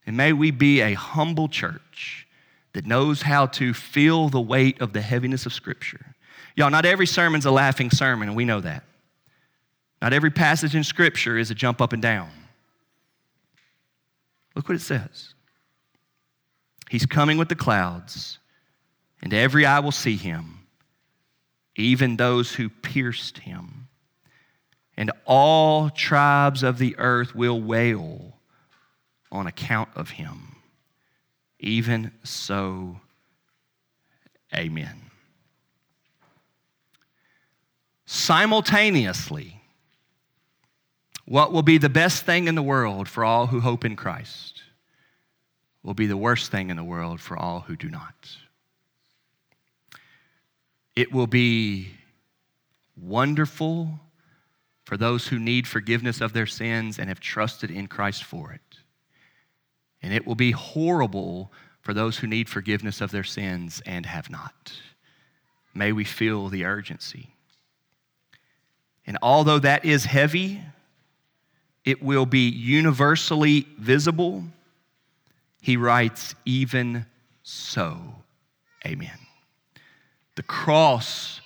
And 0.04 0.16
may 0.16 0.32
we 0.32 0.50
be 0.50 0.80
a 0.80 0.94
humble 0.94 1.46
church 1.46 2.26
that 2.72 2.84
knows 2.84 3.22
how 3.22 3.46
to 3.46 3.72
feel 3.72 4.28
the 4.28 4.40
weight 4.40 4.80
of 4.80 4.92
the 4.92 5.00
heaviness 5.00 5.46
of 5.46 5.52
Scripture. 5.52 6.16
Y'all, 6.56 6.68
not 6.68 6.84
every 6.84 7.06
sermon's 7.06 7.46
a 7.46 7.52
laughing 7.52 7.92
sermon, 7.92 8.26
and 8.26 8.36
we 8.36 8.44
know 8.44 8.60
that. 8.60 8.82
Not 10.02 10.12
every 10.12 10.30
passage 10.32 10.74
in 10.74 10.82
Scripture 10.82 11.38
is 11.38 11.52
a 11.52 11.54
jump 11.54 11.80
up 11.80 11.92
and 11.92 12.02
down. 12.02 12.28
Look 14.56 14.68
what 14.68 14.74
it 14.74 14.82
says. 14.82 15.34
He's 16.90 17.06
coming 17.06 17.38
with 17.38 17.48
the 17.48 17.54
clouds, 17.54 18.40
and 19.22 19.32
every 19.32 19.64
eye 19.64 19.78
will 19.78 19.92
see 19.92 20.16
him, 20.16 20.66
even 21.76 22.16
those 22.16 22.52
who 22.52 22.68
pierced 22.68 23.38
him. 23.38 23.81
And 25.02 25.10
all 25.24 25.90
tribes 25.90 26.62
of 26.62 26.78
the 26.78 26.94
earth 26.96 27.34
will 27.34 27.60
wail 27.60 28.34
on 29.32 29.48
account 29.48 29.88
of 29.96 30.10
him. 30.10 30.54
Even 31.58 32.12
so, 32.22 33.00
amen. 34.54 35.10
Simultaneously, 38.06 39.60
what 41.24 41.52
will 41.52 41.64
be 41.64 41.78
the 41.78 41.88
best 41.88 42.24
thing 42.24 42.46
in 42.46 42.54
the 42.54 42.62
world 42.62 43.08
for 43.08 43.24
all 43.24 43.48
who 43.48 43.58
hope 43.58 43.84
in 43.84 43.96
Christ 43.96 44.62
will 45.82 45.94
be 45.94 46.06
the 46.06 46.16
worst 46.16 46.52
thing 46.52 46.70
in 46.70 46.76
the 46.76 46.84
world 46.84 47.20
for 47.20 47.36
all 47.36 47.58
who 47.58 47.74
do 47.74 47.90
not. 47.90 48.36
It 50.94 51.12
will 51.12 51.26
be 51.26 51.88
wonderful 52.96 53.98
for 54.92 54.98
those 54.98 55.28
who 55.28 55.38
need 55.38 55.66
forgiveness 55.66 56.20
of 56.20 56.34
their 56.34 56.44
sins 56.44 56.98
and 56.98 57.08
have 57.08 57.18
trusted 57.18 57.70
in 57.70 57.86
Christ 57.86 58.24
for 58.24 58.52
it. 58.52 58.76
And 60.02 60.12
it 60.12 60.26
will 60.26 60.34
be 60.34 60.50
horrible 60.50 61.50
for 61.80 61.94
those 61.94 62.18
who 62.18 62.26
need 62.26 62.46
forgiveness 62.46 63.00
of 63.00 63.10
their 63.10 63.24
sins 63.24 63.80
and 63.86 64.04
have 64.04 64.28
not. 64.28 64.70
May 65.72 65.92
we 65.92 66.04
feel 66.04 66.50
the 66.50 66.66
urgency. 66.66 67.30
And 69.06 69.16
although 69.22 69.60
that 69.60 69.86
is 69.86 70.04
heavy, 70.04 70.60
it 71.86 72.02
will 72.02 72.26
be 72.26 72.50
universally 72.50 73.66
visible. 73.78 74.44
He 75.62 75.78
writes, 75.78 76.34
even 76.44 77.06
so, 77.42 77.98
amen. 78.86 79.18
The 80.34 80.42
cross 80.42 81.40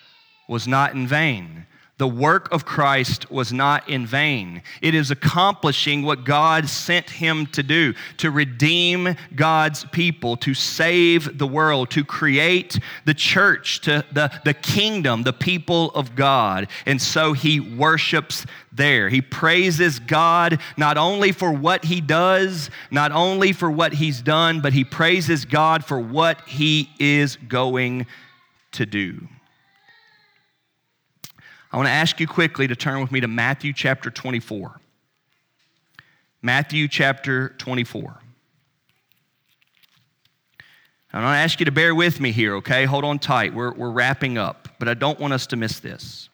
was 0.48 0.66
not 0.66 0.94
in 0.94 1.06
vain. 1.06 1.68
The 1.98 2.06
work 2.06 2.52
of 2.52 2.66
Christ 2.66 3.30
was 3.30 3.54
not 3.54 3.88
in 3.88 4.06
vain. 4.06 4.62
It 4.82 4.94
is 4.94 5.10
accomplishing 5.10 6.02
what 6.02 6.24
God 6.24 6.68
sent 6.68 7.08
him 7.08 7.46
to 7.48 7.62
do 7.62 7.94
to 8.18 8.30
redeem 8.30 9.16
God's 9.34 9.86
people, 9.86 10.36
to 10.38 10.52
save 10.52 11.38
the 11.38 11.46
world, 11.46 11.90
to 11.92 12.04
create 12.04 12.78
the 13.06 13.14
church, 13.14 13.80
to 13.82 14.04
the, 14.12 14.30
the 14.44 14.52
kingdom, 14.52 15.22
the 15.22 15.32
people 15.32 15.90
of 15.92 16.14
God. 16.14 16.68
And 16.84 17.00
so 17.00 17.32
he 17.32 17.60
worships 17.60 18.44
there. 18.72 19.08
He 19.08 19.22
praises 19.22 19.98
God 19.98 20.60
not 20.76 20.98
only 20.98 21.32
for 21.32 21.50
what 21.50 21.86
he 21.86 22.02
does, 22.02 22.68
not 22.90 23.10
only 23.10 23.54
for 23.54 23.70
what 23.70 23.94
he's 23.94 24.20
done, 24.20 24.60
but 24.60 24.74
he 24.74 24.84
praises 24.84 25.46
God 25.46 25.82
for 25.82 25.98
what 25.98 26.42
he 26.42 26.90
is 26.98 27.36
going 27.36 28.06
to 28.72 28.84
do. 28.84 29.28
I 31.72 31.76
want 31.76 31.88
to 31.88 31.92
ask 31.92 32.20
you 32.20 32.26
quickly 32.26 32.66
to 32.68 32.76
turn 32.76 33.00
with 33.00 33.10
me 33.10 33.20
to 33.20 33.28
Matthew 33.28 33.72
chapter 33.72 34.10
24. 34.10 34.80
Matthew 36.42 36.88
chapter 36.88 37.50
24. 37.58 38.20
I 41.12 41.22
want 41.22 41.34
to 41.34 41.38
ask 41.38 41.60
you 41.60 41.66
to 41.66 41.72
bear 41.72 41.94
with 41.94 42.20
me 42.20 42.30
here, 42.30 42.56
okay? 42.56 42.84
Hold 42.84 43.04
on 43.04 43.18
tight. 43.18 43.54
We're, 43.54 43.72
we're 43.72 43.90
wrapping 43.90 44.36
up, 44.36 44.68
but 44.78 44.86
I 44.88 44.94
don't 44.94 45.18
want 45.18 45.32
us 45.32 45.46
to 45.48 45.56
miss 45.56 45.80
this. 45.80 46.28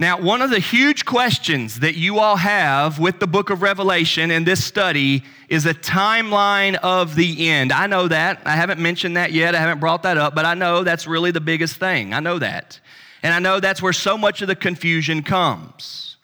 Now, 0.00 0.20
one 0.20 0.42
of 0.42 0.50
the 0.50 0.60
huge 0.60 1.04
questions 1.04 1.80
that 1.80 1.96
you 1.96 2.20
all 2.20 2.36
have 2.36 3.00
with 3.00 3.18
the 3.18 3.26
book 3.26 3.50
of 3.50 3.62
Revelation 3.62 4.30
in 4.30 4.44
this 4.44 4.64
study 4.64 5.24
is 5.48 5.66
a 5.66 5.74
timeline 5.74 6.76
of 6.76 7.16
the 7.16 7.48
end. 7.48 7.72
I 7.72 7.88
know 7.88 8.06
that. 8.06 8.40
I 8.44 8.52
haven't 8.52 8.78
mentioned 8.78 9.16
that 9.16 9.32
yet. 9.32 9.56
I 9.56 9.58
haven't 9.58 9.80
brought 9.80 10.04
that 10.04 10.16
up, 10.16 10.36
but 10.36 10.44
I 10.44 10.54
know 10.54 10.84
that's 10.84 11.08
really 11.08 11.32
the 11.32 11.40
biggest 11.40 11.78
thing. 11.78 12.14
I 12.14 12.20
know 12.20 12.38
that. 12.38 12.78
And 13.24 13.34
I 13.34 13.40
know 13.40 13.58
that's 13.58 13.82
where 13.82 13.92
so 13.92 14.16
much 14.16 14.40
of 14.40 14.46
the 14.46 14.54
confusion 14.54 15.24
comes. 15.24 16.16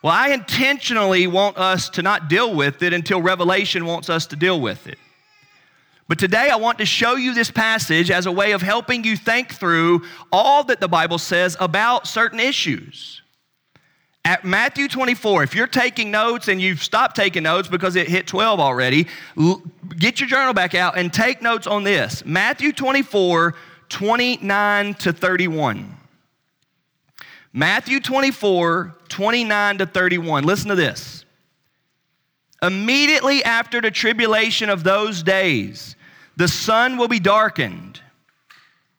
Well, 0.00 0.12
I 0.12 0.28
intentionally 0.28 1.26
want 1.26 1.58
us 1.58 1.90
to 1.90 2.02
not 2.02 2.28
deal 2.28 2.54
with 2.54 2.84
it 2.84 2.92
until 2.92 3.20
Revelation 3.20 3.84
wants 3.84 4.08
us 4.08 4.26
to 4.28 4.36
deal 4.36 4.60
with 4.60 4.86
it. 4.86 4.98
But 6.08 6.18
today 6.18 6.48
I 6.50 6.56
want 6.56 6.78
to 6.78 6.86
show 6.86 7.16
you 7.16 7.34
this 7.34 7.50
passage 7.50 8.10
as 8.10 8.24
a 8.24 8.32
way 8.32 8.52
of 8.52 8.62
helping 8.62 9.04
you 9.04 9.14
think 9.14 9.52
through 9.52 10.04
all 10.32 10.64
that 10.64 10.80
the 10.80 10.88
Bible 10.88 11.18
says 11.18 11.56
about 11.60 12.06
certain 12.06 12.40
issues. 12.40 13.20
At 14.24 14.44
Matthew 14.44 14.88
24, 14.88 15.42
if 15.42 15.54
you're 15.54 15.66
taking 15.66 16.10
notes 16.10 16.48
and 16.48 16.60
you've 16.60 16.82
stopped 16.82 17.14
taking 17.14 17.42
notes 17.42 17.68
because 17.68 17.94
it 17.94 18.08
hit 18.08 18.26
12 18.26 18.58
already, 18.58 19.06
get 19.98 20.20
your 20.20 20.28
journal 20.28 20.54
back 20.54 20.74
out 20.74 20.98
and 20.98 21.12
take 21.12 21.40
notes 21.42 21.66
on 21.66 21.84
this. 21.84 22.24
Matthew 22.24 22.72
24, 22.72 23.54
29 23.88 24.94
to 24.94 25.12
31. 25.12 25.94
Matthew 27.52 28.00
24, 28.00 28.96
29 29.08 29.78
to 29.78 29.86
31. 29.86 30.44
Listen 30.44 30.68
to 30.68 30.74
this. 30.74 31.24
Immediately 32.62 33.44
after 33.44 33.80
the 33.80 33.90
tribulation 33.90 34.68
of 34.68 34.84
those 34.84 35.22
days, 35.22 35.96
the 36.38 36.46
sun 36.46 36.96
will 36.96 37.08
be 37.08 37.18
darkened, 37.18 38.00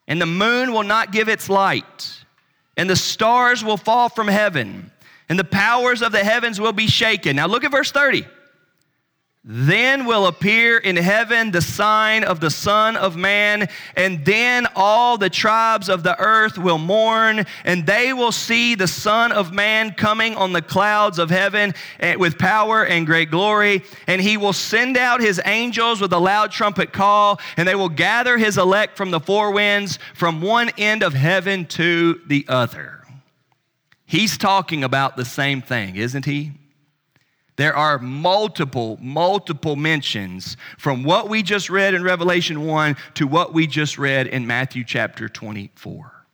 and 0.09 0.21
the 0.21 0.25
moon 0.25 0.73
will 0.73 0.83
not 0.83 1.13
give 1.13 1.29
its 1.29 1.49
light, 1.49 2.25
and 2.75 2.89
the 2.89 2.97
stars 2.97 3.63
will 3.63 3.77
fall 3.77 4.09
from 4.09 4.27
heaven, 4.27 4.91
and 5.29 5.39
the 5.39 5.45
powers 5.45 6.01
of 6.01 6.11
the 6.11 6.21
heavens 6.21 6.59
will 6.59 6.73
be 6.73 6.87
shaken. 6.87 7.37
Now 7.37 7.47
look 7.47 7.63
at 7.63 7.71
verse 7.71 7.93
30. 7.93 8.27
Then 9.45 10.05
will 10.05 10.27
appear 10.27 10.77
in 10.77 10.97
heaven 10.97 11.51
the 11.51 11.61
sign 11.61 12.25
of 12.25 12.41
the 12.41 12.49
Son 12.49 12.97
of 12.97 13.15
Man, 13.15 13.69
and 13.95 14.25
then 14.25 14.67
all 14.75 15.17
the 15.17 15.29
tribes 15.29 15.87
of 15.87 16.03
the 16.03 16.19
earth 16.19 16.57
will 16.57 16.77
mourn, 16.77 17.45
and 17.63 17.85
they 17.85 18.11
will 18.11 18.33
see 18.33 18.75
the 18.75 18.87
Son 18.87 19.31
of 19.31 19.53
Man 19.53 19.93
coming 19.93 20.35
on 20.35 20.51
the 20.51 20.61
clouds 20.61 21.19
of 21.19 21.29
heaven 21.29 21.73
eh, 22.01 22.15
with 22.15 22.37
power 22.37 22.85
and 22.85 23.05
great 23.05 23.31
glory. 23.31 23.83
And 24.07 24.21
he 24.21 24.35
will 24.35 24.51
send 24.51 24.97
out 24.97 25.21
his 25.21 25.39
angels 25.45 26.01
with 26.01 26.11
a 26.11 26.19
loud 26.19 26.51
trumpet 26.51 26.91
call, 26.91 27.39
and 27.55 27.65
they 27.65 27.75
will 27.75 27.89
gather 27.89 28.37
his 28.37 28.57
elect 28.57 28.97
from 28.97 29.09
the 29.09 29.21
four 29.21 29.51
winds, 29.51 29.99
from 30.15 30.41
one 30.41 30.69
end 30.77 31.01
of 31.01 31.13
heaven 31.13 31.65
to 31.67 32.19
the 32.27 32.45
other. 32.49 33.05
He's 34.05 34.37
talking 34.37 34.83
about 34.83 35.15
the 35.15 35.23
same 35.23 35.61
thing, 35.61 35.95
isn't 35.95 36.25
he? 36.25 36.58
There 37.59 37.75
are 37.75 37.99
multiple, 37.99 38.97
multiple 39.01 39.75
mentions 39.75 40.55
from 40.77 41.03
what 41.03 41.27
we 41.27 41.43
just 41.43 41.69
read 41.69 41.93
in 41.93 42.05
Revelation 42.05 42.65
1 42.65 42.95
to 43.15 43.27
what 43.27 43.53
we 43.53 43.67
just 43.67 43.97
read 43.97 44.27
in 44.27 44.47
Matthew 44.47 44.85
chapter 44.85 45.27
24. 45.27 46.25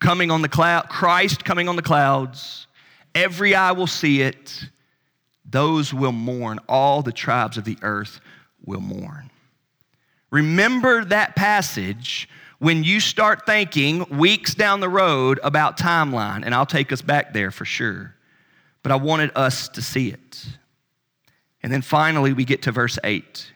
Coming 0.00 0.30
on 0.30 0.40
the 0.40 0.48
cloud, 0.48 0.88
Christ 0.88 1.44
coming 1.44 1.68
on 1.68 1.76
the 1.76 1.82
clouds, 1.82 2.66
every 3.14 3.54
eye 3.54 3.72
will 3.72 3.86
see 3.86 4.22
it. 4.22 4.70
Those 5.44 5.92
will 5.92 6.12
mourn. 6.12 6.60
All 6.66 7.02
the 7.02 7.12
tribes 7.12 7.58
of 7.58 7.64
the 7.64 7.76
earth 7.82 8.18
will 8.64 8.80
mourn. 8.80 9.30
Remember 10.30 11.04
that 11.04 11.36
passage 11.36 12.26
when 12.58 12.84
you 12.84 13.00
start 13.00 13.44
thinking 13.44 14.06
weeks 14.08 14.54
down 14.54 14.80
the 14.80 14.88
road 14.88 15.40
about 15.44 15.76
timeline, 15.76 16.42
and 16.42 16.54
I'll 16.54 16.64
take 16.64 16.90
us 16.90 17.02
back 17.02 17.34
there 17.34 17.50
for 17.50 17.66
sure 17.66 18.14
but 18.82 18.92
I 18.92 18.96
wanted 18.96 19.30
us 19.36 19.68
to 19.70 19.82
see 19.82 20.08
it. 20.08 20.44
And 21.62 21.72
then 21.72 21.82
finally, 21.82 22.32
we 22.32 22.44
get 22.44 22.62
to 22.62 22.72
verse 22.72 22.98
8. 23.04 23.52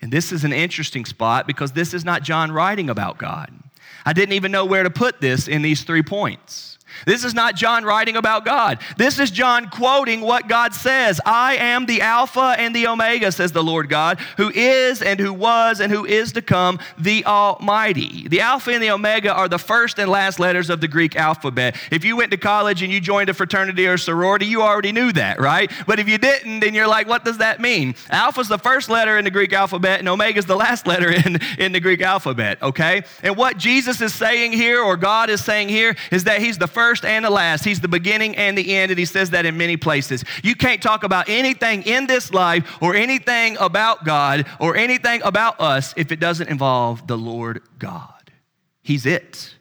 And 0.00 0.12
this 0.12 0.32
is 0.32 0.44
an 0.44 0.52
interesting 0.52 1.04
spot 1.04 1.46
because 1.46 1.72
this 1.72 1.94
is 1.94 2.04
not 2.04 2.22
John 2.22 2.52
writing 2.52 2.90
about 2.90 3.18
God. 3.18 3.52
I 4.04 4.12
didn't 4.12 4.34
even 4.34 4.52
know 4.52 4.64
where 4.64 4.82
to 4.82 4.90
put 4.90 5.20
this 5.20 5.48
in 5.48 5.62
these 5.62 5.82
three 5.82 6.02
points. 6.02 6.75
This 7.04 7.24
is 7.24 7.34
not 7.34 7.56
John 7.56 7.84
writing 7.84 8.16
about 8.16 8.44
God. 8.44 8.78
This 8.96 9.18
is 9.18 9.30
John 9.30 9.68
quoting 9.68 10.20
what 10.20 10.48
God 10.48 10.74
says 10.74 11.20
I 11.24 11.56
am 11.56 11.86
the 11.86 12.00
Alpha 12.00 12.54
and 12.58 12.74
the 12.74 12.86
Omega, 12.86 13.32
says 13.32 13.52
the 13.52 13.62
Lord 13.62 13.88
God, 13.88 14.18
who 14.36 14.50
is 14.50 15.02
and 15.02 15.20
who 15.20 15.32
was 15.32 15.80
and 15.80 15.92
who 15.92 16.04
is 16.04 16.32
to 16.32 16.42
come, 16.42 16.78
the 16.98 17.24
Almighty. 17.26 18.28
The 18.28 18.40
Alpha 18.40 18.72
and 18.72 18.82
the 18.82 18.90
Omega 18.90 19.32
are 19.34 19.48
the 19.48 19.58
first 19.58 19.98
and 19.98 20.10
last 20.10 20.38
letters 20.38 20.70
of 20.70 20.80
the 20.80 20.88
Greek 20.88 21.16
alphabet. 21.16 21.76
If 21.90 22.04
you 22.04 22.16
went 22.16 22.30
to 22.30 22.36
college 22.36 22.82
and 22.82 22.92
you 22.92 23.00
joined 23.00 23.28
a 23.28 23.34
fraternity 23.34 23.86
or 23.86 23.98
sorority, 23.98 24.46
you 24.46 24.62
already 24.62 24.92
knew 24.92 25.12
that, 25.12 25.40
right? 25.40 25.70
But 25.86 25.98
if 25.98 26.08
you 26.08 26.18
didn't, 26.18 26.60
then 26.60 26.74
you're 26.74 26.86
like, 26.86 27.06
what 27.06 27.24
does 27.24 27.38
that 27.38 27.60
mean? 27.60 27.94
Alpha 28.10 28.40
is 28.40 28.48
the 28.48 28.58
first 28.58 28.88
letter 28.88 29.18
in 29.18 29.24
the 29.24 29.30
Greek 29.30 29.52
alphabet, 29.52 29.98
and 29.98 30.08
Omega 30.08 30.38
is 30.38 30.46
the 30.46 30.56
last 30.56 30.86
letter 30.86 31.10
in, 31.10 31.38
in 31.58 31.72
the 31.72 31.80
Greek 31.80 32.00
alphabet, 32.00 32.62
okay? 32.62 33.02
And 33.22 33.36
what 33.36 33.58
Jesus 33.58 34.00
is 34.00 34.14
saying 34.14 34.52
here, 34.52 34.82
or 34.82 34.96
God 34.96 35.30
is 35.30 35.44
saying 35.44 35.68
here, 35.68 35.96
is 36.10 36.24
that 36.24 36.40
He's 36.40 36.58
the 36.58 36.66
first 36.66 36.85
and 37.04 37.24
the 37.24 37.30
last. 37.30 37.64
He's 37.64 37.80
the 37.80 37.88
beginning 37.88 38.36
and 38.36 38.56
the 38.56 38.74
end, 38.74 38.90
and 38.90 38.98
He 38.98 39.04
says 39.04 39.30
that 39.30 39.46
in 39.46 39.56
many 39.56 39.76
places. 39.76 40.24
You 40.42 40.54
can't 40.54 40.82
talk 40.82 41.04
about 41.04 41.28
anything 41.28 41.82
in 41.82 42.06
this 42.06 42.32
life 42.32 42.78
or 42.80 42.94
anything 42.94 43.56
about 43.58 44.04
God 44.04 44.46
or 44.60 44.76
anything 44.76 45.22
about 45.22 45.60
us 45.60 45.94
if 45.96 46.12
it 46.12 46.20
doesn't 46.20 46.48
involve 46.48 47.06
the 47.06 47.18
Lord 47.18 47.62
God. 47.78 48.30
He's 48.82 49.06
it. 49.06 49.54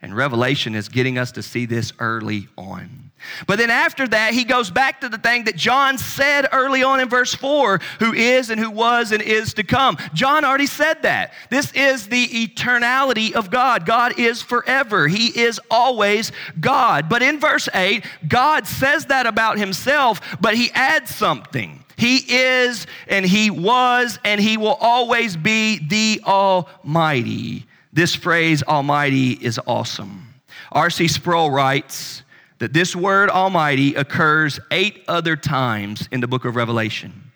And 0.00 0.16
Revelation 0.16 0.74
is 0.74 0.88
getting 0.88 1.16
us 1.16 1.30
to 1.32 1.42
see 1.42 1.64
this 1.64 1.92
early 2.00 2.48
on. 2.58 3.11
But 3.46 3.58
then 3.58 3.70
after 3.70 4.06
that, 4.08 4.34
he 4.34 4.44
goes 4.44 4.70
back 4.70 5.00
to 5.00 5.08
the 5.08 5.18
thing 5.18 5.44
that 5.44 5.56
John 5.56 5.98
said 5.98 6.48
early 6.52 6.82
on 6.82 7.00
in 7.00 7.08
verse 7.08 7.34
4 7.34 7.80
who 7.98 8.12
is 8.12 8.50
and 8.50 8.60
who 8.60 8.70
was 8.70 9.12
and 9.12 9.22
is 9.22 9.54
to 9.54 9.64
come. 9.64 9.96
John 10.14 10.44
already 10.44 10.66
said 10.66 11.02
that. 11.02 11.32
This 11.50 11.72
is 11.72 12.08
the 12.08 12.26
eternality 12.26 13.32
of 13.32 13.50
God. 13.50 13.86
God 13.86 14.18
is 14.18 14.42
forever, 14.42 15.08
He 15.08 15.38
is 15.38 15.60
always 15.70 16.32
God. 16.60 17.08
But 17.08 17.22
in 17.22 17.40
verse 17.40 17.68
8, 17.74 18.04
God 18.28 18.66
says 18.66 19.06
that 19.06 19.26
about 19.26 19.58
Himself, 19.58 20.20
but 20.40 20.54
He 20.54 20.70
adds 20.72 21.14
something. 21.14 21.84
He 21.96 22.16
is 22.16 22.86
and 23.08 23.24
He 23.24 23.50
was 23.50 24.18
and 24.24 24.40
He 24.40 24.56
will 24.56 24.74
always 24.80 25.36
be 25.36 25.78
the 25.78 26.20
Almighty. 26.24 27.66
This 27.92 28.14
phrase, 28.14 28.62
Almighty, 28.62 29.32
is 29.32 29.60
awesome. 29.66 30.34
R.C. 30.72 31.08
Sproul 31.08 31.50
writes, 31.50 32.21
that 32.62 32.72
this 32.72 32.94
word 32.94 33.28
Almighty 33.28 33.96
occurs 33.96 34.60
eight 34.70 35.02
other 35.08 35.34
times 35.34 36.08
in 36.12 36.20
the 36.20 36.28
book 36.28 36.44
of 36.44 36.54
Revelation. 36.54 37.32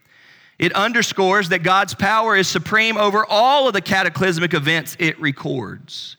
It 0.57 0.73
underscores 0.75 1.49
that 1.49 1.65
God's 1.65 1.95
power 1.95 2.37
is 2.37 2.47
supreme 2.47 2.97
over 2.97 3.27
all 3.29 3.67
of 3.67 3.73
the 3.73 3.81
cataclysmic 3.81 4.55
events 4.55 4.97
it 5.01 5.21
records. 5.21 6.17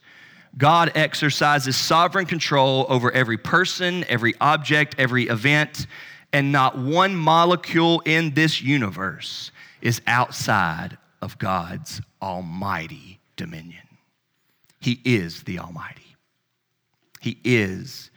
God 0.58 0.92
exercises 0.94 1.74
sovereign 1.74 2.26
control 2.26 2.84
over 2.90 3.10
every 3.10 3.38
person, 3.38 4.04
every 4.10 4.34
object, 4.42 4.96
every 4.98 5.26
event, 5.28 5.86
and 6.34 6.52
not 6.52 6.76
one 6.76 7.16
molecule 7.16 8.02
in 8.04 8.34
this 8.34 8.60
universe 8.60 9.52
is 9.80 10.02
outside 10.06 10.98
of 11.22 11.38
God's 11.38 12.02
almighty 12.20 13.20
dominion. 13.36 13.88
He 14.80 15.00
is 15.02 15.44
the 15.44 15.60
Almighty. 15.60 16.14
He 17.20 17.38
is 17.42 18.10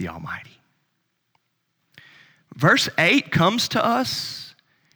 the 0.00 0.08
Almighty. 0.08 0.58
Verse 2.56 2.88
8 2.98 3.30
comes 3.30 3.68
to 3.68 3.84
us 3.84 4.54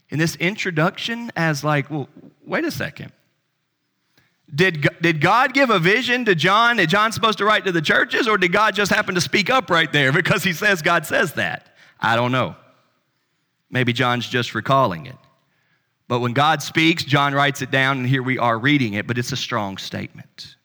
in 0.09 0.19
this 0.19 0.35
introduction 0.37 1.31
as 1.37 1.63
like, 1.63 1.91
well, 1.91 2.09
wait 2.45 2.65
a 2.65 2.71
second. 2.71 3.13
Did, 4.53 4.89
did 5.01 5.21
God 5.21 5.53
give 5.53 5.71
a 5.71 5.79
vision 5.79 6.25
to 6.25 6.35
John 6.35 6.79
that 6.79 6.87
John's 6.87 7.15
supposed 7.15 7.39
to 7.39 7.45
write 7.45 7.65
to 7.67 7.73
the 7.73 7.83
churches, 7.83 8.27
or 8.27 8.39
did 8.39 8.53
God 8.53 8.75
just 8.75 8.91
happen 8.91 9.15
to 9.15 9.21
speak 9.21 9.51
up 9.51 9.71
right 9.71 9.93
there 9.93 10.13
because 10.13 10.43
he 10.43 10.53
says 10.53 10.83
God 10.83 11.07
says 11.07 11.35
that? 11.35 11.75
I 12.01 12.17
don't 12.17 12.33
know. 12.33 12.57
Maybe 13.71 13.93
John's 13.93 14.29
just 14.29 14.55
recalling 14.55 15.07
it. 15.07 15.17
But 16.09 16.21
when 16.21 16.33
God 16.33 16.63
speaks, 16.63 17.05
John 17.05 17.35
writes 17.35 17.63
it 17.63 17.71
down, 17.71 17.99
and 17.99 18.07
here 18.07 18.23
we 18.23 18.39
are 18.39 18.59
reading 18.59 18.95
it, 18.95 19.07
but 19.07 19.19
it's 19.19 19.33
a 19.33 19.37
strong 19.37 19.79
statement. 19.79 20.57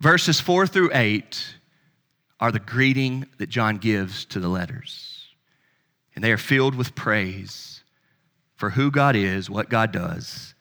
Verses 0.00 0.40
4 0.40 0.66
through 0.66 0.90
8 0.92 1.56
are 2.42 2.50
the 2.50 2.58
greeting 2.58 3.24
that 3.38 3.48
John 3.48 3.76
gives 3.76 4.24
to 4.24 4.40
the 4.40 4.48
letters. 4.48 5.28
And 6.16 6.24
they 6.24 6.32
are 6.32 6.36
filled 6.36 6.74
with 6.74 6.92
praise 6.96 7.84
for 8.56 8.70
who 8.70 8.90
God 8.90 9.14
is, 9.14 9.48
what 9.48 9.70
God 9.70 9.92
does, 9.92 10.56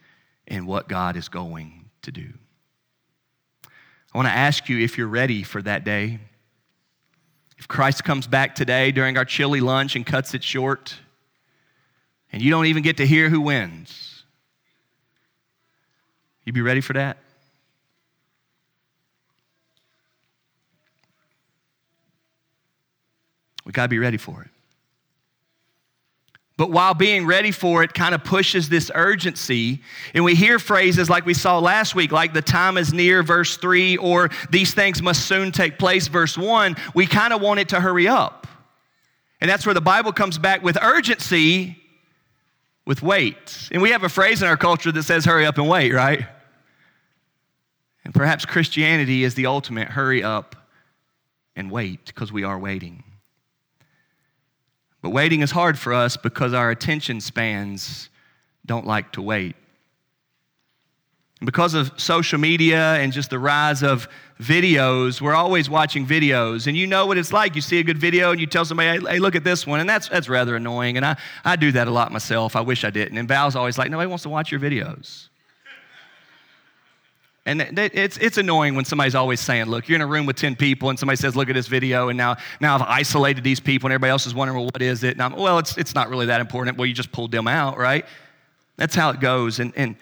and 0.47 0.67
what 0.67 0.87
God 0.87 1.17
is 1.17 1.27
going 1.27 1.89
to 2.03 2.11
do. 2.11 2.33
I 4.13 4.17
want 4.17 4.27
to 4.27 4.31
ask 4.31 4.69
you 4.69 4.77
if 4.77 4.95
you're 4.95 5.07
ready 5.07 5.41
for 5.41 5.59
that 5.63 5.83
day. 5.83 6.19
If 7.57 7.67
Christ 7.67 8.03
comes 8.03 8.27
back 8.27 8.53
today 8.53 8.91
during 8.91 9.17
our 9.17 9.25
chili 9.25 9.59
lunch 9.59 9.95
and 9.95 10.05
cuts 10.05 10.35
it 10.35 10.43
short, 10.43 10.95
and 12.31 12.43
you 12.43 12.51
don't 12.51 12.67
even 12.67 12.83
get 12.83 12.97
to 12.97 13.07
hear 13.07 13.27
who 13.27 13.41
wins, 13.41 14.23
you 16.45 16.53
be 16.53 16.61
ready 16.61 16.81
for 16.81 16.93
that? 16.93 17.17
We 23.71 23.73
got 23.73 23.83
to 23.83 23.87
be 23.87 23.99
ready 23.99 24.17
for 24.17 24.41
it. 24.41 24.49
But 26.57 26.71
while 26.71 26.93
being 26.93 27.25
ready 27.25 27.51
for 27.51 27.83
it 27.83 27.93
kind 27.93 28.13
of 28.13 28.21
pushes 28.21 28.67
this 28.67 28.91
urgency, 28.93 29.81
and 30.13 30.25
we 30.25 30.35
hear 30.35 30.59
phrases 30.59 31.09
like 31.09 31.25
we 31.25 31.33
saw 31.33 31.57
last 31.57 31.95
week, 31.95 32.11
like 32.11 32.33
the 32.33 32.41
time 32.41 32.77
is 32.77 32.91
near, 32.91 33.23
verse 33.23 33.55
3, 33.55 33.95
or 33.95 34.29
these 34.49 34.73
things 34.73 35.01
must 35.01 35.25
soon 35.25 35.53
take 35.53 35.79
place, 35.79 36.09
verse 36.09 36.37
1, 36.37 36.75
we 36.93 37.07
kind 37.07 37.31
of 37.31 37.39
want 37.41 37.61
it 37.61 37.69
to 37.69 37.79
hurry 37.79 38.09
up. 38.09 38.45
And 39.39 39.49
that's 39.49 39.65
where 39.65 39.73
the 39.73 39.79
Bible 39.79 40.11
comes 40.11 40.37
back 40.37 40.61
with 40.61 40.77
urgency, 40.81 41.77
with 42.85 43.01
wait. 43.01 43.69
And 43.71 43.81
we 43.81 43.91
have 43.91 44.03
a 44.03 44.09
phrase 44.09 44.41
in 44.41 44.49
our 44.49 44.57
culture 44.57 44.91
that 44.91 45.03
says, 45.03 45.23
hurry 45.23 45.45
up 45.45 45.57
and 45.57 45.69
wait, 45.69 45.93
right? 45.93 46.27
And 48.03 48.13
perhaps 48.13 48.43
Christianity 48.43 49.23
is 49.23 49.33
the 49.35 49.45
ultimate 49.45 49.87
hurry 49.87 50.23
up 50.23 50.57
and 51.55 51.71
wait 51.71 52.07
because 52.07 52.33
we 52.33 52.43
are 52.43 52.59
waiting. 52.59 53.05
But 55.01 55.09
waiting 55.09 55.41
is 55.41 55.51
hard 55.51 55.79
for 55.79 55.93
us 55.93 56.15
because 56.17 56.53
our 56.53 56.69
attention 56.69 57.21
spans 57.21 58.09
don't 58.65 58.85
like 58.85 59.11
to 59.13 59.21
wait. 59.21 59.55
Because 61.43 61.73
of 61.73 61.91
social 61.99 62.37
media 62.37 62.95
and 62.97 63.11
just 63.11 63.31
the 63.31 63.39
rise 63.39 63.81
of 63.81 64.07
videos, 64.39 65.19
we're 65.21 65.33
always 65.33 65.71
watching 65.71 66.05
videos. 66.05 66.67
And 66.67 66.77
you 66.77 66.85
know 66.85 67.07
what 67.07 67.17
it's 67.17 67.33
like. 67.33 67.55
You 67.55 67.61
see 67.61 67.79
a 67.79 67.83
good 67.83 67.97
video 67.97 68.29
and 68.29 68.39
you 68.39 68.45
tell 68.45 68.63
somebody, 68.63 69.03
hey, 69.07 69.17
look 69.17 69.35
at 69.35 69.43
this 69.43 69.65
one. 69.65 69.79
And 69.79 69.89
that's, 69.89 70.07
that's 70.07 70.29
rather 70.29 70.55
annoying. 70.55 70.97
And 70.97 71.05
I, 71.05 71.17
I 71.43 71.55
do 71.55 71.71
that 71.71 71.87
a 71.87 71.91
lot 71.91 72.11
myself. 72.11 72.55
I 72.55 72.61
wish 72.61 72.83
I 72.83 72.91
didn't. 72.91 73.17
And 73.17 73.27
Val's 73.27 73.55
always 73.55 73.79
like, 73.79 73.89
nobody 73.89 74.07
wants 74.07 74.21
to 74.23 74.29
watch 74.29 74.51
your 74.51 74.59
videos. 74.59 75.29
And 77.45 77.61
it's, 77.79 78.17
it's 78.17 78.37
annoying 78.37 78.75
when 78.75 78.85
somebody's 78.85 79.15
always 79.15 79.39
saying, 79.39 79.65
look, 79.65 79.89
you're 79.89 79.95
in 79.95 80.01
a 80.01 80.07
room 80.07 80.27
with 80.27 80.35
10 80.35 80.55
people 80.55 80.89
and 80.91 80.99
somebody 80.99 81.15
says, 81.15 81.35
look 81.35 81.49
at 81.49 81.55
this 81.55 81.67
video, 81.67 82.09
and 82.09 82.17
now, 82.17 82.37
now 82.59 82.75
I've 82.75 82.83
isolated 82.83 83.43
these 83.43 83.59
people 83.59 83.87
and 83.87 83.93
everybody 83.93 84.11
else 84.11 84.27
is 84.27 84.35
wondering, 84.35 84.59
well, 84.59 84.69
what 84.71 84.81
is 84.81 85.03
it? 85.03 85.13
And 85.13 85.23
I'm, 85.23 85.35
well, 85.35 85.57
it's, 85.57 85.75
it's 85.75 85.95
not 85.95 86.09
really 86.09 86.27
that 86.27 86.39
important. 86.39 86.77
Well, 86.77 86.85
you 86.85 86.93
just 86.93 87.11
pulled 87.11 87.31
them 87.31 87.47
out, 87.47 87.79
right? 87.79 88.05
That's 88.77 88.93
how 88.93 89.09
it 89.09 89.19
goes. 89.19 89.59
And, 89.59 89.73
and, 89.75 89.95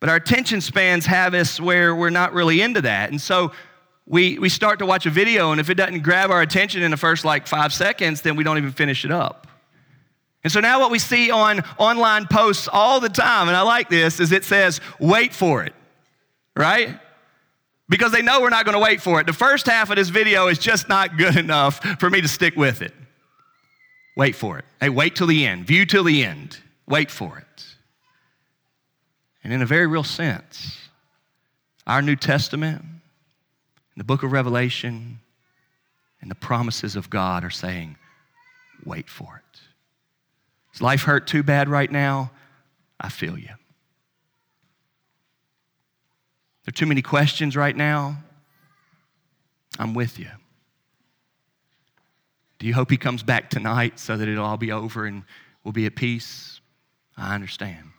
but 0.00 0.08
our 0.08 0.16
attention 0.16 0.60
spans 0.60 1.06
have 1.06 1.32
us 1.32 1.60
where 1.60 1.94
we're 1.94 2.10
not 2.10 2.32
really 2.32 2.60
into 2.60 2.80
that. 2.82 3.10
And 3.10 3.20
so 3.20 3.52
we, 4.06 4.40
we 4.40 4.48
start 4.48 4.80
to 4.80 4.86
watch 4.86 5.06
a 5.06 5.10
video, 5.10 5.52
and 5.52 5.60
if 5.60 5.70
it 5.70 5.74
doesn't 5.74 6.02
grab 6.02 6.30
our 6.32 6.42
attention 6.42 6.82
in 6.82 6.90
the 6.90 6.96
first 6.96 7.24
like 7.24 7.46
five 7.46 7.72
seconds, 7.72 8.22
then 8.22 8.34
we 8.34 8.42
don't 8.42 8.58
even 8.58 8.72
finish 8.72 9.04
it 9.04 9.12
up. 9.12 9.46
And 10.42 10.52
so 10.52 10.58
now 10.58 10.80
what 10.80 10.90
we 10.90 10.98
see 10.98 11.30
on 11.30 11.60
online 11.78 12.26
posts 12.26 12.68
all 12.72 12.98
the 12.98 13.08
time, 13.08 13.46
and 13.46 13.56
I 13.56 13.62
like 13.62 13.88
this, 13.88 14.18
is 14.18 14.32
it 14.32 14.44
says, 14.44 14.80
wait 14.98 15.32
for 15.32 15.62
it 15.62 15.72
right? 16.58 16.98
Because 17.88 18.12
they 18.12 18.20
know 18.20 18.42
we're 18.42 18.50
not 18.50 18.66
going 18.66 18.74
to 18.74 18.82
wait 18.82 19.00
for 19.00 19.20
it. 19.20 19.26
The 19.26 19.32
first 19.32 19.66
half 19.66 19.88
of 19.88 19.96
this 19.96 20.10
video 20.10 20.48
is 20.48 20.58
just 20.58 20.88
not 20.88 21.16
good 21.16 21.36
enough 21.44 21.78
for 21.98 22.10
me 22.10 22.20
to 22.20 22.28
stick 22.28 22.56
with 22.56 22.82
it. 22.82 22.92
Wait 24.16 24.34
for 24.34 24.58
it. 24.58 24.64
Hey, 24.80 24.88
wait 24.88 25.16
till 25.16 25.28
the 25.28 25.46
end. 25.46 25.66
View 25.66 25.86
till 25.86 26.04
the 26.04 26.24
end. 26.24 26.58
Wait 26.86 27.10
for 27.10 27.38
it. 27.38 27.64
And 29.44 29.52
in 29.52 29.62
a 29.62 29.66
very 29.66 29.86
real 29.86 30.04
sense, 30.04 30.76
our 31.86 32.02
New 32.02 32.16
Testament, 32.16 32.84
the 33.96 34.04
book 34.04 34.24
of 34.24 34.32
Revelation, 34.32 35.20
and 36.20 36.30
the 36.30 36.34
promises 36.34 36.96
of 36.96 37.08
God 37.08 37.44
are 37.44 37.50
saying, 37.50 37.96
wait 38.84 39.08
for 39.08 39.36
it. 39.52 39.60
Is 40.74 40.82
life 40.82 41.02
hurt 41.02 41.28
too 41.28 41.44
bad 41.44 41.68
right 41.68 41.90
now? 41.90 42.32
I 43.00 43.08
feel 43.08 43.38
you. 43.38 43.50
There 46.68 46.70
are 46.70 46.84
too 46.84 46.84
many 46.84 47.00
questions 47.00 47.56
right 47.56 47.74
now. 47.74 48.18
I'm 49.78 49.94
with 49.94 50.18
you. 50.18 50.28
Do 52.58 52.66
you 52.66 52.74
hope 52.74 52.90
he 52.90 52.98
comes 52.98 53.22
back 53.22 53.48
tonight 53.48 53.98
so 53.98 54.18
that 54.18 54.28
it'll 54.28 54.44
all 54.44 54.58
be 54.58 54.70
over 54.70 55.06
and 55.06 55.22
we'll 55.64 55.72
be 55.72 55.86
at 55.86 55.96
peace? 55.96 56.60
I 57.16 57.34
understand. 57.34 57.92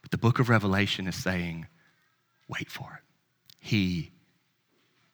But 0.00 0.10
the 0.10 0.16
book 0.16 0.38
of 0.38 0.48
Revelation 0.48 1.06
is 1.06 1.16
saying, 1.16 1.66
wait 2.48 2.70
for 2.70 2.98
it. 2.98 3.04
He 3.58 4.12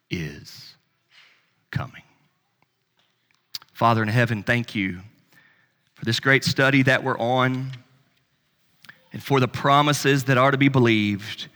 is 0.09 0.77
coming. 1.69 2.03
Father 3.73 4.01
in 4.01 4.07
heaven, 4.07 4.41
thank 4.41 4.73
you 4.73 5.01
for 5.95 6.05
this 6.05 6.21
great 6.21 6.45
study 6.45 6.83
that 6.83 7.03
we're 7.03 7.19
on 7.19 7.73
and 9.11 9.21
for 9.21 9.41
the 9.41 9.49
promises 9.49 10.23
that 10.23 10.37
are 10.37 10.51
to 10.51 10.57
be 10.57 10.69
believed 10.69 11.49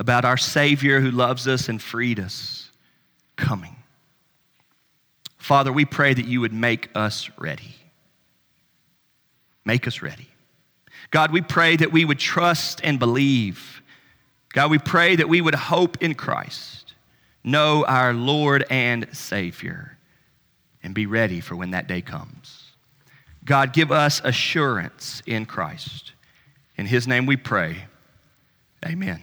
about 0.00 0.24
our 0.24 0.38
Savior 0.38 0.98
who 0.98 1.10
loves 1.10 1.46
us 1.46 1.68
and 1.68 1.80
freed 1.80 2.18
us 2.18 2.70
coming. 3.36 3.76
Father, 5.36 5.70
we 5.70 5.84
pray 5.84 6.14
that 6.14 6.24
you 6.24 6.40
would 6.40 6.54
make 6.54 6.88
us 6.94 7.28
ready. 7.38 7.74
Make 9.62 9.86
us 9.86 10.00
ready. 10.00 10.28
God, 11.10 11.32
we 11.32 11.42
pray 11.42 11.76
that 11.76 11.92
we 11.92 12.06
would 12.06 12.18
trust 12.18 12.80
and 12.82 12.98
believe. 12.98 13.82
God, 14.54 14.70
we 14.70 14.78
pray 14.78 15.16
that 15.16 15.28
we 15.28 15.42
would 15.42 15.54
hope 15.54 16.02
in 16.02 16.14
Christ, 16.14 16.94
know 17.44 17.84
our 17.84 18.14
Lord 18.14 18.64
and 18.70 19.06
Savior, 19.14 19.98
and 20.82 20.94
be 20.94 21.04
ready 21.04 21.40
for 21.40 21.56
when 21.56 21.72
that 21.72 21.88
day 21.88 22.00
comes. 22.00 22.72
God, 23.44 23.74
give 23.74 23.92
us 23.92 24.22
assurance 24.24 25.22
in 25.26 25.44
Christ. 25.44 26.12
In 26.78 26.86
His 26.86 27.06
name 27.06 27.26
we 27.26 27.36
pray. 27.36 27.84
Amen. 28.82 29.20